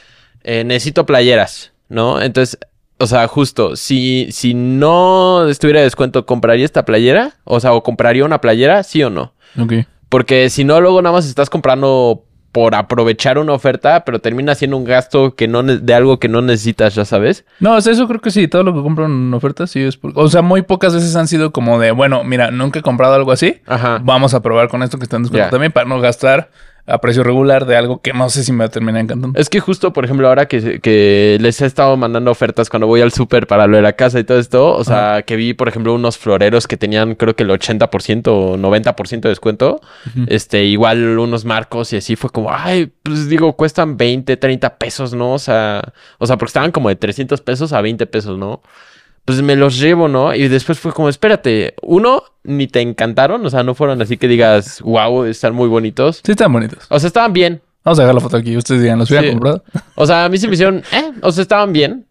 eh, 0.43 0.63
necesito 0.63 1.05
playeras, 1.05 1.71
¿no? 1.87 2.19
Entonces, 2.19 2.57
o 3.01 3.07
sea, 3.07 3.27
justo, 3.27 3.75
si, 3.75 4.27
si 4.31 4.53
no 4.53 5.47
estuviera 5.47 5.79
de 5.79 5.85
descuento, 5.85 6.25
¿compraría 6.25 6.65
esta 6.65 6.85
playera? 6.85 7.33
O 7.43 7.59
sea, 7.59 7.73
¿o 7.73 7.83
compraría 7.83 8.25
una 8.25 8.41
playera? 8.41 8.83
¿Sí 8.83 9.03
o 9.03 9.09
no? 9.09 9.33
Ok. 9.59 9.73
Porque 10.09 10.49
si 10.49 10.63
no, 10.63 10.79
luego 10.81 11.01
nada 11.01 11.15
más 11.15 11.25
estás 11.25 11.49
comprando 11.49 12.25
por 12.51 12.75
aprovechar 12.75 13.37
una 13.37 13.53
oferta, 13.53 14.03
pero 14.03 14.19
termina 14.19 14.55
siendo 14.55 14.75
un 14.77 14.83
gasto 14.83 15.35
que 15.35 15.47
no 15.47 15.63
de 15.63 15.93
algo 15.93 16.19
que 16.19 16.27
no 16.27 16.41
necesitas, 16.41 16.95
ya 16.95 17.05
sabes. 17.05 17.45
No, 17.59 17.75
o 17.75 17.81
sea, 17.81 17.93
eso 17.93 18.07
creo 18.07 18.19
que 18.19 18.29
sí, 18.29 18.47
todo 18.47 18.63
lo 18.63 18.73
que 18.73 18.81
compro 18.81 19.05
en 19.05 19.33
ofertas 19.33 19.71
sí 19.71 19.81
es 19.81 19.97
o 20.01 20.27
sea, 20.27 20.41
muy 20.41 20.61
pocas 20.61 20.93
veces 20.93 21.15
han 21.15 21.27
sido 21.27 21.51
como 21.51 21.79
de, 21.79 21.91
bueno, 21.91 22.23
mira, 22.23 22.51
nunca 22.51 22.79
he 22.79 22.81
comprado 22.81 23.13
algo 23.13 23.31
así. 23.31 23.61
Ajá. 23.65 24.01
Vamos 24.03 24.33
a 24.33 24.41
probar 24.41 24.67
con 24.67 24.83
esto 24.83 24.97
que 24.97 25.03
está 25.03 25.15
en 25.15 25.23
descuento 25.23 25.49
también 25.49 25.71
para 25.71 25.87
no 25.87 25.99
gastar 26.01 26.51
a 26.85 26.99
precio 26.99 27.23
regular 27.23 27.65
de 27.65 27.75
algo 27.75 28.01
que 28.01 28.13
no 28.13 28.29
sé 28.29 28.43
si 28.43 28.51
me 28.51 28.59
va 28.59 28.65
a 28.65 28.69
terminar 28.69 29.01
encantando. 29.01 29.39
Es 29.39 29.49
que 29.49 29.59
justo, 29.59 29.93
por 29.93 30.05
ejemplo, 30.05 30.27
ahora 30.27 30.47
que, 30.47 30.79
que 30.79 31.37
les 31.39 31.61
he 31.61 31.65
estado 31.65 31.95
mandando 31.97 32.31
ofertas 32.31 32.69
cuando 32.69 32.87
voy 32.87 33.01
al 33.01 33.11
súper 33.11 33.47
para 33.47 33.67
lo 33.67 33.77
de 33.77 33.83
la 33.83 33.93
casa 33.93 34.19
y 34.19 34.23
todo 34.23 34.39
esto, 34.39 34.75
o 34.75 34.83
sea, 34.83 35.23
que 35.23 35.35
vi, 35.35 35.53
por 35.53 35.67
ejemplo, 35.67 35.93
unos 35.93 36.17
floreros 36.17 36.67
que 36.67 36.77
tenían 36.77 37.15
creo 37.15 37.35
que 37.35 37.43
el 37.43 37.49
80% 37.49 38.27
o 38.27 38.57
90% 38.57 39.21
de 39.21 39.29
descuento, 39.29 39.81
este, 40.27 40.63
igual 40.65 41.19
unos 41.19 41.45
marcos 41.45 41.93
y 41.93 41.97
así 41.97 42.15
fue 42.15 42.29
como, 42.29 42.51
ay, 42.51 42.91
pues 43.03 43.29
digo, 43.29 43.53
cuestan 43.55 43.97
20, 43.97 44.37
30 44.37 44.77
pesos, 44.77 45.13
¿no? 45.13 45.33
O 45.33 45.39
sea, 45.39 45.93
o 46.17 46.25
sea, 46.25 46.37
porque 46.37 46.49
estaban 46.49 46.71
como 46.71 46.89
de 46.89 46.95
300 46.95 47.41
pesos 47.41 47.73
a 47.73 47.81
20 47.81 48.05
pesos, 48.07 48.37
¿no? 48.37 48.61
Pues 49.25 49.41
me 49.41 49.55
los 49.55 49.79
llevo, 49.79 50.07
¿no? 50.07 50.33
Y 50.33 50.47
después 50.47 50.79
fue 50.79 50.93
como, 50.93 51.09
espérate, 51.09 51.75
uno, 51.81 52.23
ni 52.43 52.67
te 52.67 52.81
encantaron, 52.81 53.45
o 53.45 53.49
sea, 53.49 53.63
no 53.63 53.75
fueron 53.75 54.01
así 54.01 54.17
que 54.17 54.27
digas, 54.27 54.81
wow, 54.81 55.25
están 55.25 55.53
muy 55.53 55.67
bonitos. 55.67 56.21
Sí, 56.23 56.31
están 56.31 56.51
bonitos. 56.51 56.85
O 56.89 56.99
sea, 56.99 57.07
estaban 57.07 57.33
bien. 57.33 57.61
Vamos 57.83 57.99
a 57.99 58.03
dejar 58.03 58.15
la 58.15 58.21
foto 58.21 58.37
aquí, 58.37 58.55
ustedes 58.57 58.81
digan, 58.81 58.99
¿los 58.99 59.09
hubieran 59.09 59.31
comprado? 59.31 59.63
O 59.95 60.05
sea, 60.05 60.25
a 60.25 60.29
mí 60.29 60.37
se 60.37 60.47
me 60.47 60.53
hicieron, 60.53 60.83
eh, 60.91 61.11
o 61.21 61.31
sea, 61.31 61.41
estaban 61.41 61.73
bien. 61.73 62.05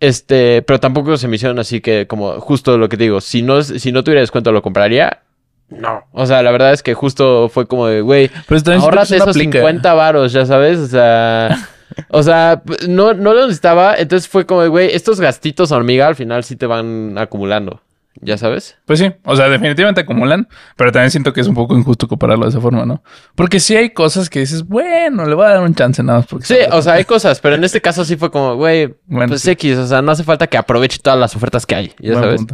Este, 0.00 0.62
pero 0.62 0.78
tampoco 0.78 1.16
se 1.16 1.26
me 1.26 1.36
hicieron 1.36 1.58
así 1.58 1.80
que, 1.80 2.06
como, 2.06 2.40
justo 2.40 2.78
lo 2.78 2.88
que 2.88 2.96
te 2.96 3.04
digo, 3.04 3.20
si 3.20 3.42
no, 3.42 3.62
si 3.62 3.90
no 3.90 4.04
tuviera 4.04 4.20
descuento, 4.20 4.52
¿lo 4.52 4.62
compraría? 4.62 5.22
No. 5.70 6.04
O 6.12 6.24
sea, 6.24 6.42
la 6.42 6.50
verdad 6.50 6.72
es 6.72 6.82
que 6.82 6.94
justo 6.94 7.48
fue 7.48 7.66
como 7.66 7.88
de, 7.88 8.00
güey, 8.00 8.30
ahorrate 8.48 9.16
esos 9.16 9.36
50 9.36 9.94
varos, 9.94 10.32
ya 10.32 10.46
sabes, 10.46 10.78
o 10.78 10.86
sea... 10.86 11.68
O 12.10 12.22
sea, 12.22 12.62
no, 12.88 13.14
no 13.14 13.34
lo 13.34 13.42
necesitaba. 13.42 13.96
Entonces 13.96 14.28
fue 14.28 14.46
como, 14.46 14.66
güey, 14.68 14.94
estos 14.94 15.20
gastitos 15.20 15.72
hormiga 15.72 16.06
al 16.06 16.16
final 16.16 16.44
sí 16.44 16.56
te 16.56 16.66
van 16.66 17.16
acumulando. 17.18 17.80
¿Ya 18.20 18.36
sabes? 18.36 18.76
Pues 18.84 18.98
sí, 18.98 19.12
o 19.24 19.36
sea, 19.36 19.48
definitivamente 19.48 20.00
acumulan, 20.00 20.48
pero 20.76 20.90
también 20.90 21.10
siento 21.10 21.32
que 21.32 21.40
es 21.40 21.46
un 21.46 21.54
poco 21.54 21.76
injusto 21.76 22.08
compararlo 22.08 22.46
de 22.46 22.50
esa 22.50 22.60
forma, 22.60 22.84
¿no? 22.84 23.00
Porque 23.36 23.60
sí 23.60 23.76
hay 23.76 23.90
cosas 23.90 24.28
que 24.28 24.40
dices, 24.40 24.66
bueno, 24.66 25.24
le 25.24 25.34
voy 25.36 25.46
a 25.46 25.50
dar 25.50 25.62
un 25.62 25.74
chance 25.74 26.02
nada 26.02 26.20
más. 26.20 26.26
Porque 26.26 26.46
sí, 26.46 26.56
o 26.72 26.82
sea, 26.82 26.94
hay 26.94 27.04
cosas, 27.04 27.38
pero 27.40 27.54
en 27.54 27.62
este 27.62 27.80
caso 27.80 28.04
sí 28.04 28.16
fue 28.16 28.30
como, 28.30 28.56
güey, 28.56 28.88
pues 29.08 29.46
X, 29.46 29.78
o 29.78 29.86
sea, 29.86 30.02
no 30.02 30.10
hace 30.10 30.24
falta 30.24 30.48
que 30.48 30.56
aproveche 30.56 30.98
todas 31.00 31.18
las 31.18 31.36
ofertas 31.36 31.64
que 31.64 31.76
hay, 31.76 31.92
¿ya 32.00 32.14
sabes? 32.14 32.44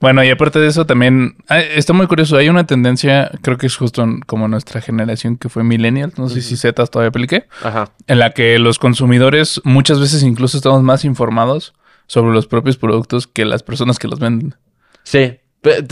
Bueno, 0.00 0.22
y 0.22 0.30
aparte 0.30 0.60
de 0.60 0.68
eso 0.68 0.86
también 0.86 1.36
está 1.48 1.92
muy 1.92 2.06
curioso. 2.06 2.36
Hay 2.36 2.48
una 2.48 2.66
tendencia, 2.66 3.30
creo 3.42 3.58
que 3.58 3.66
es 3.66 3.76
justo 3.76 4.06
como 4.26 4.46
nuestra 4.46 4.80
generación 4.80 5.36
que 5.36 5.48
fue 5.48 5.64
millennial, 5.64 6.12
no 6.16 6.28
sé 6.28 6.40
si 6.40 6.56
Z 6.56 6.86
todavía 6.86 7.08
apliqué, 7.08 7.46
Ajá. 7.62 7.90
en 8.06 8.18
la 8.18 8.32
que 8.32 8.58
los 8.58 8.78
consumidores 8.78 9.60
muchas 9.64 10.00
veces 10.00 10.22
incluso 10.22 10.56
estamos 10.56 10.82
más 10.82 11.04
informados 11.04 11.74
sobre 12.06 12.32
los 12.32 12.46
propios 12.46 12.76
productos 12.76 13.26
que 13.26 13.44
las 13.44 13.62
personas 13.62 13.98
que 13.98 14.06
los 14.06 14.20
venden. 14.20 14.54
Sí. 15.02 15.38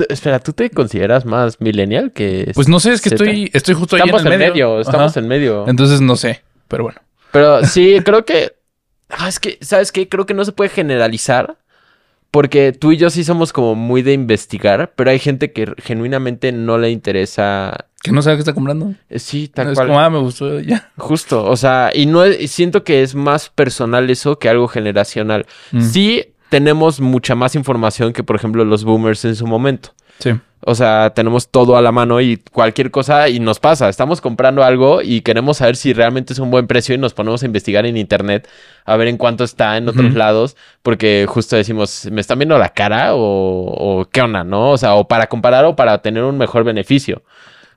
espera, 0.09 0.39
¿tú 0.39 0.53
te 0.53 0.71
consideras 0.71 1.25
más 1.25 1.61
millennial 1.61 2.13
que 2.13 2.53
Pues 2.55 2.69
no 2.69 2.79
sé, 2.79 2.93
es 2.93 3.01
que 3.01 3.09
estoy 3.09 3.51
estoy 3.53 3.75
justo 3.75 3.97
estamos 3.97 4.25
ahí 4.25 4.33
en, 4.33 4.39
medio. 4.39 4.81
Estamos 4.81 5.17
en 5.17 5.27
medio. 5.27 5.69
Entonces 5.69 6.01
no 6.01 6.15
sé, 6.17 6.43
pero 6.69 6.85
bueno. 6.85 7.01
Pero 7.33 7.65
sí, 7.65 7.99
creo 8.05 8.25
que 8.25 8.55
ah, 9.11 9.29
es 9.29 9.41
que 9.41 9.59
sabes 9.61 9.91
qué, 9.91 10.09
creo 10.09 10.27
que 10.27 10.35
no 10.35 10.45
se 10.45 10.53
puede 10.53 10.71
generalizar 10.71 11.59
porque 12.31 12.73
tú 12.73 12.93
y 12.93 12.97
yo 12.97 13.11
sí 13.11 13.25
somos 13.25 13.53
como 13.53 13.75
muy 13.75 14.03
de 14.03 14.13
investigar, 14.13 14.93
pero 14.97 15.11
hay 15.11 15.19
gente 15.19 15.53
que 15.53 15.73
genuinamente 15.79 16.53
no 16.53 16.79
le 16.79 16.91
interesa. 16.91 17.87
Que 18.03 18.13
no 18.13 18.23
sabe 18.23 18.37
qué 18.37 18.41
está 18.41 18.53
comprando. 18.53 18.95
Eh, 19.09 19.19
sí, 19.19 19.49
tal 19.49 19.75
cual. 19.75 19.89
Como, 19.89 20.01
ah, 20.01 20.11
me 20.11 20.19
gustó 20.19 20.61
ya. 20.61 20.91
Justo, 20.97 21.45
o 21.45 21.57
sea, 21.57 21.91
y 21.95 22.07
no 22.07 22.25
siento 22.47 22.85
que 22.85 23.03
es 23.03 23.15
más 23.15 23.49
personal 23.51 24.09
eso 24.11 24.39
que 24.39 24.49
algo 24.49 24.69
generacional. 24.69 25.47
Mm. 25.73 25.81
Sí 25.81 26.35
tenemos 26.49 27.01
mucha 27.01 27.35
más 27.35 27.55
información 27.55 28.13
que, 28.13 28.23
por 28.23 28.37
ejemplo, 28.37 28.65
los 28.65 28.85
boomers 28.85 29.25
en 29.25 29.35
su 29.35 29.47
momento. 29.47 29.91
Sí. 30.19 30.33
O 30.69 30.75
sea, 30.75 31.13
tenemos 31.15 31.49
todo 31.49 31.77
a 31.77 31.83
la 31.83 31.93
mano 31.93 32.21
y 32.21 32.39
cualquier 32.39 32.91
cosa 32.91 33.29
y 33.29 33.39
nos 33.39 33.61
pasa. 33.61 33.89
Estamos 33.89 34.21
comprando 34.21 34.65
algo 34.65 35.01
y 35.01 35.21
queremos 35.21 35.59
saber 35.59 35.77
si 35.77 35.93
realmente 35.93 36.33
es 36.33 36.41
un 36.41 36.51
buen 36.51 36.67
precio 36.67 36.95
y 36.95 36.99
nos 36.99 37.15
ponemos 37.15 37.43
a 37.43 37.47
investigar 37.47 37.87
en 37.87 37.97
internet 37.97 38.49
a 38.85 38.97
ver 38.97 39.07
en 39.07 39.17
cuánto 39.17 39.45
está 39.45 39.77
en 39.77 39.89
otros 39.89 40.15
lados, 40.15 40.57
porque 40.83 41.27
justo 41.29 41.55
decimos, 41.55 42.09
¿me 42.11 42.21
están 42.21 42.41
viendo 42.41 42.59
la 42.59 42.71
cara 42.71 43.15
o, 43.15 43.21
o 43.21 44.07
qué 44.07 44.23
onda, 44.23 44.43
no? 44.43 44.73
O 44.73 44.79
sea, 44.79 44.95
o 44.95 45.07
para 45.07 45.29
comparar 45.29 45.65
o 45.67 45.77
para 45.77 46.03
tener 46.03 46.25
un 46.25 46.37
mejor 46.37 46.65
beneficio. 46.65 47.23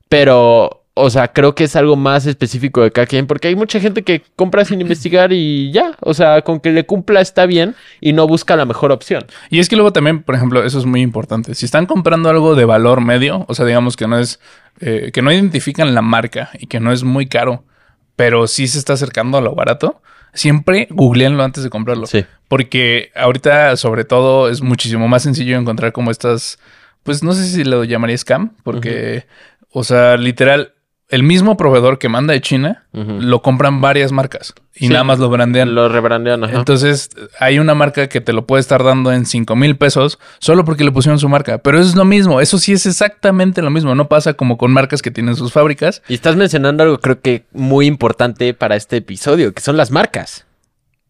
Pero 0.07 0.85
o 0.99 1.09
sea, 1.09 1.29
creo 1.29 1.55
que 1.55 1.63
es 1.63 1.75
algo 1.75 1.95
más 1.95 2.25
específico 2.25 2.81
de 2.81 2.91
cada 2.91 3.07
quien, 3.07 3.27
porque 3.27 3.47
hay 3.47 3.55
mucha 3.55 3.79
gente 3.79 4.03
que 4.03 4.23
compra 4.35 4.65
sin 4.65 4.81
investigar 4.81 5.31
y 5.31 5.71
ya, 5.71 5.95
o 6.01 6.13
sea, 6.13 6.41
con 6.41 6.59
que 6.59 6.71
le 6.71 6.85
cumpla 6.85 7.21
está 7.21 7.45
bien 7.45 7.75
y 8.01 8.13
no 8.13 8.27
busca 8.27 8.55
la 8.55 8.65
mejor 8.65 8.91
opción. 8.91 9.25
Y 9.49 9.59
es 9.59 9.69
que 9.69 9.75
luego 9.75 9.93
también, 9.93 10.23
por 10.23 10.35
ejemplo, 10.35 10.63
eso 10.63 10.77
es 10.79 10.85
muy 10.85 11.01
importante. 11.01 11.55
Si 11.55 11.65
están 11.65 11.85
comprando 11.85 12.29
algo 12.29 12.55
de 12.55 12.65
valor 12.65 13.01
medio, 13.01 13.45
o 13.47 13.55
sea, 13.55 13.65
digamos 13.65 13.95
que 13.95 14.07
no 14.07 14.19
es, 14.19 14.39
eh, 14.81 15.11
que 15.13 15.21
no 15.21 15.31
identifican 15.31 15.95
la 15.95 16.01
marca 16.01 16.49
y 16.59 16.67
que 16.67 16.79
no 16.79 16.91
es 16.91 17.03
muy 17.03 17.27
caro, 17.27 17.63
pero 18.15 18.47
sí 18.47 18.67
se 18.67 18.79
está 18.79 18.93
acercando 18.93 19.37
a 19.37 19.41
lo 19.41 19.55
barato, 19.55 20.01
siempre 20.33 20.87
googleenlo 20.91 21.43
antes 21.43 21.63
de 21.63 21.69
comprarlo. 21.69 22.05
Sí. 22.05 22.25
Porque 22.47 23.11
ahorita, 23.15 23.77
sobre 23.77 24.03
todo, 24.03 24.49
es 24.49 24.61
muchísimo 24.61 25.07
más 25.07 25.23
sencillo 25.23 25.57
encontrar 25.57 25.91
como 25.91 26.11
estas, 26.11 26.59
pues 27.03 27.23
no 27.23 27.33
sé 27.33 27.45
si 27.45 27.63
lo 27.63 27.83
llamaría 27.83 28.17
scam, 28.17 28.55
porque, 28.63 29.25
o 29.71 29.83
sea, 29.83 30.17
literal, 30.17 30.73
el 31.09 31.23
mismo 31.23 31.57
proveedor 31.57 31.97
que 31.97 32.07
manda 32.07 32.33
de 32.33 32.41
China 32.41 32.85
lo 32.93 33.41
compran 33.41 33.81
varias 33.81 34.11
marcas 34.11 34.53
y 34.75 34.89
nada 34.89 35.03
más 35.03 35.17
lo 35.17 35.29
brandean. 35.29 35.73
Lo 35.73 35.89
rebrandean, 35.89 36.43
ajá. 36.43 36.55
Entonces, 36.55 37.09
hay 37.39 37.57
una 37.57 37.73
marca 37.73 38.07
que 38.07 38.21
te 38.21 38.31
lo 38.31 38.45
puede 38.45 38.61
estar 38.61 38.83
dando 38.83 39.11
en 39.11 39.25
5 39.25 39.55
mil 39.55 39.75
pesos 39.75 40.19
solo 40.37 40.63
porque 40.65 40.83
le 40.83 40.91
pusieron 40.91 41.19
su 41.19 41.27
marca. 41.27 41.57
Pero 41.57 41.79
eso 41.79 41.89
es 41.89 41.95
lo 41.95 42.05
mismo. 42.05 42.41
Eso 42.41 42.59
sí 42.59 42.73
es 42.73 42.85
exactamente 42.85 43.63
lo 43.63 43.71
mismo. 43.71 43.95
No 43.95 44.07
pasa 44.07 44.35
como 44.35 44.57
con 44.57 44.71
marcas 44.71 45.01
que 45.01 45.09
tienen 45.09 45.35
sus 45.35 45.51
fábricas. 45.51 46.03
Y 46.07 46.13
estás 46.13 46.35
mencionando 46.35 46.83
algo, 46.83 46.99
creo 46.99 47.21
que 47.21 47.45
muy 47.51 47.87
importante 47.87 48.53
para 48.53 48.75
este 48.75 48.97
episodio, 48.97 49.53
que 49.53 49.61
son 49.61 49.77
las 49.77 49.89
marcas. 49.89 50.45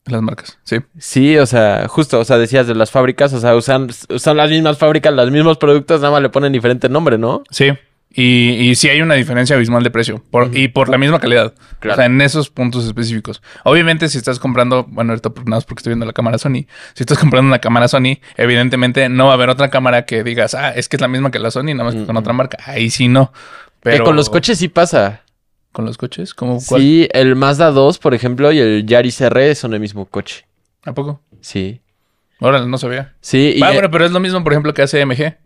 Las 0.05 0.21
marcas, 0.21 0.57
sí. 0.63 0.77
Sí, 0.97 1.37
o 1.37 1.45
sea, 1.45 1.87
justo, 1.87 2.19
o 2.19 2.25
sea, 2.25 2.37
decías 2.37 2.65
de 2.65 2.73
las 2.73 2.89
fábricas, 2.89 3.33
o 3.33 3.39
sea, 3.39 3.55
usan, 3.55 3.89
usan 4.09 4.37
las 4.37 4.49
mismas 4.49 4.77
fábricas, 4.77 5.13
los 5.13 5.29
mismos 5.29 5.57
productos, 5.57 6.01
nada 6.01 6.13
más 6.13 6.21
le 6.21 6.29
ponen 6.29 6.51
diferente 6.51 6.89
nombre, 6.89 7.17
¿no? 7.17 7.43
Sí. 7.51 7.73
Y, 8.11 8.69
y 8.69 8.75
sí 8.75 8.89
hay 8.89 9.01
una 9.01 9.13
diferencia 9.13 9.55
abismal 9.55 9.83
de 9.83 9.91
precio. 9.91 10.23
Por, 10.31 10.55
Y 10.57 10.69
por 10.69 10.89
la 10.89 10.97
misma 10.97 11.19
calidad. 11.19 11.53
O 11.87 11.95
sea, 11.95 12.05
en 12.05 12.19
esos 12.21 12.49
puntos 12.49 12.85
específicos. 12.85 13.41
Obviamente, 13.63 14.09
si 14.09 14.17
estás 14.17 14.39
comprando, 14.39 14.85
bueno, 14.89 15.11
ahorita 15.11 15.29
nada 15.29 15.43
más 15.45 15.65
porque 15.65 15.81
estoy 15.81 15.91
viendo 15.91 16.07
la 16.07 16.13
cámara 16.13 16.39
Sony. 16.39 16.65
Si 16.95 17.03
estás 17.03 17.19
comprando 17.19 17.47
una 17.47 17.59
cámara 17.59 17.87
Sony, 17.87 18.19
evidentemente 18.35 19.09
no 19.09 19.25
va 19.25 19.31
a 19.31 19.33
haber 19.35 19.49
otra 19.49 19.69
cámara 19.69 20.05
que 20.05 20.23
digas, 20.23 20.55
ah, 20.55 20.71
es 20.71 20.89
que 20.89 20.95
es 20.95 21.01
la 21.01 21.07
misma 21.07 21.29
que 21.29 21.37
la 21.37 21.51
Sony, 21.51 21.75
nada 21.75 21.83
más 21.83 21.95
que 21.95 22.05
con 22.05 22.17
otra 22.17 22.33
marca. 22.33 22.57
Ahí 22.65 22.89
sí 22.89 23.07
no. 23.07 23.31
Pero 23.81 24.03
con 24.03 24.15
los 24.15 24.29
coches 24.29 24.57
sí 24.57 24.69
pasa. 24.69 25.21
¿Con 25.71 25.85
los 25.85 25.97
coches? 25.97 26.33
¿Cómo 26.33 26.59
cuál? 26.67 26.81
Sí, 26.81 27.07
el 27.11 27.35
Mazda 27.35 27.69
2, 27.69 27.99
por 27.99 28.15
ejemplo, 28.15 28.51
y 28.51 28.59
el 28.59 28.85
Yaris 28.87 29.21
R 29.21 29.53
son 29.53 29.75
el 29.75 29.79
mismo 29.79 30.07
coche. 30.07 30.47
¿A 30.83 30.93
poco? 30.93 31.21
Sí. 31.41 31.81
Órale, 32.39 32.65
no 32.65 32.77
sabía. 32.77 33.13
Sí. 33.21 33.53
Y 33.55 33.59
bueno, 33.59 33.91
pero 33.91 34.05
es 34.05 34.11
lo 34.11 34.19
mismo, 34.19 34.43
por 34.43 34.53
ejemplo, 34.53 34.73
que 34.73 34.81
hace 34.81 35.05
MG. 35.05 35.37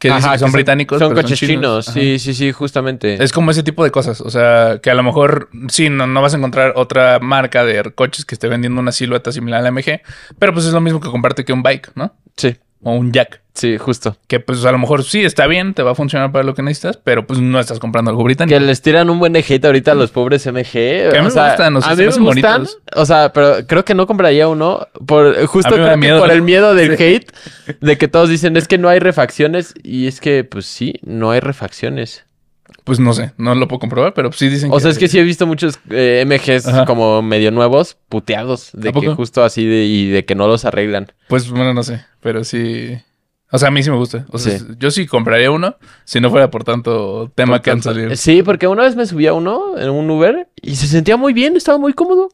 Que, 0.00 0.10
son 0.38 0.50
británicos. 0.50 0.98
Son 0.98 1.14
coches 1.14 1.38
chinos. 1.38 1.84
Sí, 1.84 2.18
sí, 2.18 2.32
sí, 2.32 2.52
justamente. 2.52 3.22
Es 3.22 3.32
como 3.32 3.50
ese 3.50 3.62
tipo 3.62 3.84
de 3.84 3.90
cosas. 3.90 4.22
O 4.22 4.30
sea, 4.30 4.80
que 4.82 4.90
a 4.90 4.94
lo 4.94 5.02
mejor 5.02 5.50
sí, 5.68 5.90
no, 5.90 6.06
no 6.06 6.22
vas 6.22 6.32
a 6.32 6.38
encontrar 6.38 6.72
otra 6.74 7.18
marca 7.20 7.64
de 7.66 7.92
coches 7.94 8.24
que 8.24 8.34
esté 8.34 8.48
vendiendo 8.48 8.80
una 8.80 8.92
silueta 8.92 9.30
similar 9.30 9.60
a 9.60 9.62
la 9.62 9.70
MG. 9.70 10.00
Pero 10.38 10.54
pues 10.54 10.64
es 10.64 10.72
lo 10.72 10.80
mismo 10.80 11.00
que 11.00 11.10
comprarte 11.10 11.44
que 11.44 11.52
un 11.52 11.62
bike, 11.62 11.92
¿no? 11.94 12.14
Sí 12.36 12.56
o 12.82 12.92
un 12.92 13.12
jack. 13.12 13.40
Sí, 13.52 13.76
justo. 13.76 14.16
Que 14.26 14.40
pues 14.40 14.64
a 14.64 14.72
lo 14.72 14.78
mejor 14.78 15.04
sí 15.04 15.22
está 15.22 15.46
bien, 15.46 15.74
te 15.74 15.82
va 15.82 15.90
a 15.90 15.94
funcionar 15.94 16.32
para 16.32 16.44
lo 16.44 16.54
que 16.54 16.62
necesitas, 16.62 16.96
pero 16.96 17.26
pues 17.26 17.40
no 17.40 17.60
estás 17.60 17.78
comprando 17.78 18.10
algo 18.10 18.24
británico. 18.24 18.58
Que 18.58 18.64
les 18.64 18.80
tiran 18.80 19.10
un 19.10 19.18
buen 19.18 19.36
hate 19.36 19.64
ahorita 19.64 19.92
a 19.92 19.94
los 19.94 20.10
pobres 20.10 20.46
MG. 20.46 20.70
Que 20.72 21.08
a 21.08 21.10
mí 21.10 21.18
me 21.18 21.24
gustan, 21.24 21.76
a 21.76 21.94
mí 21.94 22.04
me 22.04 22.06
gustan. 22.06 22.66
O 22.94 23.04
sea, 23.04 23.32
pero 23.32 23.66
creo 23.66 23.84
que 23.84 23.94
no 23.94 24.06
compraría 24.06 24.48
uno 24.48 24.86
por 25.06 25.44
justo 25.46 25.70
por 25.70 26.30
el 26.30 26.42
miedo 26.42 26.74
del 26.74 26.92
hate 26.98 27.30
de 27.80 27.98
que 27.98 28.08
todos 28.08 28.28
dicen 28.28 28.56
es 28.56 28.66
que 28.66 28.78
no 28.78 28.88
hay 28.88 28.98
refacciones 28.98 29.74
y 29.82 30.06
es 30.06 30.20
que 30.20 30.44
pues 30.44 30.66
sí, 30.66 30.94
no 31.02 31.30
hay 31.30 31.40
refacciones. 31.40 32.24
Pues 32.90 32.98
no 32.98 33.12
sé, 33.12 33.30
no 33.36 33.54
lo 33.54 33.68
puedo 33.68 33.78
comprobar, 33.78 34.14
pero 34.14 34.32
sí 34.32 34.48
dicen 34.48 34.68
o 34.68 34.72
que... 34.72 34.76
O 34.78 34.80
sea, 34.80 34.90
es 34.90 34.98
que 34.98 35.06
sí 35.06 35.16
he 35.16 35.22
visto 35.22 35.46
muchos 35.46 35.78
eh, 35.90 36.24
MGs 36.26 36.88
como 36.88 37.22
medio 37.22 37.52
nuevos, 37.52 37.96
puteados, 38.08 38.70
de 38.72 38.92
que 38.92 39.14
justo 39.14 39.44
así 39.44 39.64
de, 39.64 39.84
y 39.84 40.08
de 40.08 40.24
que 40.24 40.34
no 40.34 40.48
los 40.48 40.64
arreglan. 40.64 41.12
Pues 41.28 41.48
bueno, 41.48 41.72
no 41.72 41.84
sé, 41.84 42.04
pero 42.18 42.42
sí... 42.42 42.98
O 43.52 43.58
sea, 43.58 43.68
a 43.68 43.70
mí 43.70 43.80
sí 43.84 43.90
me 43.90 43.96
gusta. 43.96 44.26
O 44.32 44.38
sea, 44.38 44.58
yo 44.76 44.90
sí 44.90 45.06
compraría 45.06 45.52
uno 45.52 45.76
si 46.02 46.18
no 46.18 46.30
fuera 46.30 46.50
por 46.50 46.64
tanto 46.64 47.30
tema 47.36 47.62
que 47.62 47.70
han 47.70 47.80
salido. 47.80 48.16
Sí, 48.16 48.42
porque 48.42 48.66
una 48.66 48.82
vez 48.82 48.96
me 48.96 49.06
subí 49.06 49.28
a 49.28 49.34
uno 49.34 49.78
en 49.78 49.90
un 49.90 50.10
Uber 50.10 50.48
y 50.60 50.74
se 50.74 50.88
sentía 50.88 51.16
muy 51.16 51.32
bien, 51.32 51.56
estaba 51.56 51.78
muy 51.78 51.92
cómodo. 51.92 52.30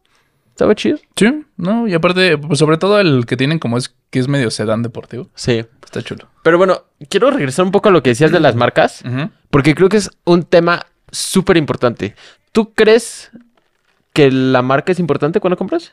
Estaba 0.56 0.74
chido. 0.74 0.98
Sí, 1.16 1.44
no, 1.58 1.86
y 1.86 1.92
aparte, 1.92 2.38
pues 2.38 2.58
sobre 2.58 2.78
todo 2.78 2.98
el 2.98 3.26
que 3.26 3.36
tienen 3.36 3.58
como 3.58 3.76
es 3.76 3.94
que 4.08 4.18
es 4.18 4.26
medio 4.26 4.50
sedán 4.50 4.82
deportivo. 4.82 5.28
Sí. 5.34 5.66
Está 5.84 6.00
chulo. 6.00 6.30
Pero 6.42 6.56
bueno, 6.56 6.84
quiero 7.10 7.30
regresar 7.30 7.66
un 7.66 7.72
poco 7.72 7.90
a 7.90 7.92
lo 7.92 8.02
que 8.02 8.08
decías 8.08 8.32
de 8.32 8.40
las 8.40 8.56
marcas, 8.56 9.04
porque 9.50 9.74
creo 9.74 9.90
que 9.90 9.98
es 9.98 10.10
un 10.24 10.44
tema 10.44 10.86
súper 11.12 11.58
importante. 11.58 12.16
¿Tú 12.52 12.72
crees 12.72 13.30
que 14.14 14.30
la 14.30 14.62
marca 14.62 14.92
es 14.92 14.98
importante 14.98 15.40
cuando 15.40 15.58
compras? 15.58 15.92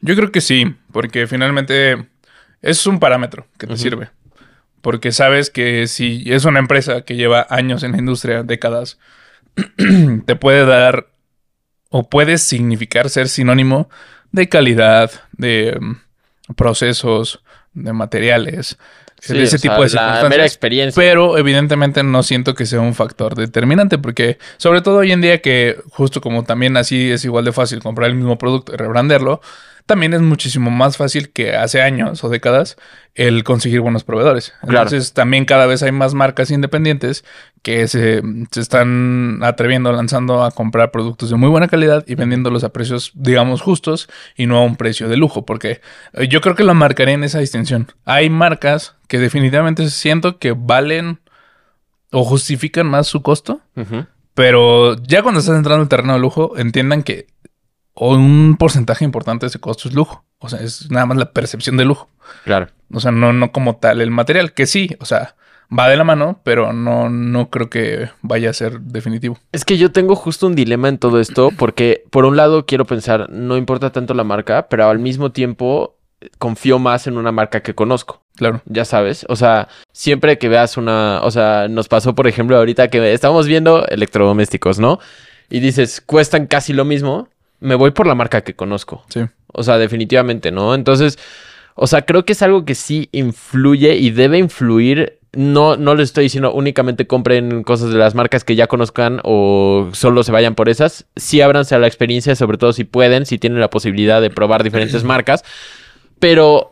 Yo 0.00 0.16
creo 0.16 0.32
que 0.32 0.40
sí, 0.40 0.74
porque 0.92 1.26
finalmente 1.26 2.08
es 2.62 2.86
un 2.86 3.00
parámetro 3.00 3.46
que 3.58 3.66
te 3.66 3.76
sirve. 3.76 4.08
Porque 4.80 5.12
sabes 5.12 5.50
que 5.50 5.86
si 5.88 6.24
es 6.24 6.46
una 6.46 6.58
empresa 6.58 7.02
que 7.02 7.16
lleva 7.16 7.46
años 7.50 7.82
en 7.82 7.92
la 7.92 7.98
industria, 7.98 8.42
décadas, 8.44 8.98
te 10.24 10.36
puede 10.36 10.64
dar 10.64 11.11
o 11.92 12.08
puede 12.08 12.38
significar 12.38 13.10
ser 13.10 13.28
sinónimo 13.28 13.88
de 14.32 14.48
calidad, 14.48 15.10
de 15.32 15.76
mm, 15.78 16.54
procesos, 16.54 17.42
de 17.74 17.92
materiales, 17.92 18.78
de 19.28 19.42
ese 19.42 19.58
tipo 19.58 19.80
de 19.82 19.90
circunstancias. 19.90 20.46
experiencia. 20.46 21.00
Pero 21.00 21.36
evidentemente 21.38 22.02
no 22.02 22.22
siento 22.22 22.54
que 22.54 22.64
sea 22.64 22.80
un 22.80 22.94
factor 22.94 23.34
determinante, 23.36 23.98
porque 23.98 24.38
sobre 24.56 24.80
todo 24.80 24.98
hoy 24.98 25.12
en 25.12 25.20
día 25.20 25.42
que 25.42 25.76
justo 25.90 26.22
como 26.22 26.44
también 26.44 26.76
así 26.78 27.10
es 27.10 27.24
igual 27.26 27.44
de 27.44 27.52
fácil 27.52 27.80
comprar 27.80 28.08
el 28.08 28.16
mismo 28.16 28.38
producto 28.38 28.72
y 28.72 28.76
rebranderlo, 28.76 29.42
también 29.92 30.14
es 30.14 30.22
muchísimo 30.22 30.70
más 30.70 30.96
fácil 30.96 31.32
que 31.32 31.54
hace 31.54 31.82
años 31.82 32.24
o 32.24 32.30
décadas 32.30 32.78
el 33.14 33.44
conseguir 33.44 33.82
buenos 33.82 34.04
proveedores. 34.04 34.54
Entonces 34.62 35.12
también 35.12 35.44
cada 35.44 35.66
vez 35.66 35.82
hay 35.82 35.92
más 35.92 36.14
marcas 36.14 36.50
independientes 36.50 37.26
que 37.60 37.86
se, 37.88 38.22
están 38.56 39.40
atreviendo, 39.42 39.92
lanzando 39.92 40.44
a 40.44 40.50
comprar 40.50 40.92
productos 40.92 41.28
de 41.28 41.36
muy 41.36 41.50
buena 41.50 41.68
calidad 41.68 42.04
y 42.06 42.14
vendiéndolos 42.14 42.64
a 42.64 42.70
precios, 42.70 43.12
digamos, 43.14 43.60
justos 43.60 44.08
y 44.34 44.46
no 44.46 44.56
a 44.56 44.64
un 44.64 44.76
precio 44.76 45.10
de 45.10 45.18
lujo, 45.18 45.44
porque 45.44 45.82
eh, 46.14 46.26
yo 46.26 46.40
creo 46.40 46.54
que 46.54 46.64
lo 46.64 46.72
marcaré 46.72 47.12
en 47.12 47.24
esa 47.24 47.40
distinción. 47.40 47.92
Hay 48.06 48.30
marcas 48.30 48.94
que 49.08 49.18
definitivamente 49.18 49.90
siento 49.90 50.38
que 50.38 50.52
valen 50.52 51.20
o 52.12 52.24
justifican 52.24 52.86
más 52.86 53.08
su 53.08 53.20
costo, 53.20 53.60
pero 54.32 54.96
ya 55.02 55.22
cuando 55.22 55.40
estás 55.40 55.58
entrando 55.58 55.82
en 55.82 55.82
el 55.82 55.88
terreno 55.90 56.14
de 56.14 56.18
lujo, 56.18 56.56
entiendan 56.56 57.02
que 57.02 57.26
o 57.94 58.14
un 58.14 58.56
porcentaje 58.58 59.04
importante 59.04 59.46
de 59.46 59.48
ese 59.48 59.58
costo 59.58 59.88
es 59.88 59.94
lujo. 59.94 60.24
O 60.38 60.48
sea, 60.48 60.60
es 60.60 60.90
nada 60.90 61.06
más 61.06 61.16
la 61.16 61.32
percepción 61.32 61.76
de 61.76 61.84
lujo. 61.84 62.08
Claro. 62.44 62.68
O 62.92 63.00
sea, 63.00 63.12
no, 63.12 63.32
no 63.32 63.52
como 63.52 63.76
tal 63.76 64.00
el 64.00 64.10
material, 64.10 64.52
que 64.52 64.66
sí, 64.66 64.96
o 65.00 65.04
sea, 65.04 65.36
va 65.76 65.88
de 65.88 65.96
la 65.96 66.04
mano, 66.04 66.40
pero 66.42 66.72
no, 66.72 67.08
no 67.08 67.48
creo 67.50 67.70
que 67.70 68.10
vaya 68.20 68.50
a 68.50 68.54
ser 68.54 68.80
definitivo. 68.80 69.38
Es 69.52 69.64
que 69.64 69.78
yo 69.78 69.92
tengo 69.92 70.16
justo 70.16 70.46
un 70.46 70.54
dilema 70.54 70.88
en 70.88 70.98
todo 70.98 71.20
esto, 71.20 71.50
porque 71.56 72.04
por 72.10 72.24
un 72.24 72.36
lado 72.36 72.66
quiero 72.66 72.84
pensar, 72.84 73.30
no 73.30 73.56
importa 73.56 73.90
tanto 73.90 74.14
la 74.14 74.24
marca, 74.24 74.68
pero 74.68 74.88
al 74.88 74.98
mismo 74.98 75.32
tiempo 75.32 75.96
confío 76.38 76.78
más 76.78 77.06
en 77.06 77.16
una 77.16 77.32
marca 77.32 77.62
que 77.62 77.74
conozco. 77.74 78.22
Claro. 78.36 78.62
Ya 78.66 78.84
sabes. 78.84 79.26
O 79.28 79.36
sea, 79.36 79.68
siempre 79.92 80.38
que 80.38 80.48
veas 80.48 80.76
una. 80.76 81.20
O 81.22 81.30
sea, 81.30 81.68
nos 81.68 81.88
pasó, 81.88 82.14
por 82.14 82.26
ejemplo, 82.26 82.56
ahorita 82.56 82.88
que 82.88 83.12
estamos 83.12 83.46
viendo 83.46 83.86
electrodomésticos, 83.86 84.78
¿no? 84.78 84.98
Y 85.50 85.60
dices, 85.60 86.00
cuestan 86.00 86.46
casi 86.46 86.72
lo 86.72 86.84
mismo 86.84 87.28
me 87.62 87.74
voy 87.74 87.92
por 87.92 88.06
la 88.06 88.14
marca 88.14 88.42
que 88.42 88.54
conozco. 88.54 89.04
Sí. 89.08 89.20
O 89.46 89.62
sea, 89.62 89.78
definitivamente, 89.78 90.50
¿no? 90.50 90.74
Entonces, 90.74 91.18
o 91.74 91.86
sea, 91.86 92.02
creo 92.02 92.24
que 92.24 92.32
es 92.32 92.42
algo 92.42 92.64
que 92.64 92.74
sí 92.74 93.08
influye 93.12 93.96
y 93.96 94.10
debe 94.10 94.38
influir. 94.38 95.18
No, 95.34 95.76
no 95.76 95.94
les 95.94 96.10
estoy 96.10 96.24
diciendo 96.24 96.52
únicamente 96.52 97.06
compren 97.06 97.62
cosas 97.62 97.90
de 97.90 97.98
las 97.98 98.14
marcas 98.14 98.44
que 98.44 98.54
ya 98.54 98.66
conozcan 98.66 99.20
o 99.24 99.88
solo 99.92 100.22
se 100.24 100.32
vayan 100.32 100.54
por 100.54 100.68
esas. 100.68 101.06
Sí 101.16 101.40
ábranse 101.40 101.74
a 101.74 101.78
la 101.78 101.86
experiencia, 101.86 102.36
sobre 102.36 102.58
todo 102.58 102.74
si 102.74 102.84
pueden, 102.84 103.24
si 103.24 103.38
tienen 103.38 103.60
la 103.60 103.70
posibilidad 103.70 104.20
de 104.20 104.28
probar 104.28 104.62
diferentes 104.62 105.04
marcas. 105.04 105.42
Pero 106.18 106.71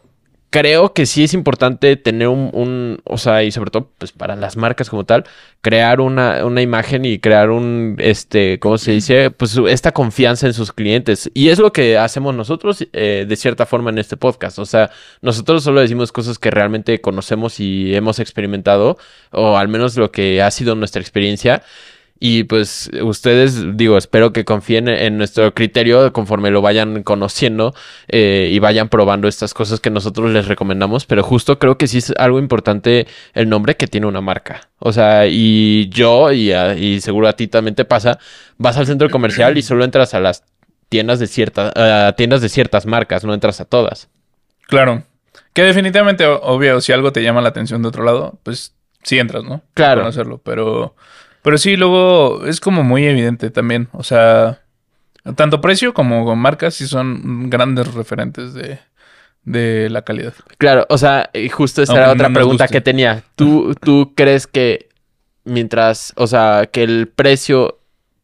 creo 0.50 0.92
que 0.92 1.06
sí 1.06 1.24
es 1.24 1.32
importante 1.32 1.96
tener 1.96 2.28
un, 2.28 3.00
o 3.04 3.18
sea, 3.18 3.44
y 3.44 3.52
sobre 3.52 3.70
todo, 3.70 3.88
pues 3.98 4.12
para 4.12 4.34
las 4.34 4.56
marcas 4.56 4.90
como 4.90 5.04
tal, 5.04 5.24
crear 5.60 6.00
una, 6.00 6.44
una 6.44 6.60
imagen 6.60 7.04
y 7.04 7.20
crear 7.20 7.50
un, 7.50 7.96
este, 7.98 8.58
¿cómo 8.58 8.76
se 8.76 8.92
dice? 8.92 9.30
Pues 9.30 9.56
esta 9.68 9.92
confianza 9.92 10.46
en 10.46 10.52
sus 10.52 10.72
clientes. 10.72 11.30
Y 11.34 11.48
es 11.50 11.60
lo 11.60 11.72
que 11.72 11.98
hacemos 11.98 12.34
nosotros, 12.34 12.86
eh, 12.92 13.26
de 13.28 13.36
cierta 13.36 13.64
forma, 13.64 13.90
en 13.90 13.98
este 13.98 14.16
podcast. 14.16 14.58
O 14.58 14.66
sea, 14.66 14.90
nosotros 15.22 15.62
solo 15.62 15.80
decimos 15.80 16.10
cosas 16.10 16.38
que 16.38 16.50
realmente 16.50 17.00
conocemos 17.00 17.60
y 17.60 17.94
hemos 17.94 18.18
experimentado, 18.18 18.98
o 19.30 19.56
al 19.56 19.68
menos 19.68 19.96
lo 19.96 20.10
que 20.10 20.42
ha 20.42 20.50
sido 20.50 20.74
nuestra 20.74 21.00
experiencia. 21.00 21.62
Y 22.22 22.44
pues 22.44 22.90
ustedes, 23.02 23.78
digo, 23.78 23.96
espero 23.96 24.34
que 24.34 24.44
confíen 24.44 24.88
en 24.88 25.16
nuestro 25.16 25.54
criterio 25.54 26.12
conforme 26.12 26.50
lo 26.50 26.60
vayan 26.60 27.02
conociendo 27.02 27.74
eh, 28.08 28.50
y 28.52 28.58
vayan 28.58 28.90
probando 28.90 29.26
estas 29.26 29.54
cosas 29.54 29.80
que 29.80 29.88
nosotros 29.88 30.30
les 30.30 30.46
recomendamos. 30.46 31.06
Pero 31.06 31.22
justo 31.22 31.58
creo 31.58 31.78
que 31.78 31.86
sí 31.86 31.96
es 31.96 32.12
algo 32.18 32.38
importante 32.38 33.06
el 33.32 33.48
nombre 33.48 33.76
que 33.76 33.86
tiene 33.86 34.06
una 34.06 34.20
marca. 34.20 34.68
O 34.78 34.92
sea, 34.92 35.26
y 35.26 35.88
yo, 35.88 36.30
y, 36.30 36.52
y 36.52 37.00
seguro 37.00 37.26
a 37.26 37.32
ti 37.32 37.48
también 37.48 37.74
te 37.74 37.86
pasa, 37.86 38.18
vas 38.58 38.76
al 38.76 38.86
centro 38.86 39.08
comercial 39.08 39.56
y 39.56 39.62
solo 39.62 39.82
entras 39.82 40.12
a 40.12 40.20
las 40.20 40.44
tiendas 40.90 41.20
de 41.20 41.26
ciertas, 41.26 41.72
tiendas 42.16 42.42
de 42.42 42.50
ciertas 42.50 42.84
marcas, 42.84 43.24
no 43.24 43.32
entras 43.32 43.62
a 43.62 43.64
todas. 43.64 44.10
Claro. 44.66 45.04
Que 45.54 45.62
definitivamente, 45.62 46.26
obvio, 46.26 46.82
si 46.82 46.92
algo 46.92 47.12
te 47.12 47.22
llama 47.22 47.40
la 47.40 47.48
atención 47.48 47.80
de 47.80 47.88
otro 47.88 48.04
lado, 48.04 48.38
pues 48.42 48.74
sí 49.02 49.18
entras, 49.18 49.42
¿no? 49.42 49.62
Claro. 49.72 50.02
Conocerlo, 50.02 50.38
pero 50.44 50.94
pero 51.42 51.58
sí, 51.58 51.76
luego 51.76 52.46
es 52.46 52.60
como 52.60 52.82
muy 52.82 53.04
evidente 53.04 53.50
también. 53.50 53.88
O 53.92 54.02
sea, 54.02 54.60
tanto 55.36 55.60
precio 55.60 55.94
como 55.94 56.34
marcas 56.36 56.74
sí 56.74 56.86
son 56.86 57.50
grandes 57.50 57.94
referentes 57.94 58.54
de, 58.54 58.78
de 59.44 59.88
la 59.90 60.02
calidad. 60.02 60.34
Claro, 60.58 60.86
o 60.88 60.98
sea, 60.98 61.30
y 61.32 61.48
justo 61.48 61.82
esa 61.82 61.94
era 61.94 62.12
otra 62.12 62.30
pregunta 62.30 62.68
que 62.68 62.80
tenía. 62.80 63.22
¿Tú, 63.36 63.74
¿Tú 63.80 64.12
crees 64.14 64.46
que 64.46 64.88
mientras, 65.44 66.12
o 66.16 66.26
sea, 66.26 66.68
que 66.70 66.82
el 66.82 67.08
precio 67.08 67.78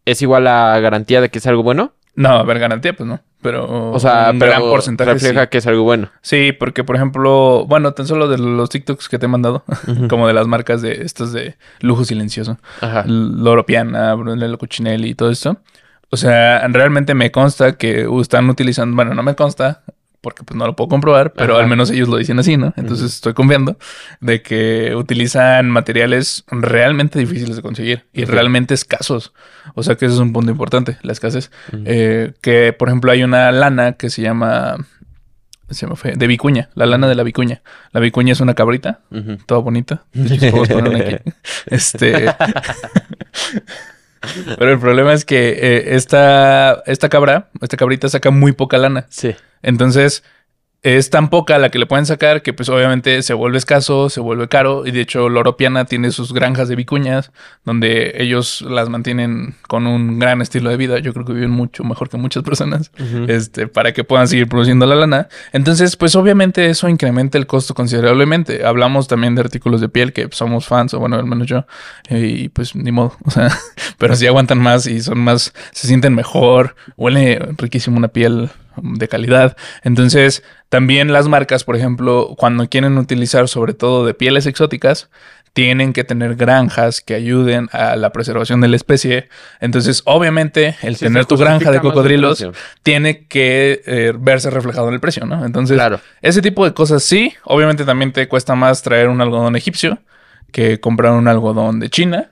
es 0.05 0.23
igual 0.23 0.47
a 0.47 0.79
garantía 0.81 1.21
de 1.21 1.29
que 1.29 1.39
es 1.39 1.47
algo 1.47 1.63
bueno? 1.63 1.93
No, 2.15 2.31
a 2.31 2.43
ver, 2.45 2.59
garantía, 2.59 2.95
pues 2.95 3.09
no 3.09 3.21
pero 3.47 3.93
o 3.93 4.01
sea, 4.01 4.31
un 4.33 4.41
gran 4.41 4.61
porcentaje 4.61 5.13
refleja 5.13 5.47
que 5.47 5.59
es 5.59 5.67
algo 5.69 5.85
bueno. 5.85 6.11
Sí, 6.21 6.51
porque 6.51 6.83
por 6.83 6.97
ejemplo, 6.97 7.65
bueno, 7.69 7.93
tan 7.93 8.05
solo 8.05 8.27
de 8.27 8.39
los 8.39 8.69
TikToks 8.71 9.09
que 9.09 9.21
te 9.21 9.27
he 9.27 9.29
mandado, 9.29 9.63
como 10.11 10.27
de 10.27 10.35
las 10.35 10.49
marcas 10.49 10.83
de 10.83 11.05
estos 11.05 11.33
de 11.33 11.55
lujo 11.79 12.05
silencioso, 12.05 12.59
Ajá. 12.81 13.05
Loro 13.07 13.65
Piana, 13.65 14.13
Brunello 14.15 14.59
Cucinelli 14.59 15.11
y 15.11 15.15
todo 15.15 15.31
esto. 15.31 15.59
O 16.11 16.17
sea, 16.17 16.67
realmente 16.67 17.15
me 17.15 17.31
consta 17.31 17.77
que 17.77 18.09
están 18.21 18.51
utilizando, 18.51 18.97
bueno, 18.97 19.15
no 19.15 19.23
me 19.23 19.37
consta, 19.37 19.83
porque 20.27 20.43
pues 20.43 20.59
no 20.59 20.67
lo 20.67 20.75
puedo 20.75 20.89
comprobar, 20.89 21.35
pero 21.35 21.57
al 21.57 21.69
menos 21.69 21.89
ellos 21.89 22.09
lo 22.09 22.17
dicen 22.17 22.37
así, 22.41 22.57
¿no? 22.57 22.75
Entonces 22.77 23.15
estoy 23.15 23.33
confiando 23.33 23.79
de 24.21 24.43
que 24.43 24.93
utilizan 24.97 25.71
materiales 25.71 26.43
realmente 26.49 27.21
difíciles 27.21 27.55
de 27.55 27.63
conseguir 27.63 28.07
y 28.13 28.25
realmente 28.25 28.75
escasos. 28.75 29.33
O 29.77 29.85
sea 29.85 29.95
que 29.95 30.07
ese 30.07 30.17
es 30.17 30.21
un 30.21 30.33
punto 30.33 30.51
importante, 30.51 30.99
la 31.03 31.13
escasez. 31.13 31.53
Eh, 31.85 32.33
que, 32.41 32.73
por 32.73 32.89
ejemplo, 32.89 33.13
hay 33.13 33.23
una 33.23 33.53
lana 33.53 33.93
que 33.93 34.11
se 34.11 34.21
llama 34.21 34.79
se 35.71 35.87
me 35.87 35.95
fue, 35.95 36.17
de 36.17 36.27
vicuña, 36.27 36.71
la 36.75 36.87
lana 36.87 37.07
de 37.07 37.15
la 37.15 37.23
vicuña. 37.23 37.63
La 37.93 38.01
vicuña 38.01 38.33
es 38.33 38.41
una 38.41 38.55
cabrita, 38.55 39.03
toda 39.47 39.61
bonita. 39.61 40.07
este. 41.67 42.35
Pero 44.59 44.73
el 44.73 44.79
problema 44.79 45.13
es 45.13 45.25
que 45.25 45.51
eh, 45.51 45.95
esta, 45.97 46.83
esta 46.87 47.09
cabra, 47.09 47.49
esta 47.61 47.77
cabrita 47.77 48.09
saca 48.09 48.31
muy 48.31 48.53
poca 48.53 48.79
lana. 48.79 49.07
Sí. 49.09 49.35
Entonces, 49.63 50.23
es 50.87 51.11
tan 51.11 51.31
poca 51.31 51.59
la 51.59 51.71
que 51.71 51.81
le 51.81 51.87
pueden 51.87 52.07
sacar 52.07 52.43
que 52.43 52.53
pues 52.53 52.69
obviamente 52.69 53.21
se 53.23 53.35
vuelve 53.35 53.59
escaso, 53.59 54.09
se 54.09 54.21
vuelve 54.21 54.47
caro 54.47 54.87
y 54.87 54.93
de 54.93 55.01
hecho 55.01 55.29
Loropiana 55.29 55.85
tiene 55.85 56.13
sus 56.13 56.33
granjas 56.33 56.69
de 56.69 56.77
vicuñas 56.77 57.33
donde 57.65 58.23
ellos 58.23 58.63
las 58.63 58.89
mantienen 58.89 59.57
con 59.67 59.89
un 59.89 60.21
gran 60.21 60.41
estilo 60.43 60.71
de 60.71 60.77
vida, 60.77 61.01
yo 61.01 61.13
creo 61.13 61.25
que 61.25 61.33
viven 61.33 61.51
mucho 61.51 61.83
mejor 61.83 62.09
que 62.09 62.19
muchas 62.19 62.45
personas, 62.45 62.93
este 63.27 63.67
para 63.67 63.93
que 63.93 64.05
puedan 64.05 64.29
seguir 64.29 64.47
produciendo 64.47 64.87
la 64.87 64.95
lana. 64.95 65.29
Entonces, 65.53 65.97
pues 65.97 66.15
obviamente 66.15 66.71
eso 66.71 66.89
incrementa 66.89 67.37
el 67.37 67.49
costo 67.49 67.75
considerablemente. 67.75 68.65
Hablamos 68.65 69.09
también 69.09 69.35
de 69.35 69.41
artículos 69.41 69.81
de 69.81 69.89
piel 69.89 70.13
que 70.13 70.29
somos 70.31 70.69
fans 70.69 70.95
o 70.95 71.01
bueno, 71.01 71.17
al 71.17 71.27
menos 71.27 71.49
yo 71.49 71.67
y 72.09 72.49
pues 72.51 72.77
ni 72.77 72.93
modo, 72.93 73.17
o 73.25 73.33
sea, 73.33 73.51
pero 73.99 74.15
si 74.15 74.29
aguantan 74.29 74.59
más 74.59 74.87
y 74.87 75.01
son 75.01 75.19
más 75.19 75.53
se 75.73 75.89
sienten 75.89 76.15
mejor, 76.15 76.77
huele 76.97 77.41
riquísimo 77.59 77.97
una 77.97 78.07
piel 78.07 78.51
de 78.83 79.09
calidad. 79.09 79.57
Entonces, 79.83 80.43
también 80.69 81.13
las 81.13 81.29
marcas, 81.29 81.65
por 81.65 81.77
ejemplo, 81.77 82.35
cuando 82.37 82.69
quieren 82.69 82.99
utilizar 82.99 83.49
sobre 83.49 83.75
todo 83.75 84.07
de 84.07 84.15
pieles 84.15 84.47
exóticas, 84.47 85.09
tienen 85.57 85.95
que 85.95 86.05
tener 86.05 86.37
granjas 86.37 87.01
que 87.01 87.15
ayuden 87.15 87.71
a 87.73 87.97
la 87.97 88.11
preservación 88.13 88.61
de 88.61 88.69
la 88.69 88.77
especie. 88.77 89.31
Entonces, 89.59 90.03
obviamente, 90.05 90.77
el 90.83 90.99
tener 90.99 91.25
tu 91.25 91.39
granja 91.39 91.71
de 91.71 91.81
cocodrilos 91.81 92.47
tiene 92.83 93.27
que 93.27 93.81
eh, 93.87 94.13
verse 94.19 94.51
reflejado 94.51 94.89
en 94.89 94.95
el 94.95 95.01
precio, 95.01 95.25
¿no? 95.25 95.47
Entonces, 95.47 95.81
ese 96.21 96.43
tipo 96.43 96.67
de 96.67 96.75
cosas 96.75 97.03
sí. 97.05 97.33
Obviamente 97.45 97.87
también 97.87 98.13
te 98.13 98.29
cuesta 98.29 98.55
más 98.55 98.83
traer 98.83 99.09
un 99.09 99.23
algodón 99.23 99.57
egipcio 99.57 99.99
que 100.53 100.79
comprar 100.79 101.13
un 101.13 101.27
algodón 101.27 101.81
de 101.81 101.89
China 101.89 102.31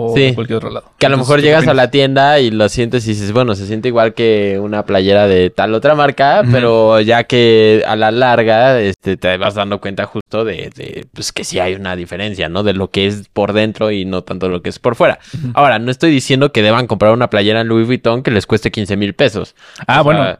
o 0.00 0.14
cualquier 0.34 0.58
otro 0.58 0.70
lado. 0.70 0.92
Que 0.96 1.06
a 1.06 1.08
lo 1.08 1.18
mejor 1.18 1.42
llegas 1.42 1.66
a 1.66 1.74
la 1.74 1.90
tienda 1.90 2.38
y 2.38 2.52
lo 2.52 2.68
sientes 2.68 3.04
y 3.06 3.10
dices, 3.10 3.32
bueno, 3.32 3.56
se 3.56 3.66
siente 3.66 3.88
igual 3.88 4.14
que 4.14 4.60
una 4.62 4.84
playera 4.84 5.26
de 5.26 5.50
tal 5.50 5.74
otra 5.74 5.96
marca, 5.96 6.44
pero 6.52 7.00
ya 7.00 7.24
que 7.24 7.82
a 7.84 7.96
la 7.96 8.12
larga 8.12 8.80
este, 8.80 9.16
te 9.16 9.36
vas 9.36 9.56
dando 9.56 9.80
cuenta 9.80 10.06
justo 10.06 10.44
de, 10.44 10.70
de, 10.76 11.06
pues 11.12 11.32
que 11.32 11.42
sí 11.42 11.58
hay 11.58 11.74
una 11.74 11.96
diferencia, 11.96 12.48
¿no? 12.48 12.62
De 12.62 12.74
lo 12.74 12.90
que 12.90 13.08
es 13.08 13.28
por 13.32 13.52
dentro 13.52 13.90
y 13.90 14.04
no 14.04 14.22
tanto 14.22 14.48
lo 14.48 14.62
que 14.62 14.68
es 14.68 14.78
por 14.78 14.94
fuera. 14.94 15.18
Ahora, 15.54 15.80
no 15.80 15.90
estoy 15.90 16.12
diciendo 16.12 16.52
que 16.52 16.62
deban 16.62 16.86
comprar 16.86 17.12
una 17.12 17.28
playera 17.28 17.62
en 17.62 17.66
Louis 17.66 17.88
Vuitton 17.88 18.22
que 18.22 18.30
les 18.30 18.46
cueste 18.46 18.70
15 18.70 18.96
mil 18.96 19.14
pesos. 19.14 19.56
Ah, 19.88 20.02
bueno. 20.02 20.38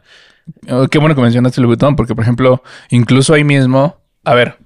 Oh, 0.69 0.87
qué 0.87 0.99
bueno 0.99 1.15
que 1.15 1.21
mencionaste 1.21 1.59
Louis 1.59 1.71
Vuitton, 1.71 1.97
porque 1.97 2.15
por 2.15 2.23
ejemplo, 2.23 2.63
incluso 2.91 3.33
ahí 3.33 3.43
mismo, 3.43 3.97
a 4.23 4.33
ver, 4.35 4.57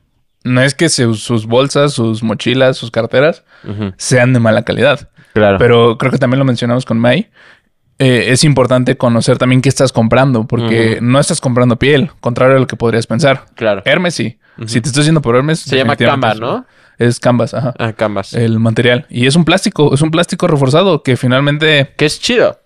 no 0.43 0.61
es 0.61 0.75
que 0.75 0.89
sus 0.89 1.45
bolsas, 1.45 1.93
sus 1.93 2.23
mochilas, 2.23 2.77
sus 2.77 2.91
carteras 2.91 3.43
sean 3.97 4.33
de 4.33 4.39
mala 4.39 4.63
calidad. 4.63 5.09
Claro. 5.33 5.57
Pero 5.57 5.97
creo 5.97 6.11
que 6.11 6.17
también 6.17 6.39
lo 6.39 6.45
mencionamos 6.45 6.85
con 6.85 6.99
May. 6.99 7.29
Eh, 7.99 8.31
es 8.31 8.43
importante 8.43 8.97
conocer 8.97 9.37
también 9.37 9.61
qué 9.61 9.69
estás 9.69 9.91
comprando, 9.91 10.45
porque 10.45 10.99
no 11.01 11.19
estás 11.19 11.39
comprando 11.39 11.77
piel, 11.77 12.11
contrario 12.19 12.57
a 12.57 12.59
lo 12.59 12.67
que 12.67 12.75
podrías 12.75 13.07
pensar. 13.07 13.45
Claro. 13.55 13.81
Hermes 13.85 14.15
sí. 14.15 14.39
Si 14.65 14.81
te 14.81 14.89
estás 14.89 15.05
yendo 15.05 15.21
por 15.21 15.35
Hermes. 15.35 15.59
Se 15.59 15.77
llama 15.77 15.95
Canvas, 15.95 16.39
¿no? 16.39 16.65
Es 16.99 17.19
Canvas, 17.19 17.53
ajá. 17.53 17.73
Ah, 17.79 17.93
Canvas. 17.93 18.33
El 18.33 18.59
material. 18.59 19.05
Y 19.09 19.25
es 19.25 19.35
un 19.35 19.45
plástico, 19.45 19.93
es 19.93 20.01
un 20.01 20.11
plástico 20.11 20.47
reforzado 20.47 21.01
que 21.01 21.17
finalmente. 21.17 21.93
Que 21.97 22.05
es 22.05 22.19
chido. 22.19 22.59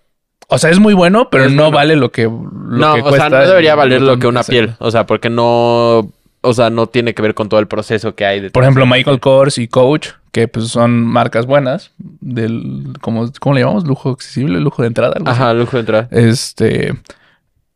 O 0.48 0.58
sea, 0.58 0.70
es 0.70 0.78
muy 0.78 0.94
bueno, 0.94 1.28
pero 1.30 1.48
no 1.50 1.70
vale 1.70 1.94
lo 1.96 2.10
que. 2.10 2.24
no, 2.24 2.94
o 2.94 3.14
sea, 3.14 3.28
no 3.28 3.38
debería 3.38 3.74
valer 3.74 4.00
lo 4.00 4.18
que 4.18 4.26
una 4.26 4.42
piel. 4.42 4.74
O 4.78 4.90
sea, 4.90 5.06
porque 5.06 5.28
no 5.28 6.10
o 6.40 6.52
sea, 6.54 6.70
no 6.70 6.86
tiene 6.86 7.14
que 7.14 7.22
ver 7.22 7.34
con 7.34 7.48
todo 7.48 7.60
el 7.60 7.66
proceso 7.66 8.14
que 8.14 8.24
hay. 8.24 8.50
Por 8.50 8.62
ejemplo, 8.62 8.86
Michael 8.86 9.20
Kors 9.20 9.58
y 9.58 9.68
Coach, 9.68 10.10
que 10.32 10.48
pues 10.48 10.68
son 10.68 11.04
marcas 11.04 11.46
buenas 11.46 11.92
del, 11.98 12.94
¿cómo, 13.00 13.30
¿cómo 13.40 13.54
le 13.54 13.62
llamamos? 13.62 13.86
Lujo 13.86 14.10
accesible, 14.10 14.60
lujo 14.60 14.82
de 14.82 14.88
entrada. 14.88 15.16
Ajá, 15.24 15.52
lujo 15.54 15.76
de 15.76 15.80
entrada. 15.80 16.08
Este, 16.10 16.94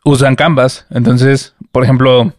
usan 0.05 0.37
Canvas. 0.37 0.87
Entonces, 0.91 1.55
por 1.73 1.85
ejemplo, 1.85 2.33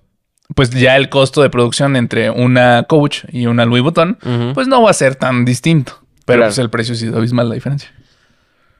pues 0.55 0.69
ya 0.69 0.95
el 0.95 1.09
costo 1.09 1.41
de 1.41 1.49
producción 1.49 1.95
entre 1.95 2.29
una 2.29 2.83
Coach 2.83 3.25
y 3.31 3.45
una 3.45 3.65
Louis 3.65 3.83
Vuitton, 3.83 4.17
pues 4.53 4.67
no 4.67 4.81
va 4.81 4.91
a 4.91 4.93
ser 4.93 5.15
tan 5.15 5.45
distinto. 5.45 5.99
Pero 6.25 6.43
pues 6.43 6.57
el 6.57 6.69
precio 6.69 6.95
sí 6.95 7.07
es 7.07 7.13
abismal 7.13 7.49
la 7.49 7.55
diferencia. 7.55 7.91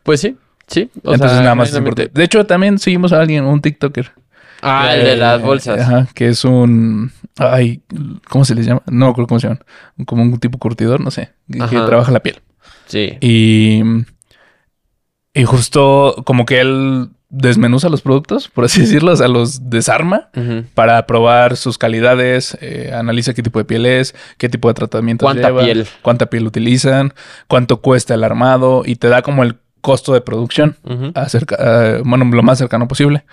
Pues 0.04 0.22
sí, 0.22 0.38
sí. 0.68 0.90
Entonces 0.96 1.40
nada 1.40 1.56
más 1.56 1.70
es 1.70 1.78
importante. 1.78 2.12
De 2.14 2.24
hecho, 2.24 2.46
también 2.46 2.80
seguimos 2.80 3.12
a 3.12 3.20
alguien, 3.20 3.44
un 3.44 3.62
TikToker. 3.62 4.12
Ah, 4.64 4.96
el 4.96 5.06
de 5.06 5.16
las 5.18 5.42
bolsas. 5.42 5.80
Ajá, 5.80 6.08
que 6.14 6.30
es 6.30 6.44
un 6.46 7.12
Ay, 7.38 7.82
¿cómo 8.30 8.46
se 8.46 8.56
les 8.56 8.66
llama? 8.66 8.84
No 8.86 9.08
me 9.08 9.14
cómo 9.14 9.40
se 9.40 9.48
llaman. 9.48 9.64
Como 10.06 10.24
un 10.24 10.40
tipo 10.40 10.60
curtidor, 10.60 11.02
no 11.02 11.12
sé. 11.12 11.32
Que 11.52 11.60
trabaja 11.60 12.12
la 12.12 12.22
piel. 12.22 12.42
Sí. 12.86 13.18
Y. 13.22 13.82
Y 15.36 15.46
justo 15.46 16.22
como 16.26 16.46
que 16.46 16.62
él 16.62 17.10
desmenuza 17.30 17.90
los 17.90 18.04
productos, 18.04 18.50
por 18.50 18.66
así 18.66 18.82
decirlo, 18.82 19.14
o 19.14 19.16
sea, 19.16 19.28
los 19.28 19.72
desarma 19.72 20.30
para 20.76 21.08
probar 21.08 21.58
sus 21.58 21.80
calidades, 21.80 22.56
eh, 22.62 22.92
analiza 22.94 23.34
qué 23.34 23.42
tipo 23.42 23.58
de 23.58 23.66
piel 23.66 23.88
es, 23.88 24.14
qué 24.38 24.50
tipo 24.50 24.68
de 24.68 24.76
tratamiento 24.76 25.26
¿Cuánta 25.26 25.58
piel? 25.58 25.88
cuánta 26.04 26.28
piel 26.28 26.46
utilizan, 26.46 27.16
cuánto 27.48 27.82
cuesta 27.82 28.14
el 28.14 28.24
armado 28.24 28.84
y 28.86 28.98
te 28.98 29.10
da 29.10 29.24
como 29.24 29.42
el 29.42 29.56
costo 29.82 30.14
de 30.14 30.22
producción, 30.22 30.78
acerca, 31.16 32.02
bueno, 32.06 32.26
lo 32.26 32.44
más 32.44 32.60
cercano 32.60 32.88
posible. 32.88 33.26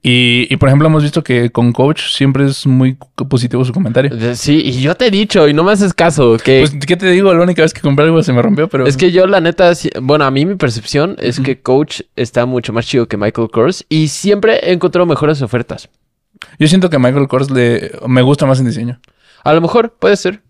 Y, 0.00 0.56
por 0.56 0.68
ejemplo, 0.68 0.86
hemos 0.88 1.02
visto 1.02 1.22
que 1.22 1.50
con 1.50 1.72
Coach 1.72 2.02
siempre 2.10 2.46
es 2.46 2.66
muy 2.66 2.96
positivo 3.28 3.64
su 3.64 3.72
comentario. 3.72 4.12
Sí, 4.34 4.62
y 4.64 4.80
yo 4.80 4.94
te 4.94 5.06
he 5.06 5.10
dicho, 5.10 5.48
y 5.48 5.52
no 5.52 5.64
me 5.64 5.72
haces 5.72 5.92
caso, 5.92 6.36
que... 6.36 6.60
Pues, 6.60 6.86
¿qué 6.86 6.96
te 6.96 7.10
digo? 7.10 7.34
La 7.34 7.42
única 7.42 7.62
vez 7.62 7.74
que 7.74 7.80
compré 7.80 8.04
algo 8.04 8.22
se 8.22 8.32
me 8.32 8.40
rompió, 8.40 8.68
pero... 8.68 8.86
Es 8.86 8.96
que 8.96 9.10
yo, 9.10 9.26
la 9.26 9.40
neta, 9.40 9.72
bueno, 10.00 10.24
a 10.24 10.30
mí 10.30 10.46
mi 10.46 10.54
percepción 10.54 11.16
es 11.18 11.40
que 11.40 11.60
Coach 11.60 12.02
está 12.16 12.46
mucho 12.46 12.72
más 12.72 12.86
chido 12.86 13.08
que 13.08 13.16
Michael 13.16 13.50
Kors 13.50 13.84
y 13.88 14.08
siempre 14.08 14.60
he 14.62 14.72
encontrado 14.72 15.04
mejores 15.04 15.42
ofertas. 15.42 15.88
Yo 16.58 16.68
siento 16.68 16.88
que 16.90 16.98
Michael 16.98 17.28
Kors 17.28 17.50
le... 17.50 17.90
me 18.06 18.22
gusta 18.22 18.46
más 18.46 18.60
en 18.60 18.66
diseño. 18.66 19.00
A 19.44 19.52
lo 19.52 19.60
mejor, 19.60 19.96
puede 19.98 20.16
ser. 20.16 20.42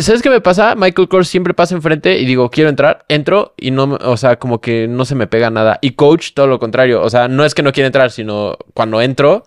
¿Sabes 0.00 0.22
qué 0.22 0.30
me 0.30 0.40
pasa? 0.40 0.74
Michael 0.74 1.08
Kors 1.08 1.28
siempre 1.28 1.54
pasa 1.54 1.74
enfrente 1.74 2.18
y 2.18 2.24
digo, 2.24 2.50
quiero 2.50 2.70
entrar, 2.70 3.04
entro 3.08 3.54
y 3.56 3.70
no, 3.70 3.84
o 3.84 4.16
sea, 4.16 4.36
como 4.36 4.60
que 4.60 4.86
no 4.88 5.04
se 5.04 5.14
me 5.14 5.26
pega 5.26 5.50
nada. 5.50 5.78
Y 5.80 5.92
Coach, 5.92 6.32
todo 6.34 6.46
lo 6.46 6.58
contrario. 6.58 7.02
O 7.02 7.10
sea, 7.10 7.28
no 7.28 7.44
es 7.44 7.54
que 7.54 7.62
no 7.62 7.72
quiera 7.72 7.86
entrar, 7.86 8.10
sino 8.10 8.56
cuando 8.74 9.00
entro, 9.00 9.44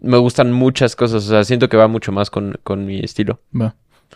me 0.00 0.16
gustan 0.16 0.52
muchas 0.52 0.96
cosas. 0.96 1.26
O 1.26 1.30
sea, 1.30 1.44
siento 1.44 1.68
que 1.68 1.76
va 1.76 1.88
mucho 1.88 2.12
más 2.12 2.30
con, 2.30 2.58
mi 2.86 3.00
estilo. 3.00 3.40
Va. 3.58 3.74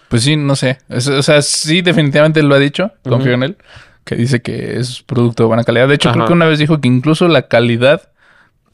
Pues 0.08 0.22
sí, 0.22 0.36
no 0.36 0.56
sé. 0.56 0.78
o 0.88 1.22
sea, 1.22 1.42
sí, 1.42 1.82
definitivamente 1.82 2.42
lo 2.42 2.54
ha 2.54 2.58
dicho. 2.58 2.92
Confío 3.02 3.32
en 3.32 3.42
él. 3.42 3.56
Que 4.04 4.16
dice 4.16 4.42
que 4.42 4.78
es 4.78 5.02
producto 5.02 5.44
de 5.44 5.46
buena 5.48 5.64
calidad. 5.64 5.88
De 5.88 5.94
hecho, 5.94 6.12
creo 6.12 6.26
que 6.26 6.32
una 6.32 6.46
vez 6.46 6.58
dijo 6.58 6.80
que 6.80 6.88
incluso 6.88 7.28
la 7.28 7.48
calidad 7.48 8.10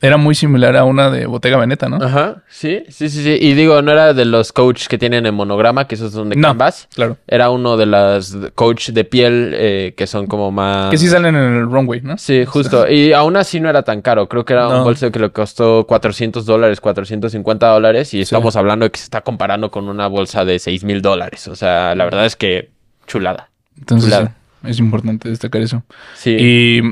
era 0.03 0.17
muy 0.17 0.35
similar 0.35 0.77
a 0.77 0.85
una 0.85 1.11
de 1.11 1.27
Bottega 1.27 1.59
Veneta, 1.59 1.89
¿no? 1.89 2.03
Ajá, 2.03 2.43
sí, 2.49 2.85
sí, 2.89 3.11
sí, 3.11 3.23
sí. 3.23 3.37
Y 3.39 3.53
digo, 3.53 3.83
no 3.83 3.93
era 3.93 4.15
de 4.15 4.25
los 4.25 4.51
coach 4.53 4.87
que 4.87 4.97
tienen 4.97 5.27
el 5.27 5.33
monograma, 5.33 5.87
que 5.87 5.95
esos 5.95 6.13
son 6.13 6.31
de 6.31 6.37
no, 6.37 6.57
claro. 6.95 7.19
Era 7.27 7.51
uno 7.51 7.77
de 7.77 7.85
las 7.85 8.37
coach 8.55 8.91
de 8.91 9.05
piel 9.05 9.53
eh, 9.55 9.95
que 9.97 10.07
son 10.07 10.27
como 10.27 10.51
más... 10.51 10.91
Que 10.91 10.97
sí 10.97 11.07
salen 11.07 11.37
en 11.37 11.55
el 11.55 11.71
runway, 11.71 12.01
¿no? 12.01 12.17
Sí, 12.17 12.47
justo. 12.47 12.91
Y 12.91 13.13
aún 13.13 13.37
así 13.37 13.61
no 13.61 13.69
era 13.69 13.83
tan 13.83 14.01
caro. 14.01 14.27
Creo 14.27 14.45
que 14.47 14.55
era 14.55 14.69
un 14.69 14.85
bolso 14.85 15.11
que 15.11 15.19
le 15.19 15.31
costó 15.31 15.87
400 15.87 16.47
dólares, 16.47 16.81
450 16.81 17.67
dólares. 17.69 18.15
Y 18.15 18.23
estamos 18.23 18.57
hablando 18.57 18.85
de 18.85 18.91
que 18.91 18.99
se 18.99 19.05
está 19.05 19.21
comparando 19.21 19.71
con 19.71 19.89
una 19.89 20.07
bolsa 20.07 20.47
de 20.47 20.59
6 20.59 20.85
mil 20.85 21.03
dólares. 21.03 21.47
O 21.49 21.57
sea, 21.57 21.95
la 21.95 22.05
verdad 22.05 22.25
es 22.25 22.37
que 22.37 22.71
chulada. 23.07 23.51
Entonces, 23.79 24.29
es 24.65 24.79
importante 24.79 25.29
destacar 25.29 25.61
eso. 25.61 25.83
Sí. 26.15 26.37
Y 26.39 26.83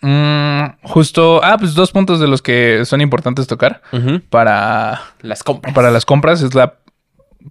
Mm, 0.00 0.64
justo, 0.82 1.40
ah, 1.42 1.56
pues 1.58 1.74
dos 1.74 1.90
puntos 1.90 2.20
de 2.20 2.28
los 2.28 2.40
que 2.40 2.84
son 2.84 3.00
importantes 3.00 3.46
tocar 3.46 3.82
para 4.30 5.00
las 5.20 5.42
compras. 5.42 5.74
Para 5.74 5.90
las 5.90 6.04
compras 6.04 6.42
es 6.42 6.54
la 6.54 6.74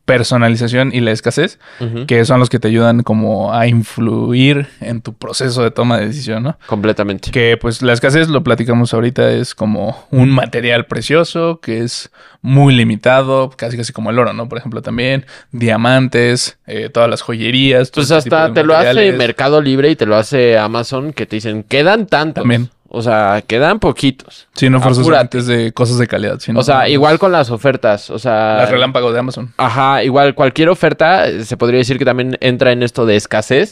personalización 0.06 0.92
y 0.94 1.00
la 1.00 1.12
escasez, 1.12 1.60
que 2.08 2.24
son 2.26 2.40
los 2.40 2.50
que 2.50 2.60
te 2.60 2.68
ayudan 2.68 3.04
como 3.04 3.54
a 3.54 3.68
influir 3.68 4.68
en 4.80 5.02
tu 5.02 5.14
proceso 5.14 5.64
de 5.64 5.72
toma 5.72 5.98
de 5.98 6.08
decisión, 6.08 6.44
¿no? 6.44 6.58
Completamente. 6.68 7.32
Que 7.32 7.58
pues 7.58 7.82
la 7.82 7.94
escasez, 7.94 8.28
lo 8.30 8.44
platicamos 8.44 8.94
ahorita, 8.94 9.32
es 9.32 9.56
como 9.56 10.06
un 10.12 10.30
material 10.30 10.86
precioso 10.86 11.60
que 11.62 11.84
es 11.84 12.12
muy 12.42 12.74
limitado, 12.74 13.50
casi 13.50 13.78
casi 13.78 13.94
como 13.94 14.10
el 14.10 14.20
oro, 14.20 14.34
¿no? 14.34 14.48
Por 14.48 14.58
ejemplo, 14.58 14.82
también 14.82 15.26
diamantes, 15.52 16.58
eh, 16.68 16.90
todas 16.90 17.10
las 17.10 17.22
joyerías. 17.22 17.92
Pues 17.92 18.12
hasta 18.12 18.54
te 18.54 18.64
lo 18.64 18.76
hace 18.76 19.12
Mercado 19.14 19.62
Libre 19.62 19.90
y 19.90 19.96
te 19.96 20.06
lo 20.06 20.16
hace 20.16 20.58
Amazon, 20.58 21.14
que 21.14 21.26
te 21.26 21.38
dicen, 21.38 21.64
quedan 21.64 22.08
tantos. 22.08 22.44
También. 22.44 22.70
O 22.90 23.02
sea, 23.02 23.44
quedan 23.46 23.80
poquitos. 23.80 24.48
Sí, 24.54 24.70
no 24.70 24.80
forzosamente 24.80 25.42
de 25.42 25.74
cosas 25.74 25.98
de 25.98 26.08
calidad. 26.08 26.40
Sino 26.40 26.60
o 26.60 26.64
sea, 26.64 26.88
igual 26.88 27.20
con 27.20 27.34
las 27.34 27.52
ofertas. 27.52 28.10
O 28.10 28.18
sea. 28.18 28.58
Las 28.58 28.72
relámpagos 28.72 29.12
de 29.14 29.20
Amazon. 29.20 29.54
Ajá, 29.58 30.04
igual 30.04 30.36
cualquier 30.36 30.70
oferta 30.70 31.28
eh, 31.28 31.44
se 31.44 31.58
podría 31.58 31.80
decir 31.80 31.98
que 31.98 32.06
también 32.06 32.38
entra 32.40 32.72
en 32.72 32.84
esto 32.84 33.06
de 33.06 33.18
escasez. 33.18 33.72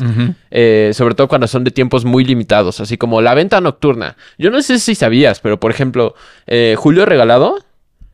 Eh, 0.52 0.92
sobre 0.94 1.16
todo 1.16 1.28
cuando 1.30 1.48
son 1.48 1.64
de 1.64 1.72
tiempos 1.72 2.04
muy 2.04 2.26
limitados. 2.26 2.82
Así 2.82 2.98
como 2.98 3.22
la 3.22 3.34
venta 3.34 3.62
nocturna. 3.62 4.18
Yo 4.38 4.52
no 4.52 4.62
sé 4.62 4.80
si 4.80 4.96
sabías, 4.96 5.40
pero 5.40 5.60
por 5.60 5.72
ejemplo, 5.72 6.16
eh, 6.48 6.76
Julio 6.78 7.06
Regalado. 7.06 7.64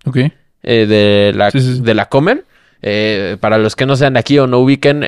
Ok. 0.06 0.18
de, 0.62 1.32
la, 1.36 1.50
de 1.52 1.94
la 1.96 2.10
Comer. 2.10 2.46
para 3.40 3.58
los 3.58 3.76
que 3.76 3.88
no 3.88 3.96
sean 3.96 4.14
de 4.14 4.20
aquí 4.20 4.38
o 4.38 4.46
no 4.46 4.60
ubiquen, 4.60 5.02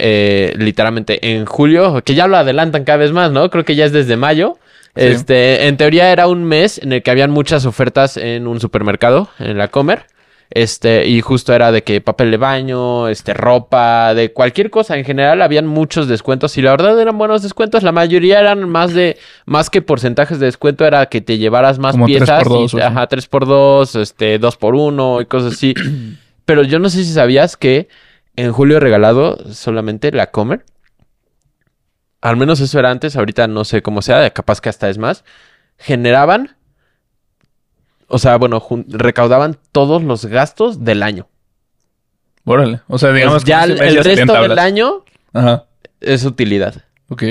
literalmente 0.57 1.33
en 1.35 1.45
julio, 1.45 2.01
que 2.03 2.15
ya 2.15 2.25
lo 2.25 2.37
adelantan 2.37 2.83
cada 2.83 2.97
vez 2.97 3.11
más, 3.11 3.31
¿no? 3.31 3.51
Creo 3.51 3.63
que 3.63 3.75
ya 3.75 3.85
es 3.85 3.91
desde 3.91 4.17
mayo. 4.17 4.57
Este, 4.95 5.67
en 5.67 5.77
teoría 5.77 6.11
era 6.11 6.27
un 6.27 6.43
mes 6.43 6.77
en 6.77 6.93
el 6.93 7.01
que 7.01 7.11
habían 7.11 7.31
muchas 7.31 7.65
ofertas 7.65 8.17
en 8.17 8.47
un 8.47 8.59
supermercado, 8.59 9.29
en 9.39 9.57
la 9.57 9.69
Comer. 9.69 10.05
Este, 10.51 11.07
y 11.07 11.21
justo 11.21 11.51
era 11.53 11.71
de 11.71 11.83
que 11.83 11.99
papel 11.99 12.29
de 12.29 12.37
baño, 12.37 13.07
este, 13.07 13.33
ropa, 13.33 14.13
de 14.13 14.33
cualquier 14.33 14.69
cosa. 14.69 14.95
En 14.95 15.03
general 15.03 15.41
habían 15.41 15.65
muchos 15.65 16.07
descuentos 16.07 16.55
y 16.57 16.61
la 16.61 16.71
verdad 16.71 16.99
eran 17.01 17.17
buenos 17.17 17.41
descuentos. 17.41 17.81
La 17.81 17.91
mayoría 17.91 18.39
eran 18.39 18.69
más 18.69 18.93
de, 18.93 19.17
más 19.47 19.71
que 19.71 19.81
porcentajes 19.81 20.39
de 20.39 20.45
descuento, 20.45 20.85
era 20.85 21.07
que 21.07 21.21
te 21.21 21.39
llevaras 21.39 21.79
más 21.79 21.97
piezas. 22.05 22.43
3x2, 22.43 22.81
ajá, 22.83 23.09
3x2, 23.09 23.99
este, 23.99 24.39
2x1 24.39 25.23
y 25.23 25.25
cosas 25.25 25.53
así. 25.53 25.73
Pero 26.45 26.61
yo 26.61 26.77
no 26.77 26.89
sé 26.89 27.03
si 27.03 27.13
sabías 27.13 27.57
que 27.57 27.87
en 28.35 28.51
julio 28.51 28.79
regalado 28.79 29.37
solamente 29.51 30.11
la 30.11 30.27
Comer 30.27 30.65
al 32.23 32.37
menos 32.37 32.61
eso 32.61 32.79
era 32.79 32.89
antes, 32.89 33.17
ahorita 33.17 33.47
no 33.49 33.65
sé 33.65 33.81
cómo 33.81 34.01
sea, 34.01 34.29
capaz 34.29 34.61
que 34.61 34.69
hasta 34.69 34.89
es 34.89 34.97
más, 34.97 35.25
generaban, 35.77 36.55
o 38.07 38.17
sea, 38.17 38.37
bueno, 38.37 38.65
recaudaban 38.87 39.57
todos 39.73 40.01
los 40.01 40.25
gastos 40.25 40.85
del 40.85 41.03
año. 41.03 41.27
Órale, 42.45 42.79
o 42.87 42.97
sea, 42.97 43.11
digamos 43.11 43.43
ya 43.43 43.65
que 43.65 43.73
el, 43.73 44.01
resto 44.01 44.41
del 44.41 44.57
año 44.57 45.03
es 45.99 46.23
utilidad. 46.23 46.85
Ok. 47.09 47.23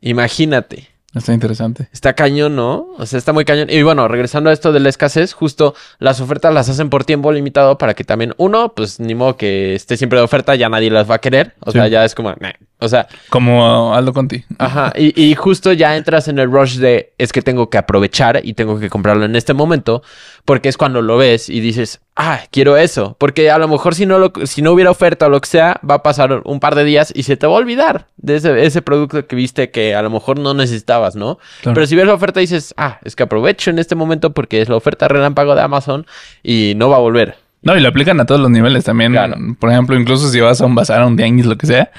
Imagínate. 0.00 0.90
Está 1.16 1.32
interesante. 1.32 1.88
Está 1.92 2.12
cañón, 2.12 2.56
¿no? 2.56 2.88
O 2.98 3.06
sea, 3.06 3.18
está 3.18 3.32
muy 3.32 3.44
cañón. 3.44 3.68
Y 3.70 3.82
bueno, 3.82 4.06
regresando 4.06 4.50
a 4.50 4.52
esto 4.52 4.72
de 4.72 4.80
la 4.80 4.90
escasez, 4.90 5.32
justo 5.32 5.74
las 5.98 6.20
ofertas 6.20 6.52
las 6.52 6.68
hacen 6.68 6.90
por 6.90 7.04
tiempo 7.04 7.32
limitado 7.32 7.78
para 7.78 7.94
que 7.94 8.04
también, 8.04 8.34
uno, 8.36 8.74
pues 8.74 9.00
ni 9.00 9.14
modo 9.14 9.36
que 9.36 9.74
esté 9.74 9.96
siempre 9.96 10.18
de 10.18 10.24
oferta, 10.24 10.54
ya 10.54 10.68
nadie 10.68 10.90
las 10.90 11.10
va 11.10 11.16
a 11.16 11.20
querer. 11.20 11.54
O 11.60 11.72
sea, 11.72 11.88
ya 11.88 12.04
es 12.04 12.14
como, 12.14 12.34
o 12.78 12.88
sea. 12.88 13.08
Como 13.30 13.94
Aldo 13.94 14.12
Conti. 14.12 14.44
Ajá. 14.58 14.92
Y, 14.94 15.20
y, 15.20 15.34
justo 15.34 15.72
ya 15.72 15.96
entras 15.96 16.28
en 16.28 16.38
el 16.38 16.50
rush 16.50 16.76
de 16.76 17.14
es 17.16 17.32
que 17.32 17.40
tengo 17.40 17.70
que 17.70 17.78
aprovechar 17.78 18.40
y 18.44 18.52
tengo 18.52 18.78
que 18.78 18.90
comprarlo 18.90 19.24
en 19.24 19.36
este 19.36 19.54
momento. 19.54 20.02
Porque 20.46 20.70
es 20.70 20.78
cuando 20.78 21.02
lo 21.02 21.18
ves 21.18 21.50
y 21.50 21.60
dices, 21.60 22.00
ah, 22.14 22.40
quiero 22.50 22.78
eso. 22.78 23.16
Porque 23.18 23.50
a 23.50 23.58
lo 23.58 23.68
mejor 23.68 23.94
si 23.94 24.06
no, 24.06 24.18
lo, 24.18 24.32
si 24.44 24.62
no 24.62 24.72
hubiera 24.72 24.90
oferta 24.90 25.26
o 25.26 25.28
lo 25.28 25.40
que 25.40 25.48
sea, 25.48 25.78
va 25.88 25.96
a 25.96 26.02
pasar 26.02 26.40
un 26.44 26.58
par 26.58 26.74
de 26.74 26.84
días 26.84 27.12
y 27.14 27.24
se 27.24 27.36
te 27.36 27.46
va 27.46 27.52
a 27.52 27.56
olvidar 27.56 28.06
de 28.16 28.36
ese, 28.36 28.64
ese 28.64 28.80
producto 28.80 29.26
que 29.26 29.36
viste 29.36 29.70
que 29.70 29.94
a 29.94 30.00
lo 30.00 30.08
mejor 30.08 30.38
no 30.38 30.54
necesitabas, 30.54 31.16
¿no? 31.16 31.38
Pero 31.62 31.86
si 31.86 31.94
ves 31.94 32.06
la 32.06 32.14
oferta 32.14 32.40
dices, 32.40 32.72
ah, 32.78 32.98
es 33.04 33.14
que 33.14 33.24
aprovecho 33.24 33.70
en 33.70 33.78
este 33.78 33.94
momento 33.94 34.32
porque 34.32 34.62
es 34.62 34.70
la 34.70 34.76
oferta 34.76 35.08
relámpago 35.08 35.54
de 35.54 35.60
Amazon 35.60 36.06
y 36.42 36.72
no 36.76 36.88
va 36.88 36.96
a 36.96 37.00
volver. 37.00 37.36
No, 37.62 37.76
y 37.76 37.80
lo 37.80 37.88
aplican 37.88 38.20
a 38.20 38.26
todos 38.26 38.40
los 38.40 38.50
niveles 38.50 38.84
también. 38.84 39.16
Por 39.58 39.70
ejemplo, 39.70 39.98
incluso 39.98 40.28
si 40.30 40.38
vas 40.38 40.60
a 40.60 40.66
un 40.66 40.76
bazar, 40.76 41.02
a 41.02 41.06
un 41.06 41.16
tianguis, 41.16 41.46
lo 41.46 41.58
que 41.58 41.66
sea, 41.66 41.90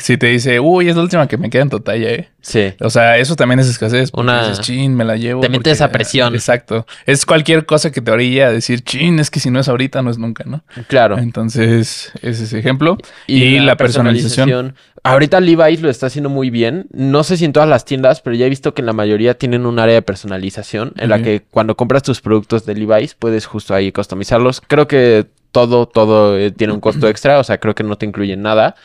si 0.00 0.16
te 0.16 0.26
dice, 0.28 0.60
uy, 0.60 0.88
es 0.88 0.96
la 0.96 1.02
última 1.02 1.28
que 1.28 1.36
me 1.36 1.50
queda 1.50 1.62
en 1.62 1.70
tu 1.70 1.80
talla, 1.80 2.10
¿eh? 2.10 2.28
Sí. 2.40 2.72
O 2.80 2.88
sea, 2.88 3.18
eso 3.18 3.36
también 3.36 3.60
es 3.60 3.68
escasez. 3.68 4.10
Una... 4.14 4.48
Dices, 4.48 4.60
chin, 4.60 4.94
me 4.94 5.04
la 5.04 5.16
llevo. 5.16 5.40
Te 5.42 5.48
metes 5.48 5.74
esa 5.74 5.90
presión. 5.90 6.34
Exacto. 6.34 6.86
Es 7.06 7.26
cualquier 7.26 7.66
cosa 7.66 7.92
que 7.92 8.00
te 8.00 8.10
orilla 8.10 8.48
a 8.48 8.52
decir, 8.52 8.82
chin, 8.82 9.18
es 9.18 9.30
que 9.30 9.40
si 9.40 9.50
no 9.50 9.60
es 9.60 9.68
ahorita, 9.68 10.02
no 10.02 10.10
es 10.10 10.18
nunca, 10.18 10.44
¿no? 10.44 10.64
Claro. 10.88 11.18
Entonces, 11.18 12.12
ese 12.22 12.44
es 12.44 12.52
ejemplo. 12.52 12.96
Y, 13.26 13.58
la, 13.58 13.76
personalización. 13.76 14.74
Ahorita 15.02 15.40
Levi's 15.40 15.80
lo 15.80 15.90
está 15.90 16.06
haciendo 16.06 16.30
muy 16.30 16.50
bien. 16.50 16.86
No 16.92 17.24
sé 17.24 17.36
si 17.36 17.44
en 17.44 17.52
todas 17.52 17.68
las 17.68 17.84
tiendas, 17.84 18.20
pero 18.20 18.36
ya 18.36 18.46
he 18.46 18.50
visto 18.50 18.74
que 18.74 18.82
en 18.82 18.86
la 18.86 18.92
mayoría 18.92 19.34
tienen 19.34 19.66
un 19.66 19.78
área 19.78 19.94
de 19.94 20.02
personalización 20.02 20.92
en 20.96 21.10
la 21.10 21.22
que 21.22 21.42
cuando 21.50 21.76
compras 21.76 22.02
tus 22.02 22.20
productos 22.20 22.64
de 22.66 22.74
Levi's 22.74 23.14
puedes 23.14 23.46
justo 23.46 23.74
ahí 23.74 23.92
customizarlos. 23.92 24.60
Creo 24.60 24.88
que 24.88 25.26
todo, 25.52 25.86
todo 25.86 26.38
eh, 26.38 26.50
tiene 26.50 26.72
un 26.72 26.80
costo 26.80 27.08
extra, 27.08 27.38
o 27.38 27.44
sea, 27.44 27.58
creo 27.58 27.74
que 27.74 27.82
no 27.82 27.96
te 27.96 28.06
incluyen 28.06 28.42
nada. 28.42 28.76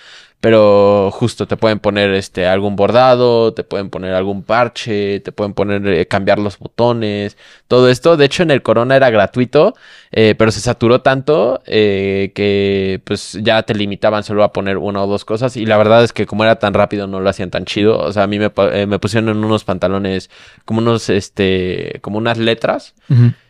Pero 0.46 1.10
justo 1.10 1.48
te 1.48 1.58
pueden 1.58 1.80
poner 1.80 2.14
este 2.14 2.46
algún 2.46 2.76
bordado, 2.76 3.56
te 3.56 3.64
pueden 3.64 3.90
poner 3.90 4.14
algún 4.14 4.44
parche, 4.44 5.20
te 5.22 5.32
pueden 5.32 5.56
poner 5.56 5.88
eh, 5.88 6.06
cambiar 6.06 6.38
los 6.38 6.60
botones, 6.60 7.36
todo 7.68 7.90
esto. 7.90 8.16
De 8.16 8.26
hecho, 8.26 8.44
en 8.44 8.52
el 8.52 8.62
Corona 8.62 8.96
era 8.96 9.10
gratuito, 9.10 9.74
eh, 10.12 10.36
pero 10.38 10.52
se 10.52 10.60
saturó 10.60 11.02
tanto 11.02 11.64
eh, 11.66 12.32
que 12.36 13.02
pues 13.06 13.40
ya 13.42 13.64
te 13.64 13.74
limitaban 13.74 14.24
solo 14.24 14.44
a 14.44 14.54
poner 14.54 14.78
una 14.78 15.04
o 15.04 15.08
dos 15.08 15.26
cosas. 15.26 15.58
Y 15.58 15.66
la 15.66 15.78
verdad 15.78 16.04
es 16.04 16.14
que 16.14 16.28
como 16.28 16.44
era 16.44 16.60
tan 16.60 16.76
rápido, 16.76 17.08
no 17.08 17.22
lo 17.22 17.28
hacían 17.28 17.50
tan 17.50 17.66
chido. 17.66 17.98
O 17.98 18.14
sea, 18.14 18.22
a 18.22 18.28
mí 18.28 18.38
me, 18.38 18.52
me 18.86 19.00
pusieron 19.00 19.30
en 19.30 19.44
unos 19.44 19.64
pantalones 19.64 20.30
como 20.64 20.78
unos, 20.80 21.10
este, 21.10 21.98
como 22.04 22.20
unas 22.20 22.38
letras 22.38 22.94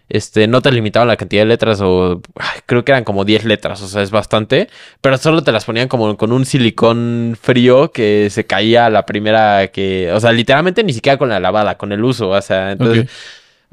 este, 0.09 0.47
no 0.47 0.61
te 0.61 0.71
limitaban 0.71 1.07
la 1.07 1.17
cantidad 1.17 1.41
de 1.41 1.47
letras 1.47 1.79
o 1.81 2.21
creo 2.65 2.85
que 2.85 2.91
eran 2.91 3.03
como 3.03 3.25
10 3.25 3.45
letras, 3.45 3.81
o 3.81 3.87
sea, 3.87 4.01
es 4.01 4.11
bastante, 4.11 4.69
pero 5.01 5.17
solo 5.17 5.43
te 5.43 5.51
las 5.51 5.65
ponían 5.65 5.87
como 5.87 6.17
con 6.17 6.31
un 6.31 6.45
silicón 6.45 7.37
frío 7.41 7.91
que 7.91 8.29
se 8.29 8.45
caía 8.45 8.89
la 8.89 9.05
primera 9.05 9.67
que, 9.67 10.11
o 10.13 10.19
sea, 10.19 10.31
literalmente 10.31 10.83
ni 10.83 10.93
siquiera 10.93 11.17
con 11.17 11.29
la 11.29 11.39
lavada, 11.39 11.77
con 11.77 11.91
el 11.91 12.03
uso, 12.03 12.29
o 12.29 12.41
sea, 12.41 12.71
entonces... 12.71 13.09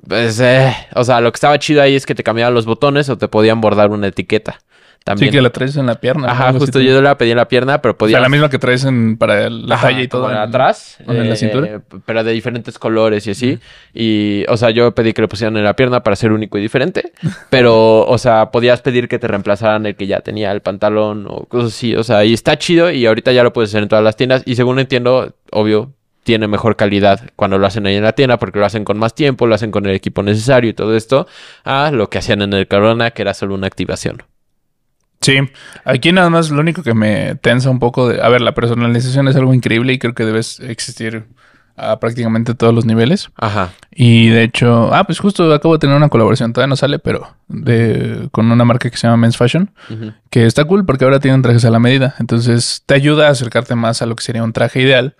Pues, 0.04 0.40
eh, 0.40 0.74
o 0.96 1.04
sea, 1.04 1.20
lo 1.20 1.30
que 1.30 1.36
estaba 1.36 1.58
chido 1.60 1.80
ahí 1.80 1.94
es 1.94 2.06
que 2.06 2.16
te 2.16 2.24
cambiaban 2.24 2.54
los 2.54 2.66
botones 2.66 3.08
o 3.08 3.18
te 3.18 3.28
podían 3.28 3.60
bordar 3.60 3.90
una 3.90 4.08
etiqueta. 4.08 4.58
Sí, 5.16 5.30
que 5.30 5.42
la 5.42 5.50
traes 5.50 5.76
en 5.76 5.86
la 5.86 5.96
pierna. 5.96 6.30
Ajá, 6.30 6.52
justo 6.52 6.80
yo 6.80 7.00
la 7.02 7.18
pedí 7.18 7.32
en 7.32 7.36
la 7.36 7.48
pierna, 7.48 7.82
pero 7.82 7.96
podía. 7.96 8.16
O 8.16 8.18
sea, 8.18 8.22
la 8.22 8.28
misma 8.28 8.48
que 8.48 8.58
traes 8.58 8.84
en, 8.84 9.16
para 9.16 9.50
la 9.50 9.80
talla 9.80 10.00
y 10.00 10.08
todo. 10.08 10.28
atrás. 10.28 10.98
en 11.06 11.28
la 11.28 11.36
cintura. 11.36 11.66
Eh, 11.66 11.80
pero 12.04 12.22
de 12.22 12.32
diferentes 12.32 12.78
colores 12.78 13.26
y 13.26 13.32
así. 13.32 13.58
Y, 13.92 14.44
o 14.48 14.56
sea, 14.56 14.70
yo 14.70 14.94
pedí 14.94 15.12
que 15.12 15.22
le 15.22 15.28
pusieran 15.28 15.56
en 15.56 15.64
la 15.64 15.74
pierna 15.74 16.02
para 16.02 16.16
ser 16.16 16.32
único 16.32 16.58
y 16.58 16.62
diferente. 16.62 17.12
pero, 17.50 18.06
o 18.06 18.18
sea, 18.18 18.50
podías 18.50 18.80
pedir 18.80 19.08
que 19.08 19.18
te 19.18 19.26
reemplazaran 19.26 19.86
el 19.86 19.96
que 19.96 20.06
ya 20.06 20.20
tenía 20.20 20.52
el 20.52 20.60
pantalón 20.60 21.26
o 21.28 21.46
cosas 21.46 21.72
así. 21.72 21.96
O 21.96 22.04
sea, 22.04 22.24
y 22.24 22.32
está 22.32 22.56
chido 22.58 22.90
y 22.90 23.06
ahorita 23.06 23.32
ya 23.32 23.42
lo 23.42 23.52
puedes 23.52 23.70
hacer 23.70 23.82
en 23.82 23.88
todas 23.88 24.04
las 24.04 24.16
tiendas. 24.16 24.42
Y 24.46 24.54
según 24.54 24.78
entiendo, 24.78 25.34
obvio, 25.50 25.92
tiene 26.22 26.46
mejor 26.46 26.76
calidad 26.76 27.30
cuando 27.36 27.58
lo 27.58 27.66
hacen 27.66 27.86
ahí 27.86 27.96
en 27.96 28.04
la 28.04 28.12
tienda 28.12 28.38
porque 28.38 28.58
lo 28.58 28.66
hacen 28.66 28.84
con 28.84 28.98
más 28.98 29.14
tiempo, 29.14 29.46
lo 29.46 29.54
hacen 29.54 29.70
con 29.70 29.86
el 29.86 29.94
equipo 29.94 30.22
necesario 30.22 30.70
y 30.70 30.74
todo 30.74 30.96
esto, 30.96 31.26
a 31.64 31.90
lo 31.90 32.08
que 32.08 32.18
hacían 32.18 32.42
en 32.42 32.52
el 32.52 32.68
Corona, 32.68 33.10
que 33.10 33.22
era 33.22 33.34
solo 33.34 33.54
una 33.54 33.66
activación. 33.66 34.22
Sí, 35.22 35.38
aquí 35.84 36.12
nada 36.12 36.30
más 36.30 36.50
lo 36.50 36.60
único 36.60 36.82
que 36.82 36.94
me 36.94 37.36
tensa 37.36 37.70
un 37.70 37.78
poco 37.78 38.08
de, 38.08 38.20
a 38.20 38.28
ver, 38.28 38.40
la 38.40 38.54
personalización 38.54 39.28
es 39.28 39.36
algo 39.36 39.54
increíble 39.54 39.92
y 39.92 39.98
creo 39.98 40.14
que 40.14 40.24
debe 40.24 40.40
existir 40.40 41.24
a 41.76 41.98
prácticamente 42.00 42.54
todos 42.54 42.74
los 42.74 42.84
niveles. 42.84 43.30
Ajá. 43.36 43.72
Y 43.90 44.28
de 44.28 44.42
hecho, 44.42 44.92
ah, 44.92 45.04
pues 45.04 45.20
justo 45.20 45.52
acabo 45.52 45.74
de 45.74 45.78
tener 45.78 45.96
una 45.96 46.08
colaboración, 46.08 46.52
todavía 46.52 46.68
no 46.68 46.76
sale, 46.76 46.98
pero 46.98 47.34
de 47.48 48.28
con 48.32 48.50
una 48.50 48.64
marca 48.64 48.90
que 48.90 48.96
se 48.96 49.06
llama 49.06 49.16
Men's 49.18 49.36
Fashion, 49.36 49.70
que 50.28 50.46
está 50.46 50.64
cool 50.64 50.84
porque 50.84 51.04
ahora 51.04 51.20
tienen 51.20 51.42
trajes 51.42 51.64
a 51.64 51.70
la 51.70 51.78
medida, 51.78 52.14
entonces 52.18 52.82
te 52.84 52.94
ayuda 52.94 53.28
a 53.28 53.30
acercarte 53.30 53.74
más 53.74 54.02
a 54.02 54.06
lo 54.06 54.16
que 54.16 54.24
sería 54.24 54.42
un 54.42 54.52
traje 54.52 54.80
ideal 54.82 55.16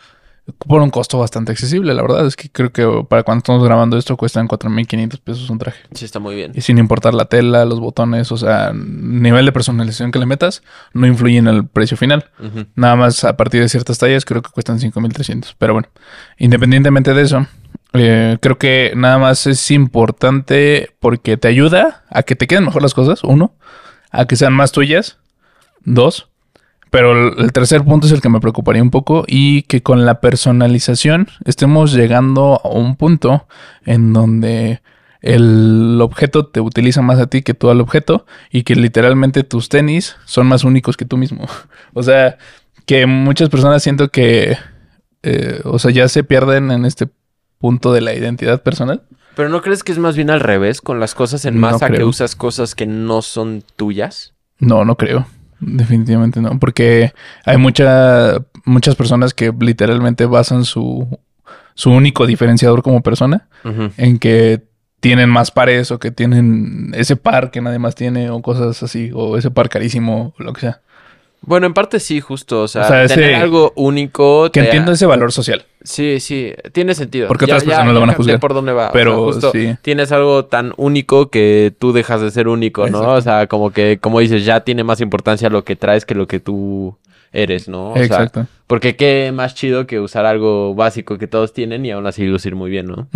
por 0.67 0.83
un 0.83 0.91
costo 0.91 1.19
bastante 1.19 1.53
accesible. 1.53 1.95
La 1.95 2.03
verdad 2.03 2.27
es 2.27 2.37
que 2.37 2.51
creo 2.51 2.73
que 2.73 2.87
para 3.09 3.23
cuando 3.23 3.39
estamos 3.39 3.65
grabando 3.65 3.97
esto 3.97 4.17
cuestan 4.17 4.49
4.500 4.49 5.21
pesos 5.21 5.51
un 5.51 5.59
traje. 5.59 5.81
Sí, 5.93 6.05
está 6.05 6.19
muy 6.19 6.35
bien. 6.35 6.53
Y 6.55 6.61
sin 6.63 6.79
importar 6.79 7.15
la 7.15 7.27
tela, 7.27 7.65
los 7.65 7.81
botones, 7.81 8.33
o 8.33 8.37
sea, 8.37 8.73
nivel 8.75 9.47
de 9.47 9.53
personalización 9.53 10.11
que 10.11 10.19
le 10.19 10.27
metas, 10.27 10.63
no 10.93 11.07
influye 11.07 11.39
en 11.39 11.47
el 11.47 11.67
precio 11.67 11.97
final. 11.97 12.31
Nada 12.75 12.97
más 12.97 13.25
a 13.25 13.37
partir 13.37 13.61
de 13.61 13.69
ciertas 13.69 13.99
tallas 13.99 14.25
creo 14.25 14.43
que 14.43 14.51
cuestan 14.51 14.79
5.300. 14.79 15.55
Pero 15.59 15.75
bueno, 15.75 15.89
independientemente 16.39 17.15
de 17.15 17.23
eso, 17.23 17.47
eh, 17.93 18.39
creo 18.41 18.59
que 18.59 18.93
nada 18.97 19.19
más 19.19 19.47
es 19.47 19.71
importante 19.71 20.95
porque 20.99 21.37
te 21.37 21.49
ayuda 21.49 22.05
a 22.11 22.23
que 22.25 22.35
te 22.35 22.47
queden 22.47 22.65
mejor 22.65 22.83
las 22.83 22.95
cosas, 22.95 23.23
uno, 23.23 23.55
a 24.11 24.27
que 24.27 24.37
sean 24.37 24.55
más 24.55 24.73
tuyas, 24.73 25.19
dos, 25.85 26.32
pero 26.93 27.33
el 27.39 27.53
tercer 27.53 27.85
punto 27.85 28.07
es 28.07 28.13
el 28.13 28.21
que 28.21 28.29
me 28.29 28.39
preocuparía 28.39 28.83
un 28.83 28.91
poco 28.91 29.25
y 29.27 29.63
que 29.63 29.83
con 29.83 30.05
la 30.05 30.21
personalización 30.21 31.27
estemos 31.47 31.95
llegando 31.95 32.61
a 32.63 32.69
un 32.69 32.97
punto 32.97 33.47
en 33.87 34.13
donde 34.13 34.83
el 35.23 35.99
objeto 36.03 36.45
te 36.49 36.61
utiliza 36.61 37.01
más 37.01 37.19
a 37.19 37.29
ti 37.29 37.41
que 37.41 37.55
tú 37.55 37.71
al 37.71 37.81
objeto 37.81 38.27
y 38.51 38.65
que 38.65 38.77
literalmente 38.77 39.43
tus 39.43 39.71
tenis 39.71 40.17
son 40.27 40.47
más 40.47 40.65
únicos 40.65 40.99
que 40.99 41.07
tú 41.07 41.17
mismo. 41.17 41.47
o 41.95 42.03
sea, 42.03 42.37
que 42.85 43.07
muchas 43.07 43.49
personas 43.49 43.83
siento 43.83 44.11
que, 44.11 44.59
eh, 45.23 45.63
o 45.65 45.79
sea, 45.79 45.93
ya 45.93 46.07
se 46.09 46.25
pierden 46.25 46.71
en 46.71 46.85
este 46.85 47.09
punto 47.57 47.95
de 47.95 48.03
la 48.03 48.13
identidad 48.13 48.63
personal. 48.63 49.01
Pero 49.35 49.49
¿no 49.49 49.63
crees 49.63 49.83
que 49.83 49.93
es 49.93 49.99
más 49.99 50.15
bien 50.15 50.29
al 50.29 50.41
revés 50.41 50.83
con 50.83 51.01
las 51.01 51.15
cosas 51.15 51.47
en 51.47 51.57
masa 51.57 51.89
que 51.89 52.05
usas 52.05 52.37
cosas 52.37 52.75
que 52.75 52.85
no 52.85 53.23
son 53.23 53.65
tuyas? 53.77 54.35
No, 54.59 54.85
no 54.85 54.97
creo. 54.99 55.27
Definitivamente 55.65 56.41
no, 56.41 56.59
porque 56.59 57.13
hay 57.45 57.57
mucha, 57.57 58.45
muchas 58.65 58.97
personas 58.97 59.33
que 59.33 59.53
literalmente 59.61 60.27
basan 60.27 60.65
su, 60.65 61.07
su 61.75 61.91
único 61.91 62.27
diferenciador 62.27 62.83
como 62.83 63.01
persona, 63.01 63.47
en 63.97 64.19
que 64.19 64.65
tienen 64.99 65.31
más 65.31 65.53
pares 65.53 65.93
o 65.93 66.01
que 66.01 66.11
tienen 66.11 66.93
ese 66.95 67.15
par 67.15 67.53
que 67.53 67.61
nadie 67.61 67.79
más 67.79 67.95
tiene 67.95 68.29
o 68.31 68.43
cosas 68.43 68.83
así, 68.83 69.13
o 69.15 69.37
ese 69.37 69.53
par 69.53 69.69
carísimo 69.69 70.35
o 70.37 70.43
lo 70.43 70.53
que 70.53 70.63
sea. 70.63 70.81
Bueno, 71.43 71.67
en 71.67 71.75
parte 71.75 72.01
sí, 72.01 72.21
justo. 72.21 72.63
O 72.63 72.69
sea, 72.69 73.07
tener 73.07 73.35
algo 73.35 73.73
único. 73.77 74.51
Que 74.53 74.61
entiendo 74.61 74.93
ese 74.93 75.07
valor 75.07 75.33
social. 75.33 75.65
Sí, 75.83 76.21
sí, 76.21 76.53
tiene 76.73 76.95
sentido. 76.95 77.29
Porque 77.29 77.45
otras 77.45 77.65
personas 77.65 77.93
lo 77.93 78.01
van 78.01 78.11
a 78.11 78.15
juzgar. 78.15 78.41
por 78.41 78.55
dónde 78.55 78.73
va. 78.73 78.93
Pero 78.93 79.33
sí. 79.53 79.77
tienes 79.83 80.13
algo 80.13 80.45
tan 80.45 80.73
único 80.77 81.31
que 81.31 81.75
tú 81.79 81.93
dejas 81.93 82.21
de 82.21 82.31
ser 82.31 82.49
único, 82.49 82.89
¿no? 82.89 83.15
O 83.15 83.21
sea, 83.21 83.49
como 83.49 83.71
que, 83.73 83.99
como 84.01 84.21
dices, 84.21 84.45
ya 84.45 84.61
tiene 84.61 84.85
más 84.85 85.01
importancia 85.01 85.51
lo 85.51 85.65
que 85.65 85.77
traes 85.77 86.05
que 86.05 86.15
lo 86.15 86.27
que 86.27 86.41
tú 86.41 86.97
eres, 87.33 87.69
¿no? 87.69 87.97
Exacto. 87.97 88.47
porque 88.67 88.95
qué 88.95 89.33
más 89.35 89.55
chido 89.55 89.87
que 89.87 89.99
usar 90.01 90.27
algo 90.27 90.75
básico 90.75 91.19
que 91.19 91.27
todos 91.27 91.53
tienen 91.53 91.85
y 91.85 91.91
aún 91.91 92.07
así 92.07 92.25
lucir 92.25 92.55
muy 92.55 92.71
bien, 92.71 92.87
¿no? 92.87 93.09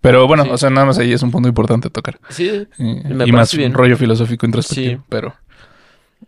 Pero 0.00 0.26
bueno, 0.26 0.44
o 0.50 0.58
sea, 0.58 0.68
nada 0.68 0.84
más 0.84 0.98
ahí 0.98 1.14
es 1.14 1.22
un 1.22 1.30
punto 1.30 1.48
importante 1.48 1.88
tocar. 1.88 2.18
Sí, 2.28 2.66
y, 2.76 3.32
más 3.32 3.54
un 3.54 3.72
rollo 3.72 3.96
filosófico 3.96 4.44
introspectivo, 4.44 5.00
sí. 5.00 5.06
pero... 5.08 5.34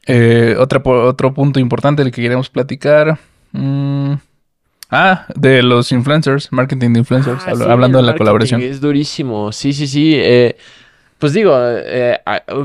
Eh, 0.06 0.54
otro 0.58 1.34
punto 1.34 1.58
importante 1.58 2.02
del 2.02 2.12
que 2.12 2.22
queremos 2.22 2.48
platicar. 2.48 3.18
Mm, 3.52 4.14
ah, 4.90 5.26
de 5.34 5.62
los 5.62 5.90
influencers, 5.92 6.52
marketing 6.52 6.92
de 6.92 7.00
influencers, 7.00 7.42
ah, 7.46 7.72
hablando 7.72 7.98
de 7.98 8.04
la 8.04 8.16
colaboración. 8.16 8.60
Es 8.60 8.80
durísimo, 8.80 9.52
sí, 9.52 9.72
sí, 9.72 9.86
sí. 9.86 10.12
Eh, 10.14 10.56
pues 11.18 11.32
digo, 11.32 11.54
eh, 11.58 12.18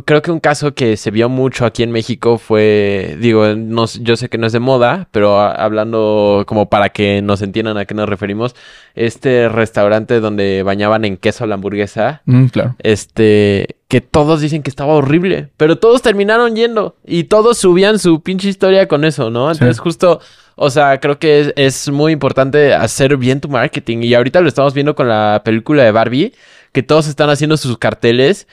creo 0.03 0.21
que 0.21 0.29
un 0.29 0.41
caso 0.41 0.73
que 0.73 0.97
se 0.97 1.09
vio 1.09 1.29
mucho 1.29 1.65
aquí 1.65 1.83
en 1.83 1.91
México 1.91 2.37
fue, 2.37 3.15
digo, 3.21 3.55
no, 3.55 3.85
yo 3.85 4.17
sé 4.17 4.27
que 4.27 4.37
no 4.37 4.45
es 4.45 4.51
de 4.51 4.59
moda, 4.59 5.07
pero 5.11 5.39
hablando 5.39 6.43
como 6.47 6.69
para 6.69 6.89
que 6.89 7.21
nos 7.21 7.41
entiendan 7.41 7.77
a 7.77 7.85
qué 7.85 7.93
nos 7.93 8.09
referimos, 8.09 8.53
este 8.93 9.47
restaurante 9.47 10.19
donde 10.19 10.63
bañaban 10.63 11.05
en 11.05 11.15
queso 11.15 11.45
la 11.45 11.55
hamburguesa, 11.55 12.23
mm, 12.25 12.45
claro. 12.47 12.75
este, 12.79 13.77
que 13.87 14.01
todos 14.01 14.41
dicen 14.41 14.63
que 14.63 14.69
estaba 14.69 14.93
horrible, 14.95 15.47
pero 15.55 15.77
todos 15.77 16.01
terminaron 16.01 16.53
yendo 16.53 16.97
y 17.05 17.25
todos 17.25 17.57
subían 17.57 17.99
su 17.99 18.21
pinche 18.21 18.49
historia 18.49 18.89
con 18.89 19.05
eso, 19.05 19.29
¿no? 19.29 19.51
Entonces 19.51 19.79
justo... 19.79 20.19
O 20.63 20.69
sea, 20.69 20.99
creo 20.99 21.17
que 21.17 21.39
es, 21.39 21.53
es, 21.55 21.89
muy 21.89 22.11
importante 22.11 22.75
hacer 22.75 23.17
bien 23.17 23.39
tu 23.39 23.47
marketing. 23.47 23.99
Y 24.03 24.13
ahorita 24.13 24.41
lo 24.41 24.47
estamos 24.47 24.75
viendo 24.75 24.93
con 24.93 25.07
la 25.07 25.41
película 25.43 25.81
de 25.81 25.91
Barbie 25.91 26.33
que 26.71 26.83
todos 26.83 27.07
están 27.07 27.29
haciendo 27.29 27.57
sus 27.57 27.77
carteles. 27.77 28.47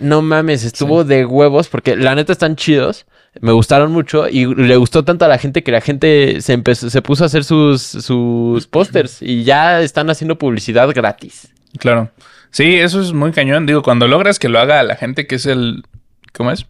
No 0.00 0.20
mames, 0.20 0.64
estuvo 0.64 1.04
de 1.04 1.24
huevos 1.24 1.68
porque 1.68 1.96
la 1.96 2.14
neta 2.14 2.32
están 2.32 2.56
chidos. 2.56 3.06
Me 3.40 3.52
gustaron 3.52 3.92
mucho 3.92 4.28
y 4.28 4.46
le 4.46 4.76
gustó 4.76 5.04
tanto 5.04 5.24
a 5.24 5.28
la 5.28 5.38
gente 5.38 5.62
que 5.62 5.72
la 5.72 5.80
gente 5.80 6.40
se 6.40 6.52
empezó, 6.52 6.90
se 6.90 7.02
puso 7.02 7.24
a 7.24 7.26
hacer 7.26 7.44
sus, 7.44 7.82
sus 7.82 8.66
pósters 8.66 9.22
y 9.22 9.44
ya 9.44 9.80
están 9.80 10.10
haciendo 10.10 10.38
publicidad 10.38 10.90
gratis. 10.94 11.48
Claro. 11.78 12.10
Sí, 12.50 12.76
eso 12.76 13.00
es 13.00 13.12
muy 13.12 13.32
cañón. 13.32 13.66
Digo, 13.66 13.82
cuando 13.82 14.08
logras 14.08 14.38
que 14.38 14.48
lo 14.48 14.58
haga 14.58 14.82
la 14.82 14.96
gente 14.96 15.26
que 15.26 15.36
es 15.36 15.46
el. 15.46 15.84
¿Cómo 16.32 16.50
es? 16.50 16.66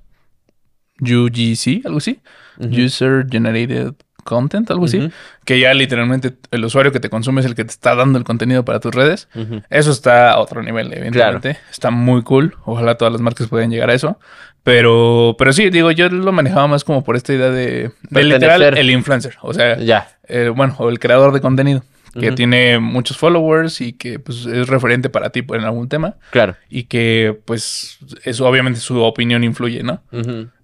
UGC, 1.00 1.86
algo 1.86 1.98
así. 1.98 2.20
User 2.58 3.24
Generated 3.30 3.94
content, 4.28 4.70
algo 4.70 4.84
así, 4.84 5.10
que 5.46 5.58
ya 5.58 5.72
literalmente 5.72 6.34
el 6.50 6.64
usuario 6.64 6.92
que 6.92 7.00
te 7.00 7.08
consume 7.08 7.40
es 7.40 7.46
el 7.46 7.54
que 7.54 7.64
te 7.64 7.70
está 7.70 7.94
dando 7.94 8.18
el 8.18 8.24
contenido 8.24 8.64
para 8.64 8.78
tus 8.78 8.94
redes. 8.94 9.28
Eso 9.70 9.90
está 9.90 10.32
a 10.32 10.38
otro 10.38 10.62
nivel, 10.62 10.92
evidentemente. 10.92 11.58
Está 11.70 11.90
muy 11.90 12.22
cool. 12.22 12.54
Ojalá 12.66 12.96
todas 12.96 13.12
las 13.12 13.22
marcas 13.22 13.48
puedan 13.48 13.70
llegar 13.70 13.88
a 13.90 13.94
eso. 13.94 14.18
Pero, 14.62 15.34
pero 15.38 15.52
sí, 15.54 15.70
digo, 15.70 15.90
yo 15.92 16.10
lo 16.10 16.30
manejaba 16.30 16.66
más 16.66 16.84
como 16.84 17.02
por 17.02 17.16
esta 17.16 17.32
idea 17.32 17.48
de, 17.50 17.90
de 18.10 18.24
literal 18.24 18.62
el 18.76 18.90
influencer. 18.90 19.36
O 19.40 19.54
sea, 19.54 19.78
ya. 19.78 20.08
Eh, 20.28 20.52
bueno, 20.54 20.74
o 20.78 20.90
el 20.90 20.98
creador 20.98 21.32
de 21.32 21.40
contenido 21.40 21.82
que 22.18 22.32
tiene 22.32 22.78
muchos 22.78 23.16
followers 23.16 23.80
y 23.80 23.92
que 23.92 24.18
pues 24.18 24.46
es 24.46 24.66
referente 24.68 25.08
para 25.08 25.30
ti 25.30 25.44
en 25.48 25.64
algún 25.64 25.88
tema. 25.88 26.16
Claro. 26.30 26.56
Y 26.68 26.84
que 26.84 27.38
pues 27.44 27.98
eso 28.24 28.46
obviamente 28.46 28.80
su 28.80 29.02
opinión 29.02 29.44
influye, 29.44 29.82
¿no? 29.82 30.02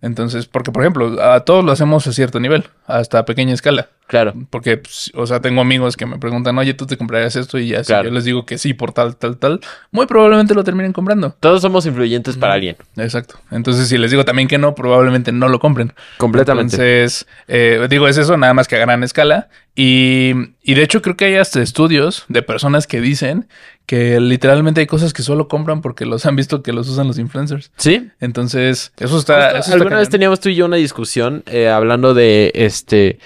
Entonces, 0.04 0.44
porque 0.44 0.70
por 0.70 0.82
ejemplo, 0.82 1.22
a 1.22 1.40
todos 1.40 1.64
lo 1.64 1.72
hacemos 1.72 2.06
a 2.06 2.12
cierto 2.12 2.38
nivel, 2.38 2.64
hasta 2.86 3.20
a 3.20 3.24
pequeña 3.24 3.54
escala. 3.54 3.88
Claro. 4.06 4.34
Porque, 4.50 4.76
pues, 4.76 5.10
o 5.14 5.26
sea, 5.26 5.40
tengo 5.40 5.62
amigos 5.62 5.96
que 5.96 6.04
me 6.04 6.18
preguntan, 6.18 6.58
oye, 6.58 6.74
¿tú 6.74 6.86
te 6.86 6.98
comprarías 6.98 7.36
esto? 7.36 7.58
Y 7.58 7.68
ya 7.68 7.82
si 7.82 7.90
yo 7.90 8.02
les 8.02 8.24
digo 8.24 8.44
que 8.44 8.58
sí 8.58 8.74
por 8.74 8.92
tal, 8.92 9.16
tal, 9.16 9.38
tal, 9.38 9.60
muy 9.92 10.04
probablemente 10.04 10.54
lo 10.54 10.62
terminen 10.62 10.92
comprando. 10.92 11.34
Todos 11.40 11.62
somos 11.62 11.86
influyentes 11.86 12.36
para 12.36 12.52
alguien. 12.52 12.76
Exacto. 12.98 13.38
Entonces, 13.50 13.88
si 13.88 13.96
les 13.96 14.10
digo 14.10 14.26
también 14.26 14.46
que 14.46 14.58
no, 14.58 14.74
probablemente 14.74 15.32
no 15.32 15.48
lo 15.48 15.58
compren. 15.58 15.94
Completamente. 16.18 16.76
Entonces, 16.76 17.26
eh, 17.48 17.86
digo, 17.88 18.06
es 18.06 18.18
eso, 18.18 18.36
nada 18.36 18.52
más 18.52 18.68
que 18.68 18.76
a 18.76 18.80
gran 18.80 19.02
escala. 19.02 19.48
Y, 19.74 20.34
y 20.62 20.74
de 20.74 20.82
hecho 20.82 21.00
creo 21.00 21.16
que 21.16 21.24
hay 21.24 21.36
hasta 21.36 21.62
estudios 21.62 22.26
de 22.28 22.42
personas 22.42 22.86
que 22.86 23.00
dicen 23.00 23.48
que 23.86 24.18
literalmente 24.20 24.80
hay 24.80 24.86
cosas 24.86 25.12
que 25.12 25.22
solo 25.22 25.48
compran 25.48 25.82
porque 25.82 26.06
los 26.06 26.24
han 26.26 26.36
visto 26.36 26.62
que 26.62 26.72
los 26.72 26.88
usan 26.88 27.06
los 27.06 27.18
influencers. 27.18 27.70
Sí. 27.76 28.10
Entonces, 28.20 28.92
eso 28.98 29.18
está... 29.18 29.58
alguna 29.58 29.98
vez 29.98 30.08
teníamos 30.08 30.40
tú 30.40 30.48
y 30.48 30.54
yo 30.54 30.66
una 30.66 30.76
discusión 30.76 31.42
eh, 31.46 31.68
hablando 31.68 32.14
de 32.14 32.52
este... 32.54 33.18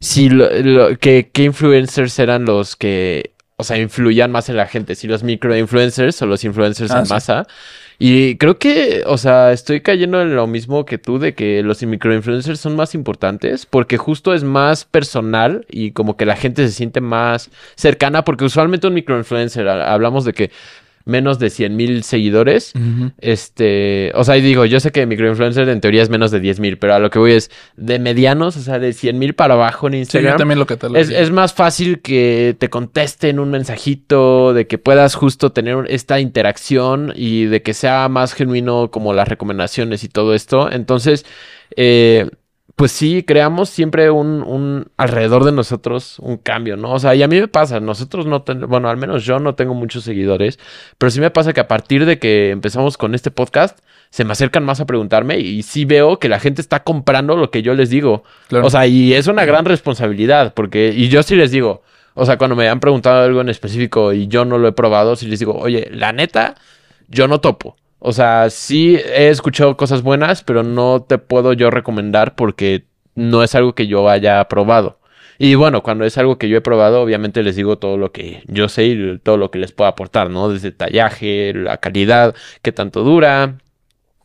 Si 0.00 0.28
lo, 0.28 0.48
que, 0.98 1.30
qué 1.32 1.44
influencers 1.44 2.18
eran 2.18 2.44
los 2.44 2.74
que, 2.74 3.34
o 3.54 3.62
sea, 3.62 3.78
influían 3.78 4.32
más 4.32 4.48
en 4.48 4.56
la 4.56 4.66
gente, 4.66 4.96
si 4.96 5.06
los 5.06 5.22
micro 5.22 5.56
influencers 5.56 6.20
o 6.22 6.26
los 6.26 6.42
influencers 6.42 6.90
ah, 6.90 7.02
en 7.02 7.08
masa. 7.08 7.46
Y 8.04 8.36
creo 8.36 8.58
que, 8.58 9.04
o 9.06 9.16
sea, 9.16 9.52
estoy 9.52 9.80
cayendo 9.80 10.20
en 10.20 10.34
lo 10.34 10.48
mismo 10.48 10.84
que 10.84 10.98
tú 10.98 11.20
de 11.20 11.34
que 11.34 11.62
los 11.62 11.84
microinfluencers 11.84 12.58
son 12.58 12.74
más 12.74 12.96
importantes 12.96 13.64
porque 13.64 13.96
justo 13.96 14.34
es 14.34 14.42
más 14.42 14.84
personal 14.84 15.64
y 15.70 15.92
como 15.92 16.16
que 16.16 16.26
la 16.26 16.34
gente 16.34 16.66
se 16.66 16.72
siente 16.72 17.00
más 17.00 17.48
cercana 17.76 18.24
porque 18.24 18.44
usualmente 18.44 18.88
un 18.88 18.94
microinfluencer, 18.94 19.68
hablamos 19.68 20.24
de 20.24 20.32
que 20.32 20.50
menos 21.04 21.38
de 21.38 21.50
100 21.50 21.76
mil 21.76 22.02
seguidores. 22.04 22.72
Este, 23.18 24.12
o 24.14 24.24
sea, 24.24 24.34
digo, 24.36 24.64
yo 24.64 24.80
sé 24.80 24.92
que 24.92 25.06
microinfluencer 25.06 25.68
en 25.68 25.80
teoría 25.80 26.02
es 26.02 26.10
menos 26.10 26.30
de 26.30 26.40
10 26.40 26.60
mil, 26.60 26.78
pero 26.78 26.94
a 26.94 26.98
lo 26.98 27.10
que 27.10 27.18
voy 27.18 27.32
es 27.32 27.50
de 27.76 27.98
medianos, 27.98 28.56
o 28.56 28.60
sea, 28.60 28.78
de 28.78 28.92
100 28.92 29.18
mil 29.18 29.34
para 29.34 29.54
abajo 29.54 29.88
en 29.88 29.94
Instagram. 29.94 30.34
Sí, 30.34 30.38
también 30.38 30.58
lo 30.58 30.66
que 30.66 30.76
te 30.76 30.86
es, 30.94 31.10
es, 31.10 31.30
más 31.30 31.54
fácil 31.54 32.00
que 32.00 32.56
te 32.58 32.68
contesten 32.68 33.38
un 33.38 33.50
mensajito, 33.50 34.52
de 34.52 34.66
que 34.66 34.78
puedas 34.78 35.14
justo 35.14 35.52
tener 35.52 35.84
esta 35.88 36.20
interacción 36.20 37.12
y 37.14 37.44
de 37.46 37.62
que 37.62 37.74
sea 37.74 38.08
más 38.08 38.34
genuino 38.34 38.90
como 38.90 39.12
las 39.12 39.28
recomendaciones 39.28 40.04
y 40.04 40.08
todo 40.08 40.34
esto. 40.34 40.70
Entonces, 40.70 41.24
eh, 41.76 42.30
pues 42.76 42.90
sí, 42.92 43.22
creamos 43.22 43.68
siempre 43.68 44.10
un, 44.10 44.42
un, 44.42 44.88
alrededor 44.96 45.44
de 45.44 45.52
nosotros 45.52 46.18
un 46.20 46.36
cambio, 46.38 46.76
¿no? 46.76 46.92
O 46.92 46.98
sea, 46.98 47.14
y 47.14 47.22
a 47.22 47.28
mí 47.28 47.38
me 47.38 47.48
pasa, 47.48 47.80
nosotros 47.80 48.26
no 48.26 48.42
tenemos, 48.42 48.68
bueno, 48.68 48.88
al 48.88 48.96
menos 48.96 49.24
yo 49.24 49.38
no 49.38 49.54
tengo 49.54 49.74
muchos 49.74 50.04
seguidores, 50.04 50.58
pero 50.98 51.10
sí 51.10 51.20
me 51.20 51.30
pasa 51.30 51.52
que 51.52 51.60
a 51.60 51.68
partir 51.68 52.06
de 52.06 52.18
que 52.18 52.50
empezamos 52.50 52.96
con 52.96 53.14
este 53.14 53.30
podcast, 53.30 53.78
se 54.10 54.24
me 54.24 54.32
acercan 54.32 54.64
más 54.64 54.80
a 54.80 54.86
preguntarme 54.86 55.38
y 55.38 55.62
sí 55.62 55.84
veo 55.84 56.18
que 56.18 56.28
la 56.28 56.38
gente 56.38 56.60
está 56.60 56.82
comprando 56.82 57.36
lo 57.36 57.50
que 57.50 57.62
yo 57.62 57.74
les 57.74 57.88
digo. 57.88 58.24
O 58.50 58.68
sea, 58.68 58.86
y 58.86 59.14
es 59.14 59.26
una 59.26 59.44
gran 59.44 59.64
responsabilidad, 59.64 60.52
porque, 60.54 60.92
y 60.94 61.08
yo 61.08 61.22
sí 61.22 61.34
les 61.34 61.50
digo, 61.50 61.82
o 62.14 62.26
sea, 62.26 62.36
cuando 62.36 62.56
me 62.56 62.68
han 62.68 62.80
preguntado 62.80 63.24
algo 63.24 63.40
en 63.40 63.48
específico 63.48 64.12
y 64.12 64.26
yo 64.28 64.44
no 64.44 64.58
lo 64.58 64.68
he 64.68 64.72
probado, 64.72 65.16
sí 65.16 65.26
les 65.26 65.38
digo, 65.38 65.54
oye, 65.54 65.88
la 65.92 66.12
neta, 66.12 66.56
yo 67.08 67.26
no 67.28 67.40
topo. 67.40 67.76
O 68.04 68.12
sea, 68.12 68.50
sí 68.50 68.96
he 68.96 69.28
escuchado 69.28 69.76
cosas 69.76 70.02
buenas, 70.02 70.42
pero 70.42 70.64
no 70.64 71.02
te 71.02 71.18
puedo 71.18 71.52
yo 71.52 71.70
recomendar 71.70 72.34
porque 72.34 72.84
no 73.14 73.44
es 73.44 73.54
algo 73.54 73.74
que 73.76 73.86
yo 73.86 74.08
haya 74.08 74.42
probado. 74.48 74.98
Y 75.38 75.54
bueno, 75.54 75.82
cuando 75.84 76.04
es 76.04 76.18
algo 76.18 76.36
que 76.36 76.48
yo 76.48 76.56
he 76.56 76.60
probado, 76.60 77.00
obviamente 77.00 77.44
les 77.44 77.54
digo 77.56 77.78
todo 77.78 77.96
lo 77.96 78.10
que 78.10 78.42
yo 78.48 78.68
sé 78.68 78.86
y 78.86 79.18
todo 79.18 79.36
lo 79.36 79.52
que 79.52 79.60
les 79.60 79.72
puedo 79.72 79.88
aportar, 79.88 80.30
¿no? 80.30 80.48
Desde 80.48 80.72
tallaje, 80.72 81.52
la 81.54 81.78
calidad, 81.78 82.34
qué 82.62 82.72
tanto 82.72 83.04
dura, 83.04 83.58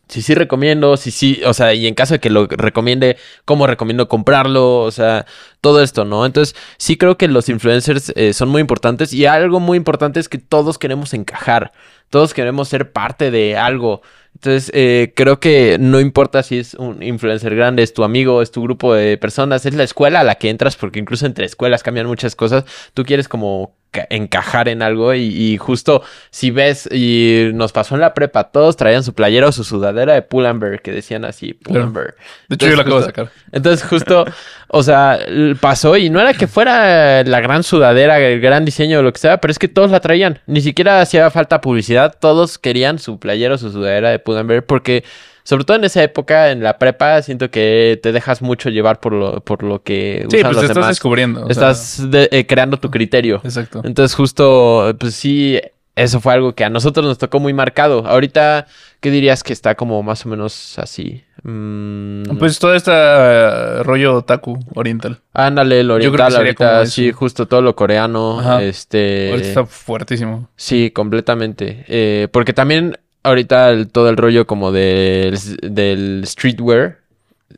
si 0.10 0.22
sí 0.22 0.34
recomiendo, 0.34 0.98
si 0.98 1.12
sí, 1.12 1.42
o 1.46 1.54
sea, 1.54 1.74
y 1.74 1.88
en 1.88 1.94
caso 1.94 2.16
de 2.16 2.20
que 2.20 2.30
lo 2.30 2.48
recomiende, 2.48 3.18
cómo 3.46 3.68
recomiendo 3.68 4.08
comprarlo, 4.08 4.82
o 4.82 4.92
sea, 4.92 5.26
todo 5.62 5.82
esto, 5.82 6.06
¿no? 6.06 6.26
Entonces, 6.26 6.56
sí 6.78 6.98
creo 6.98 7.18
que 7.18 7.28
los 7.28 7.50
influencers 7.50 8.14
eh, 8.16 8.34
son 8.34 8.50
muy 8.50 8.62
importantes 8.62 9.14
y 9.14 9.26
algo 9.26 9.60
muy 9.60 9.78
importante 9.78 10.20
es 10.20 10.30
que 10.30 10.38
todos 10.38 10.78
queremos 10.78 11.14
encajar, 11.14 11.72
todos 12.10 12.34
queremos 12.34 12.70
ser 12.70 12.92
parte 12.92 13.32
de 13.32 13.58
algo. 13.58 14.02
Entonces, 14.36 14.72
eh, 14.76 15.14
creo 15.16 15.40
que 15.40 15.78
no 15.80 16.00
importa 16.00 16.44
si 16.44 16.60
es 16.60 16.76
un 16.76 17.02
influencer 17.02 17.56
grande, 17.56 17.82
es 17.82 17.94
tu 17.94 18.04
amigo, 18.04 18.42
es 18.44 18.52
tu 18.52 18.62
grupo 18.62 18.94
de 18.94 19.18
personas, 19.18 19.66
es 19.66 19.74
la 19.74 19.84
escuela 19.84 20.20
a 20.20 20.24
la 20.24 20.36
que 20.36 20.50
entras, 20.50 20.76
porque 20.76 21.00
incluso 21.00 21.26
entre 21.26 21.46
escuelas 21.46 21.82
cambian 21.82 22.06
muchas 22.06 22.36
cosas. 22.36 22.64
Tú 22.94 23.04
quieres 23.04 23.28
como 23.28 23.76
encajar 24.10 24.70
en 24.70 24.82
algo 24.82 25.14
y, 25.14 25.58
justo 25.58 26.04
si 26.30 26.52
ves 26.52 26.88
y 26.92 27.50
nos 27.54 27.72
pasó 27.72 27.96
en 27.96 28.02
la 28.02 28.14
prepa 28.14 28.46
todos 28.46 28.76
traían 28.78 29.04
su 29.04 29.14
playera 29.14 29.48
o 29.48 29.52
su 29.52 29.64
sudadera 29.64 30.14
de 30.14 30.22
Pull&Bear 30.22 30.82
que 30.82 30.92
decían 30.92 31.26
así 31.26 31.54
Pull&Bear 31.54 32.16
de 32.48 32.56
hecho 32.56 32.68
yo 32.68 32.76
la 32.76 32.82
acabo 32.84 33.00
de 33.00 33.06
sacar. 33.06 33.30
entonces 33.52 33.88
justo 33.88 34.26
o 34.68 34.84
sea 34.84 35.20
pasó 35.60 35.98
y 35.98 36.10
no 36.10 36.20
era 36.20 36.34
que 36.34 36.48
fuera 36.48 37.24
la 37.24 37.40
gran 37.42 37.64
sudadera 37.64 38.20
el 38.20 38.40
gran 38.40 38.66
diseño 38.66 39.00
o 39.00 39.02
lo 39.02 39.12
que 39.14 39.20
sea 39.20 39.38
pero 39.38 39.52
es 39.52 39.60
que 39.60 39.68
todos 39.68 39.92
la 39.92 40.00
traían. 40.00 40.40
Ni 40.46 40.62
siquiera 40.62 41.02
hacía 41.02 41.30
falta 41.30 41.62
publicidad 41.62 42.16
todos 42.20 42.58
querían 42.58 43.00
su 43.00 43.20
playera 43.20 43.56
o 43.56 43.58
su 43.58 43.72
sudadera 43.72 44.10
de 44.10 44.20
Pull&Bear 44.20 44.64
porque 44.64 45.04
sobre 45.48 45.64
todo 45.64 45.78
en 45.78 45.86
esa 45.86 46.04
época, 46.04 46.52
en 46.52 46.62
la 46.62 46.78
prepa, 46.78 47.22
siento 47.22 47.50
que 47.50 47.98
te 48.04 48.12
dejas 48.12 48.42
mucho 48.42 48.70
llevar 48.70 49.00
por 49.00 49.14
lo, 49.14 49.40
por 49.40 49.64
lo 49.64 49.82
que 49.82 50.28
sí, 50.30 50.40
pues 50.44 50.60
te 50.60 50.66
estás 50.66 50.90
descubriendo. 50.90 51.48
Estás 51.48 52.04
eh, 52.12 52.46
creando 52.46 52.76
tu 52.76 52.92
criterio. 52.92 53.40
Exacto. 53.46 53.80
Entonces, 53.86 54.14
justo, 54.14 54.94
pues 55.00 55.16
sí, 55.16 55.58
eso 55.96 56.20
fue 56.20 56.34
algo 56.34 56.54
que 56.54 56.66
a 56.66 56.70
nosotros 56.70 57.06
nos 57.06 57.18
tocó 57.18 57.40
muy 57.40 57.54
marcado. 57.54 58.06
Ahorita, 58.06 58.68
¿qué 59.00 59.10
dirías 59.10 59.42
que 59.42 59.54
está 59.54 59.76
como 59.76 60.04
más 60.04 60.26
o 60.26 60.30
menos 60.30 60.78
así? 60.80 61.24
Mm. 61.44 62.24
Pues 62.38 62.60
todo 62.60 62.76
este 62.76 62.92
eh, 62.94 63.84
rollo 63.84 64.18
otaku 64.18 64.60
oriental. 64.76 65.22
Ándale, 65.32 65.80
el 65.80 65.92
oriental 65.92 66.36
ahorita, 66.36 66.86
sí, 66.88 67.14
justo 67.14 67.46
todo 67.46 67.62
lo 67.62 67.74
coreano. 67.74 68.60
Este. 68.60 69.30
Ahorita 69.30 69.48
está 69.48 69.66
fuertísimo. 69.66 70.50
Sí, 70.58 70.92
completamente. 70.92 71.86
Eh, 71.88 72.28
porque 72.34 72.52
también 72.52 72.98
ahorita 73.28 73.88
todo 73.88 74.10
el 74.10 74.18
rollo 74.18 74.48
como 74.48 74.72
del, 74.72 75.38
del 75.62 76.24
streetwear 76.26 76.98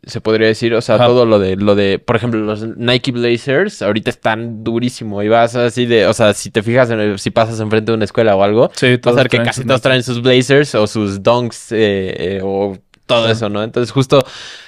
se 0.06 0.22
podría 0.22 0.48
decir, 0.48 0.74
o 0.74 0.82
sea, 0.82 0.98
todo 0.98 1.26
lo 1.26 1.40
de, 1.40 1.56
lo 1.56 1.76
de, 1.76 2.00
por 2.00 2.16
ejemplo, 2.16 2.40
los 2.40 2.66
Nike 2.78 3.12
Blazers, 3.12 3.82
ahorita 3.82 4.10
están 4.10 4.64
durísimo 4.64 5.22
y 5.24 5.28
vas 5.28 5.56
así 5.56 5.86
de, 5.86 6.06
o 6.06 6.14
sea, 6.14 6.34
si 6.34 6.52
te 6.52 6.64
fijas, 6.64 6.90
en 6.92 7.18
si 7.18 7.32
pasas 7.32 7.60
enfrente 7.60 7.92
de 7.92 7.96
una 7.96 8.06
escuela 8.06 8.36
o 8.36 8.44
algo, 8.44 8.72
sí, 8.76 8.98
vas 9.04 9.16
a 9.16 9.18
ver 9.18 9.30
que 9.30 9.42
casi 9.44 9.66
todos 9.66 9.82
traen 9.82 10.04
sus 10.04 10.22
Blazers 10.22 10.76
o 10.76 10.88
sus 10.88 11.22
Dunks 11.22 11.72
eh, 11.72 12.38
eh, 12.38 12.42
o 12.44 12.78
todo 13.06 13.30
eso, 13.30 13.50
¿no? 13.50 13.64
Entonces, 13.64 13.92
justo, 13.92 14.22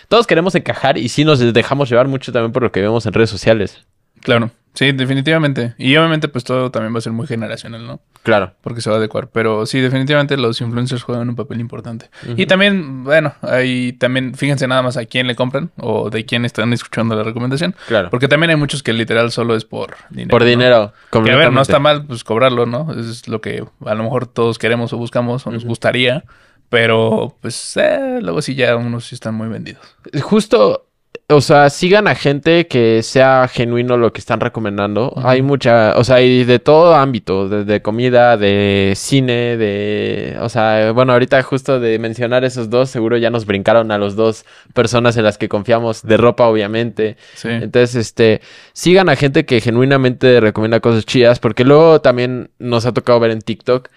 todos 0.07 0.27
queremos 0.27 0.55
encajar 0.55 0.97
y 0.97 1.09
sí 1.09 1.23
nos 1.23 1.39
dejamos 1.53 1.89
llevar 1.89 2.07
mucho 2.07 2.31
también 2.31 2.51
por 2.51 2.63
lo 2.63 2.71
que 2.71 2.81
vemos 2.81 3.05
en 3.05 3.13
redes 3.13 3.29
sociales. 3.29 3.85
Claro. 4.21 4.51
Sí, 4.73 4.91
definitivamente. 4.93 5.75
Y 5.77 5.95
obviamente, 5.97 6.29
pues 6.29 6.43
todo 6.43 6.71
también 6.71 6.93
va 6.93 6.99
a 6.99 7.01
ser 7.01 7.11
muy 7.11 7.27
generacional, 7.27 7.85
¿no? 7.85 7.99
Claro. 8.23 8.53
Porque 8.61 8.81
se 8.81 8.89
va 8.89 8.95
a 8.95 8.99
adecuar. 8.99 9.29
Pero 9.29 9.65
sí, 9.65 9.79
definitivamente 9.79 10.37
los 10.37 10.61
influencers 10.61 11.03
juegan 11.03 11.27
un 11.27 11.35
papel 11.35 11.59
importante. 11.59 12.09
Y 12.37 12.45
también, 12.45 13.03
bueno, 13.03 13.33
ahí 13.41 13.93
también, 13.93 14.33
fíjense 14.33 14.67
nada 14.67 14.81
más 14.81 14.95
a 14.95 15.05
quién 15.05 15.27
le 15.27 15.35
compran 15.35 15.71
o 15.77 16.09
de 16.09 16.25
quién 16.25 16.45
están 16.45 16.71
escuchando 16.71 17.15
la 17.15 17.23
recomendación. 17.23 17.75
Claro. 17.87 18.09
Porque 18.09 18.27
también 18.27 18.51
hay 18.51 18.55
muchos 18.55 18.81
que 18.81 18.93
literal 18.93 19.31
solo 19.31 19.55
es 19.55 19.65
por 19.65 19.97
dinero. 20.09 20.29
Por 20.29 20.43
dinero. 20.43 20.93
Que 21.11 21.31
a 21.31 21.35
ver, 21.35 21.51
no 21.51 21.61
está 21.61 21.79
mal, 21.79 22.05
pues 22.05 22.23
cobrarlo, 22.23 22.65
¿no? 22.65 22.93
Es 22.93 23.27
lo 23.27 23.41
que 23.41 23.63
a 23.85 23.95
lo 23.95 24.03
mejor 24.03 24.27
todos 24.27 24.57
queremos 24.57 24.93
o 24.93 24.97
buscamos 24.97 25.45
o 25.45 25.51
nos 25.51 25.65
gustaría. 25.65 26.23
Pero, 26.69 27.35
pues, 27.41 27.75
eh, 27.75 28.19
luego 28.21 28.41
sí 28.41 28.55
ya 28.55 28.77
unos 28.77 29.07
sí 29.07 29.15
están 29.15 29.35
muy 29.35 29.49
vendidos. 29.49 29.97
Justo 30.21 30.87
o 31.31 31.41
sea, 31.41 31.69
sigan 31.69 32.07
a 32.07 32.15
gente 32.15 32.67
que 32.67 33.01
sea 33.03 33.47
genuino 33.47 33.97
lo 33.97 34.13
que 34.13 34.19
están 34.19 34.39
recomendando. 34.39 35.13
Hay 35.23 35.41
mucha, 35.41 35.97
o 35.97 36.03
sea, 36.03 36.17
hay 36.17 36.43
de 36.43 36.59
todo 36.59 36.95
ámbito, 36.95 37.47
de, 37.49 37.81
comida, 37.81 38.37
de 38.37 38.93
cine, 38.95 39.57
de, 39.57 40.37
o 40.41 40.49
sea, 40.49 40.91
bueno, 40.91 41.13
ahorita 41.13 41.41
justo 41.43 41.79
de 41.79 41.97
mencionar 41.99 42.43
esos 42.43 42.69
dos, 42.69 42.89
seguro 42.89 43.17
ya 43.17 43.29
nos 43.29 43.45
brincaron 43.45 43.91
a 43.91 43.97
los 43.97 44.15
dos 44.15 44.45
personas 44.73 45.17
en 45.17 45.23
las 45.23 45.37
que 45.37 45.49
confiamos, 45.49 46.03
de 46.03 46.17
ropa 46.17 46.47
obviamente. 46.47 47.17
Sí. 47.35 47.49
Entonces, 47.49 47.95
este, 47.95 48.41
sigan 48.73 49.09
a 49.09 49.15
gente 49.15 49.45
que 49.45 49.61
genuinamente 49.61 50.39
recomienda 50.39 50.79
cosas 50.79 51.05
chidas, 51.05 51.39
porque 51.39 51.63
luego 51.63 52.01
también 52.01 52.51
nos 52.59 52.85
ha 52.85 52.93
tocado 52.93 53.19
ver 53.19 53.31
en 53.31 53.41
TikTok 53.41 53.89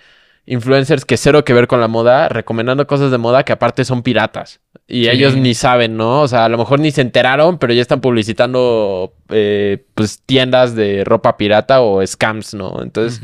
influencers 0.47 1.05
que 1.05 1.17
cero 1.17 1.45
que 1.45 1.53
ver 1.53 1.67
con 1.67 1.81
la 1.81 1.89
moda, 1.89 2.29
recomendando 2.29 2.87
cosas 2.87 3.11
de 3.11 3.19
moda 3.19 3.45
que 3.45 3.53
aparte 3.53 3.85
son 3.85 4.03
piratas. 4.03 4.61
Y 4.87 5.09
ellos 5.09 5.37
ni 5.37 5.55
saben, 5.55 5.97
¿no? 5.97 6.21
O 6.21 6.29
sea, 6.29 6.45
a 6.45 6.49
lo 6.49 6.59
mejor 6.59 6.79
ni 6.79 6.91
se 6.91 7.01
enteraron, 7.01 7.59
pero 7.59 7.73
ya 7.73 7.81
están 7.81 8.03
publicitando 8.03 9.15
eh, 9.31 9.85
pues 9.95 10.21
tiendas 10.27 10.75
de 10.75 11.05
ropa 11.05 11.39
pirata 11.39 11.81
o 11.81 12.07
scams, 12.07 12.53
¿no? 12.53 12.83
Entonces, 12.83 13.23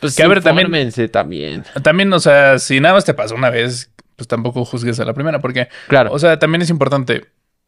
pues 0.00 0.14
que 0.14 0.22
a 0.22 0.28
ver, 0.28 0.42
también, 0.42 0.70
también. 1.10 1.64
También, 1.82 2.12
o 2.12 2.20
sea, 2.20 2.58
si 2.58 2.80
nada 2.80 2.94
más 2.94 3.06
te 3.06 3.14
pasó 3.14 3.34
una 3.34 3.48
vez, 3.48 3.90
pues 4.16 4.28
tampoco 4.28 4.66
juzgues 4.66 5.00
a 5.00 5.04
la 5.06 5.14
primera, 5.14 5.38
porque, 5.38 5.68
claro. 5.88 6.12
o 6.12 6.18
sea, 6.18 6.38
también 6.38 6.60
es 6.60 6.68
importante 6.68 7.24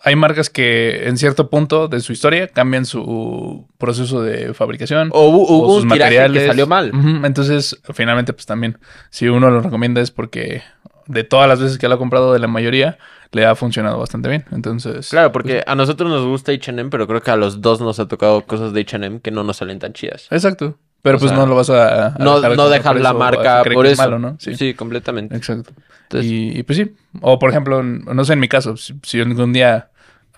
hay 0.06 0.16
marcas 0.16 0.50
que 0.50 1.08
en 1.08 1.16
cierto 1.16 1.48
punto 1.48 1.88
de 1.88 2.00
su 2.00 2.12
historia 2.12 2.48
cambian 2.48 2.84
su 2.84 3.66
proceso 3.78 4.22
de 4.22 4.52
fabricación. 4.52 5.08
O 5.12 5.28
hubo 5.28 5.76
un 5.78 5.86
materiales. 5.86 6.42
que 6.42 6.46
salió 6.46 6.66
mal. 6.66 6.92
Entonces, 7.24 7.80
finalmente, 7.94 8.34
pues 8.34 8.44
también, 8.44 8.78
si 9.08 9.28
uno 9.28 9.50
lo 9.50 9.62
recomienda 9.62 10.02
es 10.02 10.10
porque 10.10 10.62
de 11.06 11.24
todas 11.24 11.48
las 11.48 11.58
veces 11.58 11.78
que 11.78 11.88
lo 11.88 11.94
ha 11.94 11.98
comprado, 11.98 12.34
de 12.34 12.38
la 12.38 12.48
mayoría, 12.48 12.98
le 13.32 13.46
ha 13.46 13.54
funcionado 13.54 13.98
bastante 13.98 14.28
bien. 14.28 14.44
Entonces. 14.52 15.08
Claro, 15.08 15.32
porque 15.32 15.54
pues 15.54 15.64
a 15.66 15.74
nosotros 15.74 16.10
nos 16.10 16.26
gusta 16.26 16.52
HM, 16.52 16.90
pero 16.90 17.06
creo 17.06 17.22
que 17.22 17.30
a 17.30 17.36
los 17.36 17.62
dos 17.62 17.80
nos 17.80 17.98
ha 17.98 18.06
tocado 18.06 18.42
cosas 18.42 18.74
de 18.74 18.84
HM 18.84 19.20
que 19.20 19.30
no 19.30 19.42
nos 19.42 19.56
salen 19.56 19.78
tan 19.78 19.94
chidas. 19.94 20.26
Exacto. 20.30 20.78
Pero 21.00 21.18
pues 21.18 21.32
no 21.32 21.46
lo 21.46 21.54
vas 21.54 21.70
a. 21.70 22.14
no 22.18 22.40
no 22.40 22.68
dejar 22.68 23.00
la 23.00 23.14
marca 23.14 23.62
por 23.72 23.86
eso. 23.86 24.18
¿no? 24.18 24.36
Sí. 24.38 24.74
completamente. 24.74 25.34
Exacto. 25.34 25.72
y, 26.12 26.62
pues 26.64 26.76
sí. 26.76 26.94
O 27.22 27.38
por 27.38 27.48
ejemplo, 27.48 27.82
no 27.82 28.24
sé 28.26 28.34
en 28.34 28.40
mi 28.40 28.48
caso, 28.48 28.76
si, 28.76 28.94
si 29.02 29.20
algún 29.20 29.54
día 29.54 29.88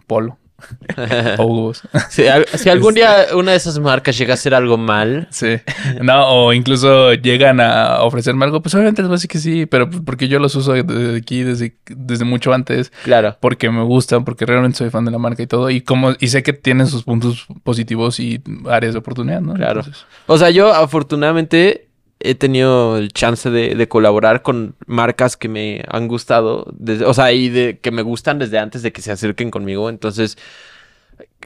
Polo. 0.07 0.39
o 1.39 1.73
si, 2.09 2.25
si, 2.59 2.69
algún 2.71 2.95
día 2.95 3.27
una 3.35 3.51
de 3.51 3.59
esas 3.59 3.79
marcas 3.79 4.17
llega 4.17 4.33
a 4.33 4.35
hacer 4.35 4.55
algo 4.55 4.79
mal. 4.79 5.29
Sí. 5.31 5.59
No, 6.03 6.29
o 6.29 6.53
incluso 6.53 7.13
llegan 7.15 7.61
a 7.61 8.03
ofrecerme 8.03 8.45
algo, 8.45 8.63
pues 8.63 8.75
obviamente 8.75 9.03
les 9.03 9.09
voy 9.09 9.15
a 9.15 9.19
decir 9.19 9.31
que 9.31 9.39
sí, 9.39 9.67
pero 9.67 9.91
porque 9.91 10.29
yo 10.29 10.39
los 10.39 10.55
uso 10.55 10.73
desde 10.73 11.19
aquí, 11.19 11.43
desde, 11.43 11.77
desde 11.87 12.25
mucho 12.25 12.53
antes. 12.53 12.91
Claro. 13.05 13.37
Porque 13.41 13.71
me 13.71 13.83
gustan, 13.83 14.25
porque 14.25 14.47
realmente 14.47 14.79
soy 14.79 14.91
fan 14.91 15.05
de 15.05 15.11
la 15.11 15.19
marca 15.19 15.43
y 15.43 15.47
todo. 15.47 15.71
Y 15.71 15.83
como, 15.83 16.13
y 16.19 16.29
sé 16.29 16.43
que 16.43 16.53
tienen 16.53 16.87
sus 16.87 17.03
puntos 17.03 17.47
positivos 17.63 18.19
y 18.19 18.43
áreas 18.69 18.95
de 18.95 18.99
oportunidad, 18.99 19.41
¿no? 19.41 19.55
Claro. 19.55 19.83
O 20.27 20.39
sea, 20.39 20.51
yo 20.51 20.73
afortunadamente 20.73 21.89
he 22.29 22.35
tenido 22.35 22.99
el 22.99 23.13
chance 23.13 23.51
de, 23.51 23.89
colaborar 23.89 24.43
con 24.43 24.77
marcas 24.87 25.37
que 25.37 25.49
me 25.49 25.85
han 25.89 26.09
gustado, 26.09 26.73
o 27.05 27.15
sea, 27.15 27.33
y 27.33 27.49
de, 27.49 27.79
que 27.79 27.91
me 27.91 28.03
gustan 28.03 28.39
desde 28.39 28.59
antes 28.59 28.83
de 28.83 28.93
que 28.93 29.03
se 29.03 29.13
acerquen 29.13 29.51
conmigo. 29.51 29.89
Entonces, 29.89 30.37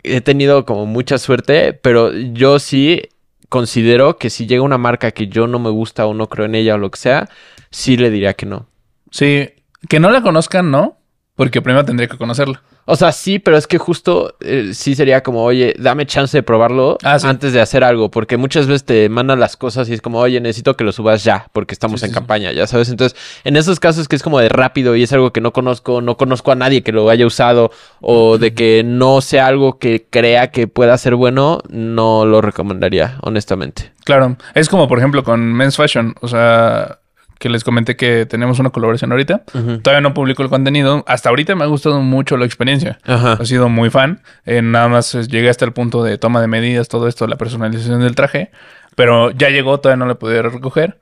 he 0.03 0.21
tenido 0.21 0.65
como 0.65 0.87
mucha 0.87 1.19
suerte, 1.19 1.73
pero 1.73 2.13
yo 2.13 2.59
sí 2.59 3.03
considero 3.49 4.17
que 4.17 4.31
si 4.31 4.47
llega 4.47 4.63
una 4.63 4.79
marca 4.79 5.11
que 5.11 5.29
yo 5.29 5.47
no 5.47 5.59
me 5.59 5.71
gusta 5.71 6.07
o 6.07 6.15
no 6.15 6.29
creo 6.29 6.47
en 6.47 6.55
ella 6.55 6.75
o 6.77 6.79
lo 6.79 6.91
que 6.91 6.99
sea, 6.99 7.29
sí 7.71 7.97
le 7.97 8.11
diría 8.11 8.35
que 8.35 8.47
no. 8.47 8.67
Sí, 9.11 9.51
que 9.89 10.01
no 10.01 10.11
la 10.11 10.23
conozcan, 10.23 10.71
¿no? 10.71 11.00
Porque 11.41 11.63
primero 11.63 11.87
tendría 11.87 12.07
que 12.07 12.19
conocerla. 12.19 12.61
O 12.85 12.97
sea, 12.97 13.13
sí, 13.13 13.39
pero 13.39 13.57
es 13.57 13.67
que 13.67 13.79
justo 13.79 14.37
eh, 14.41 14.73
sí 14.75 14.95
sería 14.95 15.23
como, 15.23 15.43
oye, 15.43 15.75
dame 15.79 16.05
chance 16.05 16.37
de 16.37 16.43
probarlo 16.43 16.99
ah, 17.03 17.17
antes 17.25 17.55
de 17.55 17.63
hacer 17.63 17.83
algo, 17.83 18.11
porque 18.11 18.37
muchas 18.37 18.67
veces 18.67 18.85
te 18.85 19.09
mandan 19.09 19.41
las 19.41 19.57
cosas 19.57 19.89
y 19.89 19.95
es 19.95 20.03
como, 20.03 20.19
oye, 20.19 20.39
necesito 20.39 20.77
que 20.77 20.85
lo 20.85 20.93
subas 20.93 21.25
ya, 21.25 21.47
porque 21.55 21.73
estamos 21.73 22.03
en 22.03 22.13
campaña, 22.13 22.53
ya 22.53 22.67
sabes. 22.67 22.91
Entonces, 22.91 23.19
en 23.45 23.57
esos 23.57 23.81
casos 23.81 24.07
que 24.07 24.17
es 24.17 24.23
como 24.23 24.39
de 24.39 24.51
rápido 24.51 24.97
y 24.97 25.03
es 25.03 25.15
algo 25.15 25.33
que 25.33 25.41
no 25.41 25.55
conozco, 25.55 26.03
no 26.03 26.19
conozco 26.19 26.53
a 26.53 26.57
nadie 26.57 26.83
que 26.83 26.93
lo 26.93 27.09
haya 27.09 27.25
usado 27.25 27.71
o 28.03 28.37
de 28.37 28.53
que 28.53 28.83
no 28.85 29.23
sea 29.23 29.47
algo 29.47 29.79
que 29.79 30.09
crea 30.11 30.51
que 30.51 30.69
pueda 30.69 30.99
ser 30.99 31.15
bueno, 31.15 31.63
no 31.71 32.27
lo 32.27 32.43
recomendaría, 32.43 33.17
honestamente. 33.23 33.93
Claro, 34.05 34.37
es 34.55 34.69
como 34.69 34.89
por 34.89 34.99
ejemplo 34.99 35.25
con 35.25 35.41
Men's 35.55 35.77
Fashion, 35.77 36.15
o 36.21 36.29
sea, 36.29 37.00
que 37.41 37.49
les 37.49 37.65
comenté 37.65 37.97
que 37.97 38.27
tenemos 38.27 38.59
una 38.59 38.69
colaboración 38.69 39.11
ahorita. 39.13 39.45
Todavía 39.83 40.03
no 40.03 40.13
publico 40.13 40.43
el 40.43 40.51
contenido. 40.51 41.03
Hasta 41.09 41.31
ahorita 41.31 41.55
me 41.55 41.65
ha 41.65 41.69
gustado 41.69 42.03
mucho 42.03 42.37
la 42.37 42.45
experiencia. 42.45 42.99
Ajá. 43.05 43.39
He 43.41 43.47
sido 43.47 43.71
muy 43.71 43.89
fan. 43.89 44.21
Eh, 44.45 44.61
nada 44.61 44.89
más 44.89 45.15
llegué 45.27 45.49
hasta 45.49 45.65
el 45.65 45.73
punto 45.73 46.05
de 46.05 46.19
toma 46.19 46.43
de 46.43 46.49
medidas, 46.49 46.89
todo 46.89 47.09
esto, 47.09 47.27
la 47.27 47.37
personalización 47.37 48.03
del 48.03 48.15
traje. 48.15 48.51
Pero 48.95 49.31
ya 49.31 49.49
llegó, 49.49 49.81
todavía 49.81 49.97
no 49.97 50.07
la 50.07 50.17
pude 50.17 50.43
recoger. 50.43 51.01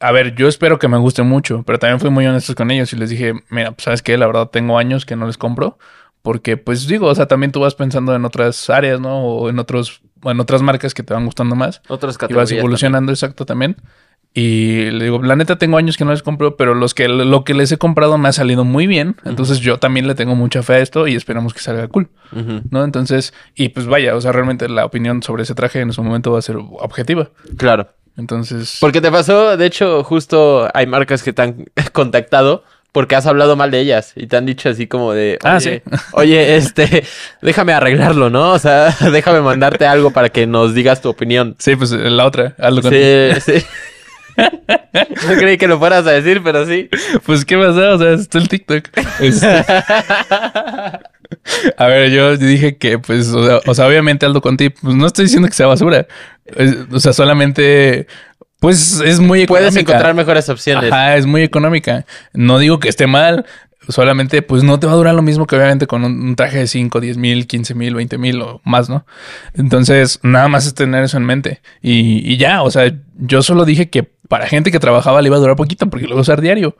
A 0.00 0.10
ver, 0.10 0.34
yo 0.34 0.48
espero 0.48 0.80
que 0.80 0.88
me 0.88 0.98
guste 0.98 1.22
mucho, 1.22 1.62
pero 1.64 1.78
también 1.78 2.00
fui 2.00 2.10
muy 2.10 2.26
honesto 2.26 2.52
con 2.56 2.72
ellos 2.72 2.92
y 2.92 2.96
les 2.96 3.08
dije, 3.08 3.34
mira, 3.48 3.70
pues 3.70 3.84
sabes 3.84 4.02
qué, 4.02 4.18
la 4.18 4.26
verdad 4.26 4.48
tengo 4.48 4.76
años 4.76 5.06
que 5.06 5.14
no 5.14 5.28
les 5.28 5.38
compro. 5.38 5.78
Porque, 6.22 6.56
pues 6.56 6.88
digo, 6.88 7.06
o 7.06 7.14
sea, 7.14 7.26
también 7.26 7.52
tú 7.52 7.60
vas 7.60 7.76
pensando 7.76 8.12
en 8.16 8.24
otras 8.24 8.68
áreas, 8.70 8.98
¿no? 8.98 9.24
O 9.24 9.48
en 9.48 9.60
otros, 9.60 10.02
en 10.24 10.40
otras 10.40 10.62
marcas 10.62 10.94
que 10.94 11.04
te 11.04 11.14
van 11.14 11.26
gustando 11.26 11.54
más. 11.54 11.80
Otras 11.86 12.18
categorías. 12.18 12.50
Y 12.50 12.54
vas 12.54 12.58
evolucionando, 12.58 13.12
exacto, 13.12 13.46
también. 13.46 13.76
Y 14.32 14.90
le 14.90 15.04
digo, 15.04 15.22
la 15.22 15.34
neta 15.34 15.58
tengo 15.58 15.76
años 15.76 15.96
que 15.96 16.04
no 16.04 16.12
les 16.12 16.22
compro, 16.22 16.56
pero 16.56 16.74
los 16.74 16.94
que 16.94 17.08
lo 17.08 17.42
que 17.42 17.52
les 17.52 17.72
he 17.72 17.78
comprado 17.78 18.16
me 18.16 18.28
ha 18.28 18.32
salido 18.32 18.64
muy 18.64 18.86
bien. 18.86 19.16
Entonces 19.24 19.58
yo 19.58 19.78
también 19.78 20.06
le 20.06 20.14
tengo 20.14 20.36
mucha 20.36 20.62
fe 20.62 20.74
a 20.74 20.78
esto 20.78 21.08
y 21.08 21.16
esperamos 21.16 21.52
que 21.52 21.60
salga 21.60 21.88
cool. 21.88 22.08
¿No? 22.70 22.84
Entonces, 22.84 23.34
y 23.56 23.70
pues 23.70 23.86
vaya, 23.86 24.14
o 24.14 24.20
sea, 24.20 24.30
realmente 24.30 24.68
la 24.68 24.84
opinión 24.84 25.22
sobre 25.22 25.42
ese 25.42 25.54
traje 25.54 25.80
en 25.80 25.92
su 25.92 26.04
momento 26.04 26.32
va 26.32 26.38
a 26.38 26.42
ser 26.42 26.56
objetiva. 26.56 27.30
Claro. 27.56 27.88
Entonces. 28.16 28.78
Porque 28.80 29.00
te 29.00 29.10
pasó, 29.10 29.56
de 29.56 29.66
hecho, 29.66 30.04
justo 30.04 30.68
hay 30.74 30.86
marcas 30.86 31.22
que 31.22 31.32
te 31.32 31.42
han 31.42 31.64
contactado 31.92 32.62
porque 32.92 33.14
has 33.14 33.26
hablado 33.26 33.56
mal 33.56 33.70
de 33.70 33.80
ellas 33.80 34.12
y 34.16 34.26
te 34.26 34.36
han 34.36 34.46
dicho 34.46 34.68
así 34.68 34.86
como 34.86 35.12
de, 35.12 35.38
ah, 35.44 35.56
oye, 35.56 35.82
ah, 35.86 35.96
sí. 35.96 36.04
oye, 36.12 36.56
este, 36.56 37.04
déjame 37.40 37.72
arreglarlo, 37.72 38.30
¿no? 38.30 38.52
O 38.52 38.58
sea, 38.58 38.94
déjame 39.12 39.40
mandarte 39.40 39.86
algo 39.86 40.10
para 40.10 40.28
que 40.28 40.46
nos 40.46 40.74
digas 40.74 41.00
tu 41.00 41.08
opinión. 41.08 41.56
Sí, 41.58 41.76
pues 41.76 41.92
la 41.92 42.26
otra, 42.26 42.54
con 42.56 42.82
Sí, 42.82 43.30
sí. 43.40 43.64
No 44.36 45.34
creí 45.38 45.58
que 45.58 45.68
lo 45.68 45.78
fueras 45.78 46.06
a 46.06 46.12
decir, 46.12 46.42
pero 46.42 46.66
sí. 46.66 46.88
Pues, 47.24 47.44
¿qué 47.44 47.56
pasa? 47.56 47.94
O 47.94 47.98
sea, 47.98 48.12
está 48.12 48.38
el 48.38 48.48
TikTok. 48.48 48.88
Este, 49.20 49.46
a 51.76 51.86
ver, 51.86 52.10
yo 52.10 52.36
dije 52.36 52.76
que, 52.76 52.98
pues, 52.98 53.28
o 53.28 53.74
sea, 53.74 53.86
obviamente 53.86 54.26
Aldo 54.26 54.40
Conti, 54.40 54.70
pues 54.70 54.94
no 54.94 55.06
estoy 55.06 55.26
diciendo 55.26 55.48
que 55.48 55.54
sea 55.54 55.66
basura. 55.66 56.06
o 56.90 57.00
sea, 57.00 57.12
solamente, 57.12 58.06
pues, 58.58 59.00
es 59.00 59.20
muy 59.20 59.42
económica. 59.42 59.70
Puedes 59.70 59.76
encontrar 59.76 60.14
mejores 60.14 60.48
opciones. 60.48 60.92
Ajá, 60.92 61.16
es 61.16 61.26
muy 61.26 61.42
económica. 61.42 62.04
No 62.32 62.58
digo 62.58 62.80
que 62.80 62.88
esté 62.88 63.06
mal. 63.06 63.46
Solamente, 63.90 64.42
pues 64.42 64.62
no 64.62 64.78
te 64.78 64.86
va 64.86 64.92
a 64.92 64.96
durar 64.96 65.14
lo 65.14 65.22
mismo 65.22 65.46
que 65.46 65.56
obviamente 65.56 65.86
con 65.86 66.04
un, 66.04 66.36
traje 66.36 66.58
de 66.58 66.66
5, 66.66 67.00
10 67.00 67.16
mil, 67.16 67.46
15 67.46 67.74
mil, 67.74 67.94
20 67.94 68.18
mil 68.18 68.40
o 68.42 68.60
más, 68.64 68.88
¿no? 68.88 69.04
Entonces, 69.54 70.20
nada 70.22 70.48
más 70.48 70.66
es 70.66 70.74
tener 70.74 71.04
eso 71.04 71.16
en 71.16 71.24
mente. 71.24 71.60
Y, 71.82 72.30
y 72.30 72.36
ya, 72.36 72.62
o 72.62 72.70
sea, 72.70 72.92
yo 73.16 73.42
solo 73.42 73.64
dije 73.64 73.90
que 73.90 74.08
para 74.30 74.46
gente 74.46 74.70
que 74.70 74.78
trabajaba 74.78 75.20
le 75.20 75.26
iba 75.26 75.36
a 75.36 75.40
durar 75.40 75.56
poquito 75.56 75.88
porque 75.88 76.04
lo 76.04 76.12
iba 76.12 76.20
a 76.20 76.22
usar 76.22 76.40
diario. 76.40 76.76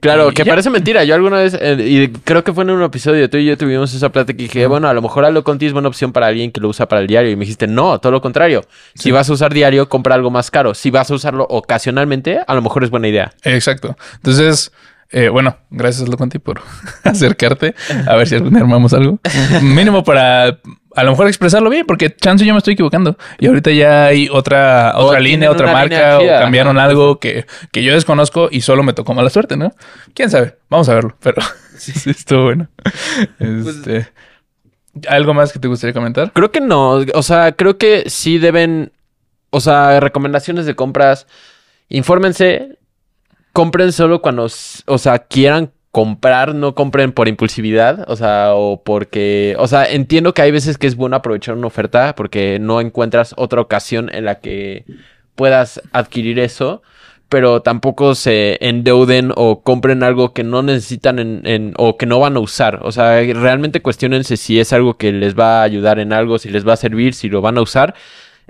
Claro, 0.00 0.32
que 0.32 0.44
parece 0.44 0.68
mentira. 0.68 1.02
Yo 1.02 1.14
alguna 1.14 1.38
vez, 1.38 1.56
eh, 1.58 1.76
y 1.80 2.08
creo 2.08 2.44
que 2.44 2.52
fue 2.52 2.62
en 2.64 2.70
un 2.70 2.82
episodio, 2.82 3.30
tú 3.30 3.38
y 3.38 3.46
yo 3.46 3.56
tuvimos 3.56 3.94
esa 3.94 4.10
plata 4.10 4.34
que 4.34 4.42
dije, 4.42 4.66
bueno, 4.66 4.86
a 4.86 4.92
lo 4.92 5.00
mejor 5.00 5.24
algo 5.24 5.42
contigo 5.42 5.68
es 5.68 5.72
buena 5.72 5.88
opción 5.88 6.12
para 6.12 6.26
alguien 6.26 6.52
que 6.52 6.60
lo 6.60 6.68
usa 6.68 6.86
para 6.86 7.00
el 7.00 7.06
diario. 7.06 7.30
Y 7.30 7.36
me 7.36 7.40
dijiste, 7.40 7.66
no, 7.66 7.98
todo 8.00 8.12
lo 8.12 8.20
contrario. 8.20 8.66
Si 8.94 9.10
vas 9.10 9.30
a 9.30 9.32
usar 9.32 9.54
diario, 9.54 9.88
compra 9.88 10.14
algo 10.14 10.30
más 10.30 10.50
caro. 10.50 10.74
Si 10.74 10.90
vas 10.90 11.10
a 11.10 11.14
usarlo 11.14 11.46
ocasionalmente, 11.48 12.40
a 12.46 12.54
lo 12.54 12.60
mejor 12.60 12.84
es 12.84 12.90
buena 12.90 13.08
idea. 13.08 13.32
Exacto. 13.44 13.96
Entonces, 14.16 14.70
eh, 15.12 15.28
bueno, 15.28 15.56
gracias 15.70 16.08
Loconti 16.08 16.38
por 16.38 16.60
acercarte 17.04 17.74
a 18.06 18.14
ver 18.16 18.28
si 18.28 18.36
algún 18.36 18.50
día 18.50 18.62
armamos 18.62 18.92
algo. 18.92 19.18
Mínimo 19.62 20.04
para 20.04 20.60
a 20.94 21.04
lo 21.04 21.10
mejor 21.10 21.28
expresarlo 21.28 21.70
bien, 21.70 21.86
porque 21.86 22.14
chance 22.14 22.44
yo 22.44 22.52
me 22.52 22.58
estoy 22.58 22.74
equivocando. 22.74 23.16
Y 23.38 23.46
ahorita 23.46 23.70
ya 23.70 24.06
hay 24.06 24.28
otra, 24.30 24.92
otra 24.96 25.20
línea, 25.20 25.50
otra 25.50 25.72
marca, 25.72 26.18
o 26.18 26.26
cambiaron 26.26 26.78
algo 26.78 27.18
que, 27.18 27.46
que, 27.72 27.82
yo 27.82 27.92
desconozco 27.92 28.48
y 28.50 28.60
solo 28.62 28.82
me 28.82 28.92
tocó 28.92 29.14
mala 29.14 29.30
suerte, 29.30 29.56
¿no? 29.56 29.72
Quién 30.14 30.30
sabe, 30.30 30.58
vamos 30.68 30.88
a 30.88 30.94
verlo, 30.94 31.16
pero 31.20 31.42
sí, 31.76 31.92
sí, 31.92 32.10
estuvo 32.10 32.44
bueno. 32.44 32.68
Pues 33.38 33.66
este, 33.66 34.08
¿Algo 35.08 35.34
más 35.34 35.52
que 35.52 35.58
te 35.58 35.68
gustaría 35.68 35.94
comentar? 35.94 36.32
Creo 36.32 36.50
que 36.50 36.60
no. 36.60 37.04
O 37.14 37.22
sea, 37.22 37.52
creo 37.52 37.78
que 37.78 38.10
sí 38.10 38.38
deben. 38.38 38.92
O 39.50 39.60
sea, 39.60 40.00
recomendaciones 40.00 40.66
de 40.66 40.74
compras. 40.74 41.26
Infórmense 41.88 42.78
compren 43.52 43.92
solo 43.92 44.22
cuando, 44.22 44.44
o 44.44 44.98
sea, 44.98 45.18
quieran 45.20 45.72
comprar, 45.90 46.54
no 46.54 46.74
compren 46.74 47.12
por 47.12 47.28
impulsividad, 47.28 48.08
o 48.08 48.16
sea, 48.16 48.54
o 48.54 48.82
porque, 48.82 49.56
o 49.58 49.66
sea, 49.66 49.86
entiendo 49.90 50.34
que 50.34 50.42
hay 50.42 50.52
veces 50.52 50.78
que 50.78 50.86
es 50.86 50.96
bueno 50.96 51.16
aprovechar 51.16 51.56
una 51.56 51.66
oferta 51.66 52.14
porque 52.14 52.58
no 52.60 52.80
encuentras 52.80 53.34
otra 53.36 53.60
ocasión 53.60 54.08
en 54.14 54.24
la 54.24 54.36
que 54.36 54.84
puedas 55.34 55.82
adquirir 55.92 56.38
eso, 56.38 56.82
pero 57.28 57.62
tampoco 57.62 58.14
se 58.14 58.58
endeuden 58.60 59.32
o 59.34 59.62
compren 59.62 60.02
algo 60.02 60.32
que 60.32 60.44
no 60.44 60.62
necesitan 60.62 61.18
en, 61.18 61.74
o 61.76 61.96
que 61.96 62.06
no 62.06 62.20
van 62.20 62.36
a 62.36 62.40
usar, 62.40 62.80
o 62.82 62.92
sea, 62.92 63.20
realmente 63.34 63.82
cuestionense 63.82 64.36
si 64.36 64.60
es 64.60 64.72
algo 64.72 64.96
que 64.96 65.10
les 65.12 65.36
va 65.36 65.60
a 65.60 65.64
ayudar 65.64 65.98
en 65.98 66.12
algo, 66.12 66.38
si 66.38 66.50
les 66.50 66.66
va 66.66 66.74
a 66.74 66.76
servir, 66.76 67.14
si 67.14 67.28
lo 67.28 67.40
van 67.40 67.58
a 67.58 67.62
usar, 67.62 67.94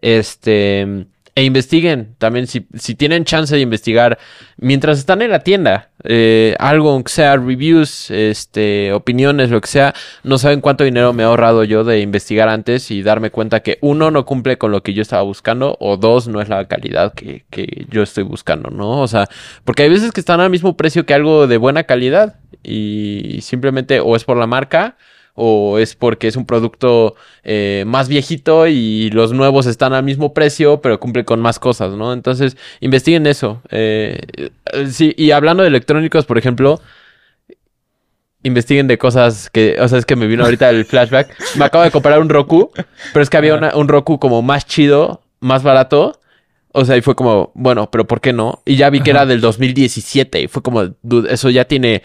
este 0.03 1.07
e 1.41 1.45
investiguen 1.45 2.17
también 2.19 2.47
si, 2.47 2.67
si, 2.75 2.95
tienen 2.95 3.25
chance 3.25 3.55
de 3.55 3.63
investigar 3.63 4.19
mientras 4.59 4.99
están 4.99 5.23
en 5.23 5.31
la 5.31 5.39
tienda. 5.39 5.89
Eh, 6.05 6.55
algo, 6.59 6.91
aunque 6.91 7.11
sea 7.11 7.35
reviews, 7.39 8.11
este, 8.11 8.93
opiniones, 8.93 9.49
lo 9.49 9.63
que 9.63 9.69
sea. 9.69 9.95
No 10.23 10.37
saben 10.37 10.61
cuánto 10.61 10.85
dinero 10.85 11.15
me 11.15 11.23
he 11.23 11.27
ahorrado 11.27 11.65
yo 11.65 11.83
de 11.83 12.01
investigar 12.01 12.51
antes 12.51 12.91
y 12.91 13.03
darme 13.03 13.31
cuenta 13.31 13.61
que 13.61 13.79
uno 13.81 14.11
no 14.11 14.27
cumple 14.27 14.59
con 14.59 14.71
lo 14.71 14.83
que 14.83 14.93
yo 14.93 15.01
estaba 15.01 15.23
buscando 15.23 15.79
o 15.81 15.97
dos 15.97 16.29
no 16.29 16.43
es 16.43 16.51
la 16.51 16.69
calidad 16.69 17.15
que, 17.15 17.47
que 17.49 17.87
yo 17.89 18.03
estoy 18.03 18.25
buscando, 18.25 18.69
¿no? 18.69 19.01
O 19.01 19.09
sea, 19.09 19.27
porque 19.65 19.85
hay 19.85 19.89
veces 19.89 20.13
que 20.13 20.21
están 20.21 20.41
al 20.41 20.51
mismo 20.51 20.77
precio 20.77 21.07
que 21.07 21.15
algo 21.15 21.47
de 21.47 21.57
buena 21.57 21.85
calidad 21.85 22.37
y 22.63 23.39
simplemente 23.41 24.01
o 24.01 24.15
es 24.15 24.25
por 24.25 24.37
la 24.37 24.47
marca 24.47 24.99
o 25.43 25.79
es 25.79 25.95
porque 25.95 26.29
es 26.29 26.37
un 26.37 26.45
producto 26.45 27.15
eh, 27.45 27.85
más 27.87 28.09
viejito 28.09 28.67
y 28.67 29.09
los 29.09 29.33
nuevos 29.33 29.65
están 29.65 29.95
al 29.95 30.05
mismo 30.05 30.35
precio, 30.35 30.83
pero 30.83 31.01
cumple 31.01 31.25
con 31.25 31.41
más 31.41 31.59
cosas, 31.59 31.95
¿no? 31.95 32.13
Entonces, 32.13 32.59
investiguen 32.81 33.27
eso. 33.27 33.63
Eh, 33.71 34.21
sí, 34.91 35.15
y 35.17 35.31
hablando 35.31 35.63
de 35.63 35.71
electrónicos, 35.71 36.27
por 36.27 36.37
ejemplo, 36.37 36.83
investiguen 38.43 38.87
de 38.87 38.99
cosas 38.99 39.49
que, 39.49 39.79
o 39.81 39.89
sea, 39.89 39.99
es 39.99 40.05
que 40.05 40.15
me 40.15 40.27
vino 40.27 40.45
ahorita 40.45 40.69
el 40.69 40.85
flashback. 40.85 41.35
Me 41.57 41.65
acabo 41.65 41.85
de 41.85 41.91
comprar 41.91 42.21
un 42.21 42.29
Roku, 42.29 42.71
pero 43.15 43.23
es 43.23 43.31
que 43.31 43.39
había 43.39 43.55
un 43.75 43.89
Roku 43.89 44.19
como 44.19 44.43
más 44.43 44.67
chido, 44.67 45.23
más 45.41 45.63
barato 45.63 46.20
o 46.73 46.85
sea, 46.85 46.97
y 46.97 47.01
fue 47.01 47.15
como, 47.17 47.51
bueno, 47.55 47.91
pero 47.91 48.07
¿por 48.07 48.21
qué 48.21 48.33
no? 48.33 48.63
Y 48.65 48.77
ya 48.77 48.91
vi 48.91 49.01
que 49.01 49.11
era 49.11 49.27
del 49.27 49.41
2017 49.41 50.43
y 50.43 50.49
fue 50.49 50.63
como, 50.63 50.85
eso 51.29 51.51
ya 51.51 51.65
tiene 51.65 52.03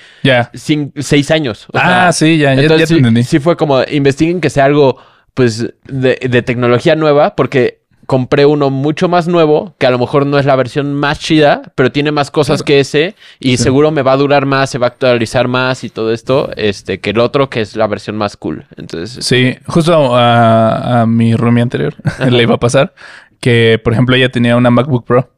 seis 0.54 1.32
años. 1.32 1.68
ah, 1.74 2.12
sí, 2.12 2.38
ya, 2.38 2.54
ya, 2.56 2.88
sí, 2.88 2.96
entendí. 2.96 3.24
Sí 3.24 3.40
fue 3.40 3.58
como, 3.58 3.84
investiguen 3.84 4.42
que 4.42 4.50
sea 4.50 4.66
algo, 4.66 4.98
pues, 5.34 5.68
de, 5.88 6.20
de, 6.20 6.42
tecnología 6.42 6.96
nueva, 6.96 7.36
porque 7.36 7.86
compré 8.06 8.46
uno 8.46 8.70
mucho 8.70 9.08
más 9.08 9.28
nuevo, 9.28 9.76
que 9.78 9.88
a 9.88 9.92
lo 9.92 10.00
mejor 10.00 10.26
no 10.26 10.38
es 10.40 10.46
la 10.46 10.56
versión 10.56 10.94
más 10.94 11.20
chida, 11.20 11.62
pero 11.76 11.92
tiene 11.92 12.12
más 12.12 12.32
cosas 12.32 12.64
que 12.64 12.80
ese 12.80 13.16
y 13.40 13.58
seguro 13.58 13.92
me 13.92 14.02
va 14.02 14.14
a 14.14 14.18
durar 14.18 14.46
más, 14.46 14.70
se 14.70 14.78
va 14.78 14.88
a 14.88 14.90
actualizar 14.90 15.48
más 15.48 15.84
y 15.84 15.90
todo 15.90 16.12
esto, 16.12 16.52
este, 16.56 17.00
que 17.00 17.12
el 17.12 17.20
otro 17.20 17.50
que 17.50 17.62
es 17.62 17.76
la 17.76 17.88
versión 17.88 18.16
más 18.16 18.38
cool. 18.38 18.66
Entonces, 18.78 19.26
sí, 19.26 19.58
justo 19.66 20.16
a, 20.16 21.02
a 21.02 21.06
mi 21.06 21.36
roomie 21.36 21.64
anterior 21.64 21.96
le 22.30 22.44
iba 22.44 22.56
a 22.56 22.60
pasar 22.60 22.94
que, 23.40 23.80
por 23.84 23.94
ejemplo, 23.94 24.16
ella 24.16 24.30
tenía 24.30 24.58
una 24.58 24.70
MacBook 24.72 25.06
Pro, 25.06 25.32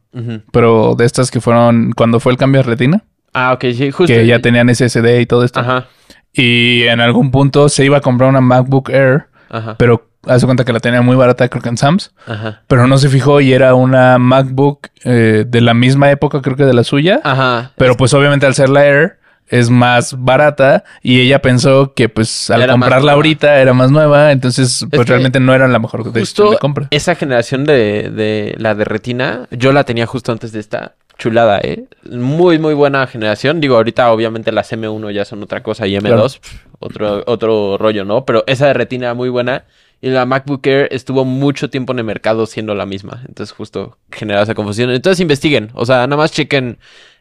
pero 0.51 0.95
de 0.97 1.05
estas 1.05 1.29
que 1.29 1.41
fueron 1.41 1.91
cuando 1.95 2.19
fue 2.19 2.31
el 2.31 2.37
cambio 2.37 2.61
de 2.61 2.67
retina. 2.69 3.03
Ah, 3.33 3.53
ok, 3.53 3.65
sí, 3.75 3.91
justo. 3.91 4.07
Que 4.13 4.25
ya 4.25 4.39
tenían 4.39 4.73
SSD 4.73 5.19
y 5.19 5.25
todo 5.25 5.43
esto. 5.43 5.59
Ajá. 5.59 5.87
Y 6.33 6.83
en 6.83 7.01
algún 7.01 7.31
punto 7.31 7.69
se 7.69 7.85
iba 7.85 7.97
a 7.97 8.01
comprar 8.01 8.29
una 8.29 8.41
MacBook 8.41 8.89
Air, 8.89 9.27
Ajá. 9.49 9.75
pero 9.77 10.07
hace 10.25 10.45
cuenta 10.45 10.65
que 10.65 10.73
la 10.73 10.79
tenía 10.79 11.01
muy 11.01 11.15
barata, 11.15 11.47
creo 11.49 11.61
que 11.61 11.69
en 11.69 11.77
Sam's. 11.77 12.13
Ajá. 12.25 12.61
Pero 12.67 12.87
no 12.87 12.97
se 12.97 13.09
fijó 13.09 13.41
y 13.41 13.53
era 13.53 13.75
una 13.75 14.17
MacBook 14.17 14.87
eh, 15.03 15.45
de 15.47 15.61
la 15.61 15.73
misma 15.73 16.11
época, 16.11 16.41
creo 16.41 16.55
que 16.55 16.65
de 16.65 16.73
la 16.73 16.83
suya. 16.83 17.21
Ajá. 17.23 17.73
Pero 17.77 17.95
pues 17.95 18.13
obviamente 18.13 18.45
al 18.45 18.55
ser 18.55 18.69
la 18.69 18.85
Air 18.85 19.19
es 19.49 19.69
más 19.69 20.15
barata 20.23 20.83
y 21.01 21.21
ella 21.21 21.41
pensó 21.41 21.93
que 21.93 22.09
pues 22.09 22.49
al 22.49 22.67
comprarla 22.67 23.13
ahorita 23.13 23.61
era 23.61 23.73
más 23.73 23.91
nueva, 23.91 24.31
entonces 24.31 24.85
pues 24.91 25.07
realmente 25.07 25.39
no 25.39 25.53
era 25.53 25.67
la 25.67 25.79
mejor 25.79 26.11
decisión 26.11 26.51
de 26.51 26.57
compra. 26.57 26.87
Esa 26.91 27.15
generación 27.15 27.65
de, 27.65 28.09
de 28.09 28.55
la 28.57 28.75
de 28.75 28.85
retina, 28.85 29.47
yo 29.51 29.71
la 29.71 29.83
tenía 29.83 30.05
justo 30.05 30.31
antes 30.31 30.51
de 30.51 30.59
esta 30.59 30.95
chulada, 31.17 31.59
¿eh? 31.61 31.85
Muy, 32.09 32.59
muy 32.59 32.73
buena 32.73 33.05
generación. 33.07 33.59
Digo, 33.59 33.75
ahorita 33.75 34.11
obviamente 34.11 34.51
las 34.51 34.71
M1 34.71 35.11
ya 35.11 35.25
son 35.25 35.43
otra 35.43 35.63
cosa 35.63 35.87
y 35.87 35.95
M2, 35.95 36.39
otro, 36.79 37.23
otro 37.25 37.77
rollo, 37.77 38.05
¿no? 38.05 38.25
Pero 38.25 38.43
esa 38.47 38.67
de 38.67 38.73
retina 38.73 39.13
muy 39.13 39.29
buena. 39.29 39.65
Y 39.99 40.09
la 40.09 40.27
MacBook 40.27 40.65
Air 40.67 40.87
estuvo 40.91 41.25
mucho 41.25 41.71
tiempo 41.71 41.91
en 41.91 41.97
el 41.97 42.05
mercado 42.05 42.45
siendo 42.45 42.75
la 42.75 42.85
misma. 42.85 43.23
Entonces 43.27 43.55
justo 43.55 43.97
genera 44.11 44.43
esa 44.43 44.53
confusión. 44.53 44.91
Entonces 44.91 45.19
investiguen. 45.19 45.71
O 45.73 45.87
sea, 45.87 46.05
nada 46.05 46.17
más 46.17 46.31
chequen. 46.31 46.77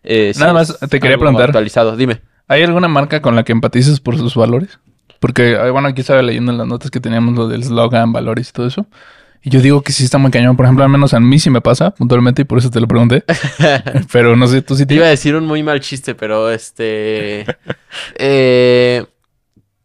Eh, 0.07 0.33
nada 0.39 0.53
más 0.53 0.79
te 0.79 1.01
quería 1.01 1.19
preguntar. 1.19 1.51
Actualizado. 1.51 1.97
Dime. 1.97 2.23
¿Hay 2.49 2.63
alguna 2.63 2.89
marca 2.89 3.21
con 3.21 3.35
la 3.35 3.43
que 3.43 3.53
empatices 3.53 4.01
por 4.01 4.17
sus 4.17 4.37
valores? 4.37 4.79
Porque, 5.19 5.57
bueno, 5.71 5.89
aquí 5.89 6.03
estaba 6.03 6.23
leyendo 6.23 6.53
en 6.53 6.59
las 6.59 6.67
notas 6.67 6.91
que 6.91 7.01
teníamos 7.01 7.35
lo 7.35 7.49
del 7.49 7.65
slogan, 7.65 8.13
valores 8.13 8.51
y 8.51 8.53
todo 8.53 8.67
eso. 8.67 8.87
Y 9.43 9.51
yo 9.51 9.61
digo 9.61 9.83
que 9.83 9.93
sí 9.93 10.05
está 10.05 10.19
muy 10.19 10.31
cañón. 10.31 10.57
Por 10.57 10.67
ejemplo, 10.67 10.85
al 10.85 10.91
menos 10.91 11.13
a 11.15 11.21
mí 11.21 11.39
sí 11.39 11.51
me 11.51 11.61
pasa 11.61 11.93
puntualmente 11.93 12.43
y 12.43 12.45
por 12.45 12.59
eso 12.59 12.71
te 12.71 12.81
lo 12.81 12.87
pregunté. 12.87 13.25
pero 14.13 14.37
no 14.37 14.47
sé, 14.47 14.63
tú 14.63 14.77
sí 14.77 14.87
te... 14.87 14.95
Iba 14.95 15.07
a 15.07 15.11
decir 15.11 15.35
un 15.35 15.47
muy 15.47 15.63
mal 15.63 15.81
chiste, 15.81 16.15
pero 16.15 16.51
este... 16.51 17.47
eh... 18.17 19.05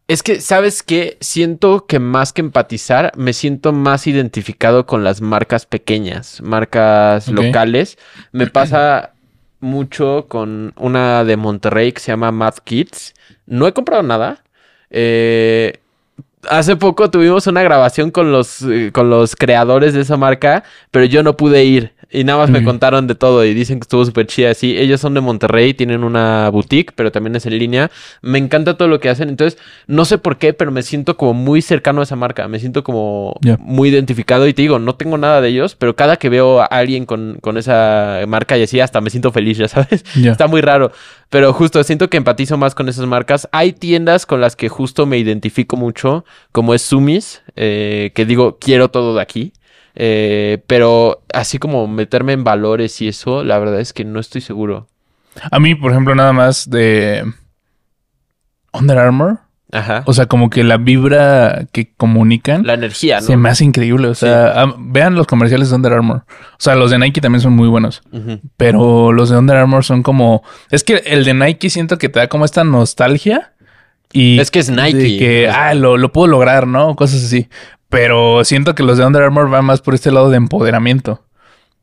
Es 0.08 0.24
que, 0.24 0.42
¿sabes 0.42 0.84
qué? 0.84 1.18
Siento 1.22 1.86
que 1.86 2.00
más 2.00 2.34
que 2.34 2.42
empatizar, 2.42 3.14
me 3.16 3.32
siento 3.32 3.72
más 3.72 4.08
identificado 4.08 4.86
con 4.86 5.06
las 5.06 5.22
marcas 5.22 5.66
pequeñas, 5.66 6.42
marcas 6.42 7.30
locales. 7.30 7.98
Me 8.34 8.48
pasa 8.48 9.14
mucho 9.62 10.26
con 10.28 10.74
una 10.78 11.24
de 11.24 11.38
Monterrey 11.38 11.92
que 11.94 12.02
se 12.02 12.12
llama 12.12 12.32
Mad 12.32 12.56
Kids. 12.64 13.14
No 13.46 13.68
he 13.68 13.74
comprado 13.74 14.04
nada. 14.04 14.44
Eh, 14.90 15.80
hace 16.50 16.76
poco 16.76 17.10
tuvimos 17.10 17.48
una 17.48 17.64
grabación 17.64 18.12
con 18.12 18.32
los, 18.32 18.62
eh, 18.64 18.92
con 18.94 19.10
los 19.10 19.36
creadores 19.36 19.94
de 19.94 20.02
esa 20.02 20.18
marca, 20.18 20.64
pero 20.92 21.06
yo 21.06 21.24
no 21.24 21.38
pude 21.38 21.64
ir. 21.64 21.94
Y 22.12 22.26
nada 22.26 22.40
más 22.40 22.50
me 22.50 22.64
contaron 22.64 23.08
de 23.08 23.16
todo 23.16 23.46
y 23.46 23.54
dicen 23.54 23.80
que 23.80 23.86
estuvo 23.86 24.04
súper 24.04 24.28
chida. 24.28 24.54
Sí, 24.54 24.78
ellos 24.78 25.00
son 25.00 25.14
de 25.14 25.22
Monterrey, 25.22 25.74
tienen 25.74 26.04
una 26.04 26.50
boutique, 26.50 26.92
pero 26.94 27.12
también 27.12 27.36
es 27.38 27.46
en 27.46 27.58
línea. 27.58 27.90
Me 28.22 28.38
encanta 28.38 28.76
todo 28.76 28.90
lo 28.90 29.00
que 29.00 29.10
hacen. 29.10 29.30
Entonces, 29.30 29.58
no 29.88 30.04
sé 30.04 30.18
por 30.18 30.38
qué, 30.38 30.54
pero 30.54 30.72
me 30.72 30.84
siento 30.84 31.16
como 31.16 31.34
muy 31.34 31.62
cercano 31.62 32.02
a 32.02 32.04
esa 32.04 32.18
marca. 32.18 32.50
Me 32.50 32.60
siento 32.60 32.84
como 32.84 33.36
muy 33.60 33.90
identificado. 33.90 34.48
Y 34.48 34.54
te 34.54 34.62
digo, 34.62 34.78
no 34.78 34.96
tengo 34.96 35.18
nada 35.18 35.40
de 35.40 35.50
ellos, 35.50 35.76
pero 35.76 35.96
cada 35.96 36.18
que 36.18 36.28
veo 36.28 36.60
a 36.60 36.66
alguien 36.66 37.06
con, 37.06 37.38
con 37.40 37.58
esa 37.58 38.20
marca 38.28 38.58
y 38.58 38.64
así, 38.64 38.82
hasta 38.82 39.00
me 39.00 39.10
siento 39.10 39.32
feliz, 39.32 39.58
ya 39.58 39.68
sabes. 39.70 40.04
Está 40.16 40.48
muy 40.48 40.60
raro. 40.60 40.92
Pero 41.30 41.54
justo 41.54 41.82
siento 41.84 42.10
que 42.10 42.18
empatizo 42.18 42.58
más 42.58 42.76
con 42.76 42.90
esas 42.90 43.06
marcas. 43.06 43.48
Hay 43.54 43.72
tiendas 43.72 44.26
con 44.26 44.42
las 44.42 44.58
que 44.58 44.68
justo 44.68 45.06
me 45.06 45.18
identifico 45.18 45.78
mucho, 45.78 46.26
como 46.52 46.74
es 46.74 46.82
Sumis, 46.82 47.42
eh, 47.56 48.12
que 48.14 48.26
digo, 48.26 48.58
quiero 48.60 48.90
todo 48.92 49.16
de 49.16 49.22
aquí. 49.22 49.54
Eh, 49.96 50.64
pero 50.68 51.22
así 51.34 51.58
como 51.58 51.88
meterme 51.88 52.34
en 52.34 52.44
valores 52.44 53.02
y 53.02 53.08
eso, 53.08 53.44
la 53.44 53.60
verdad 53.60 53.80
es 53.80 53.94
que 53.94 54.06
no 54.06 54.20
estoy 54.20 54.42
seguro. 54.42 54.88
A 55.52 55.60
mí, 55.60 55.76
por 55.76 55.92
ejemplo, 55.92 56.16
nada 56.16 56.34
más 56.34 56.70
de 56.70 57.24
Under 58.74 58.98
Armour. 58.98 59.40
Ajá. 59.74 60.04
O 60.06 60.14
sea, 60.14 60.26
como 60.26 60.50
que 60.50 60.66
la 60.66 60.76
vibra 60.76 61.66
que 61.72 61.94
comunican. 61.96 62.66
La 62.66 62.74
energía, 62.74 63.22
¿no? 63.22 63.26
Se 63.26 63.38
me 63.38 63.50
hace 63.50 63.64
increíble. 63.64 64.10
O 64.10 64.16
sea, 64.16 64.66
vean 64.78 65.16
los 65.16 65.28
comerciales 65.28 65.70
de 65.70 65.76
Under 65.78 65.94
Armour. 65.94 66.18
O 66.18 66.56
sea, 66.58 66.76
los 66.76 66.92
de 66.92 67.00
Nike 67.00 67.22
también 67.22 67.42
son 67.42 67.54
muy 67.54 67.70
buenos. 67.70 68.02
Pero 68.58 69.14
los 69.14 69.30
de 69.30 69.38
Under 69.38 69.56
Armour 69.56 69.86
son 69.86 70.04
como. 70.04 70.44
Es 70.72 70.84
que 70.84 70.96
el 71.06 71.24
de 71.24 71.34
Nike 71.34 71.70
siento 71.70 71.98
que 71.98 72.10
te 72.10 72.20
da 72.20 72.28
como 72.28 72.44
esta 72.44 72.66
nostalgia. 72.66 73.54
Y 74.12 74.40
es 74.40 74.52
que 74.52 74.60
es 74.60 74.70
Nike. 74.70 75.18
que, 75.18 75.50
ah, 75.50 75.74
lo, 75.74 75.96
lo 75.96 76.12
puedo 76.12 76.28
lograr, 76.28 76.68
¿no? 76.68 76.98
Cosas 76.98 77.24
así. 77.24 77.48
Pero 77.92 78.46
siento 78.46 78.74
que 78.74 78.84
los 78.84 78.98
de 78.98 79.06
Under 79.06 79.22
Armour 79.22 79.50
van 79.50 79.66
más 79.66 79.82
por 79.82 79.94
este 79.94 80.12
lado 80.12 80.30
de 80.30 80.38
empoderamiento. 80.38 81.26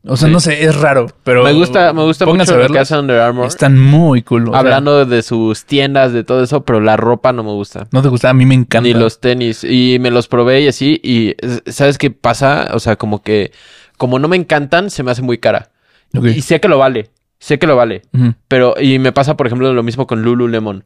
O 0.06 0.16
sea, 0.16 0.28
no 0.28 0.40
sé, 0.40 0.64
es 0.64 0.74
raro, 0.80 1.08
pero... 1.22 1.44
Me 1.44 1.52
gusta, 1.52 1.92
me 1.92 2.02
gusta 2.02 2.24
mucho 2.24 2.56
lo 2.56 2.68
que 2.68 2.78
hace 2.78 2.96
Under 2.96 3.20
Armour. 3.20 3.46
Están 3.46 3.78
muy 3.78 4.22
cool. 4.22 4.50
Hablando 4.54 5.04
de 5.04 5.22
sus 5.22 5.66
tiendas, 5.66 6.14
de 6.14 6.24
todo 6.24 6.42
eso, 6.42 6.64
pero 6.64 6.80
la 6.80 6.96
ropa 6.96 7.34
no 7.34 7.44
me 7.44 7.50
gusta. 7.50 7.88
¿No 7.92 8.00
te 8.00 8.08
gusta? 8.08 8.30
A 8.30 8.32
mí 8.32 8.46
me 8.46 8.54
encanta. 8.54 8.88
Ni 8.88 8.94
los 8.94 9.20
tenis. 9.20 9.64
Y 9.64 9.98
me 10.00 10.10
los 10.10 10.28
probé 10.28 10.62
y 10.62 10.68
así. 10.68 10.98
Y 11.04 11.34
¿sabes 11.70 11.98
qué 11.98 12.10
pasa? 12.10 12.70
O 12.72 12.80
sea, 12.80 12.96
como 12.96 13.22
que... 13.22 13.52
Como 13.98 14.18
no 14.18 14.28
me 14.28 14.36
encantan, 14.36 14.88
se 14.88 15.02
me 15.02 15.10
hace 15.10 15.20
muy 15.20 15.36
cara. 15.36 15.72
Y 16.14 16.40
sé 16.40 16.58
que 16.58 16.68
lo 16.68 16.78
vale. 16.78 17.10
Sé 17.38 17.58
que 17.58 17.66
lo 17.66 17.76
vale. 17.76 18.00
Pero... 18.46 18.76
Y 18.80 18.98
me 18.98 19.12
pasa, 19.12 19.36
por 19.36 19.46
ejemplo, 19.46 19.74
lo 19.74 19.82
mismo 19.82 20.06
con 20.06 20.22
Lululemon 20.22 20.84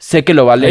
sé 0.00 0.24
que 0.24 0.34
lo 0.34 0.46
vale. 0.46 0.66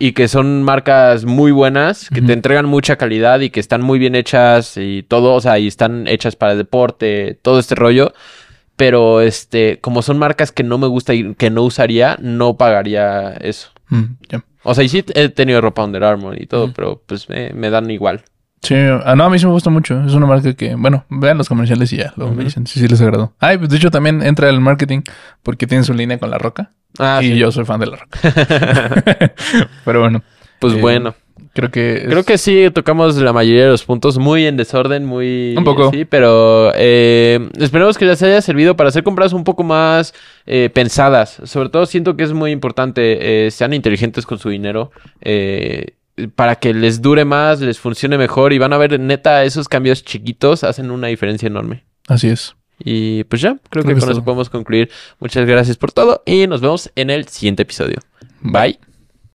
Y 0.00 0.12
que 0.12 0.26
son 0.26 0.64
marcas 0.64 1.24
muy 1.24 1.52
buenas, 1.52 2.08
que 2.08 2.22
te 2.22 2.32
entregan 2.32 2.66
mucha 2.66 2.96
calidad 2.96 3.40
y 3.40 3.50
que 3.50 3.60
están 3.60 3.82
muy 3.82 3.98
bien 3.98 4.16
hechas 4.16 4.76
y 4.76 5.04
todo, 5.04 5.34
o 5.34 5.40
sea, 5.40 5.58
y 5.58 5.68
están 5.68 6.08
hechas 6.08 6.34
para 6.34 6.52
el 6.52 6.58
deporte, 6.58 7.38
todo 7.42 7.60
este 7.60 7.76
rollo. 7.76 8.12
Pero 8.76 9.20
este, 9.20 9.78
como 9.80 10.00
son 10.00 10.18
marcas 10.18 10.50
que 10.50 10.64
no 10.64 10.78
me 10.78 10.86
gusta 10.86 11.12
y 11.12 11.34
que 11.34 11.50
no 11.50 11.62
usaría, 11.62 12.16
no 12.20 12.56
pagaría 12.56 13.32
eso. 13.32 13.68
Mm, 13.90 14.04
o 14.62 14.74
sea, 14.74 14.82
y 14.82 14.88
sí 14.88 15.04
he 15.14 15.28
tenido 15.28 15.60
ropa 15.60 15.84
Under 15.84 16.02
Armour 16.02 16.40
y 16.40 16.46
todo, 16.46 16.72
pero 16.72 17.02
pues 17.06 17.28
me, 17.28 17.70
dan 17.70 17.90
igual. 17.90 18.22
Sí, 18.62 18.74
ah, 18.76 19.14
no, 19.16 19.24
a 19.24 19.30
mí 19.30 19.38
sí 19.38 19.46
me 19.46 19.52
gusta 19.52 19.70
mucho. 19.70 20.02
Es 20.04 20.14
una 20.14 20.26
marca 20.26 20.52
que, 20.54 20.74
bueno, 20.74 21.04
vean 21.08 21.38
los 21.38 21.48
comerciales 21.48 21.92
y 21.92 21.96
ya, 21.96 22.12
lo 22.16 22.30
me 22.30 22.44
dicen. 22.44 22.66
Sí, 22.66 22.78
sí 22.78 22.88
les 22.88 23.00
agradó. 23.00 23.32
Ay, 23.38 23.56
pues 23.58 23.70
de 23.70 23.76
hecho 23.76 23.90
también 23.90 24.22
entra 24.22 24.48
el 24.48 24.60
marketing 24.60 25.00
porque 25.42 25.66
tienen 25.66 25.84
su 25.84 25.94
línea 25.94 26.18
con 26.18 26.30
la 26.30 26.38
roca. 26.38 26.72
Ah, 26.98 27.20
y 27.22 27.38
yo 27.38 27.50
soy 27.52 27.64
fan 27.64 27.80
de 27.80 27.86
la 27.86 27.96
rock. 27.96 28.16
Pero 29.84 30.00
bueno. 30.00 30.22
Pues 30.58 30.74
eh, 30.74 30.80
bueno. 30.80 31.14
Creo 31.52 31.70
que... 31.70 32.04
Creo 32.06 32.22
que 32.22 32.38
sí 32.38 32.68
tocamos 32.72 33.16
la 33.16 33.32
mayoría 33.32 33.64
de 33.64 33.70
los 33.70 33.84
puntos 33.84 34.18
muy 34.18 34.46
en 34.46 34.56
desorden, 34.56 35.04
muy... 35.04 35.54
Un 35.56 35.64
poco. 35.64 35.90
Sí, 35.90 36.04
pero 36.04 36.70
eh, 36.76 37.48
esperemos 37.58 37.98
que 37.98 38.04
les 38.04 38.22
haya 38.22 38.40
servido 38.40 38.76
para 38.76 38.90
hacer 38.90 39.02
compras 39.02 39.32
un 39.32 39.42
poco 39.42 39.64
más 39.64 40.14
eh, 40.46 40.70
pensadas. 40.72 41.40
Sobre 41.44 41.68
todo 41.70 41.86
siento 41.86 42.16
que 42.16 42.22
es 42.22 42.32
muy 42.32 42.52
importante, 42.52 43.46
eh, 43.46 43.50
sean 43.50 43.72
inteligentes 43.72 44.26
con 44.26 44.38
su 44.38 44.50
dinero. 44.50 44.92
Para 46.28 46.56
que 46.56 46.74
les 46.74 47.00
dure 47.02 47.24
más, 47.24 47.60
les 47.60 47.78
funcione 47.78 48.18
mejor 48.18 48.52
y 48.52 48.58
van 48.58 48.72
a 48.72 48.78
ver, 48.78 48.98
neta, 48.98 49.44
esos 49.44 49.68
cambios 49.68 50.04
chiquitos 50.04 50.64
hacen 50.64 50.90
una 50.90 51.08
diferencia 51.08 51.46
enorme. 51.46 51.84
Así 52.08 52.28
es. 52.28 52.54
Y 52.78 53.24
pues 53.24 53.42
ya, 53.42 53.58
creo, 53.68 53.84
que, 53.84 53.94
con 53.94 54.10
eso 54.10 54.24
podemos 54.24 54.48
concluir. 54.48 54.90
Muchas 55.18 55.46
gracias 55.46 55.76
por 55.76 55.92
todo 55.92 56.22
y 56.24 56.46
nos 56.46 56.60
vemos 56.60 56.90
en 56.96 57.10
el 57.10 57.28
siguiente 57.28 57.62
episodio. 57.62 57.98
Bye. 58.40 58.78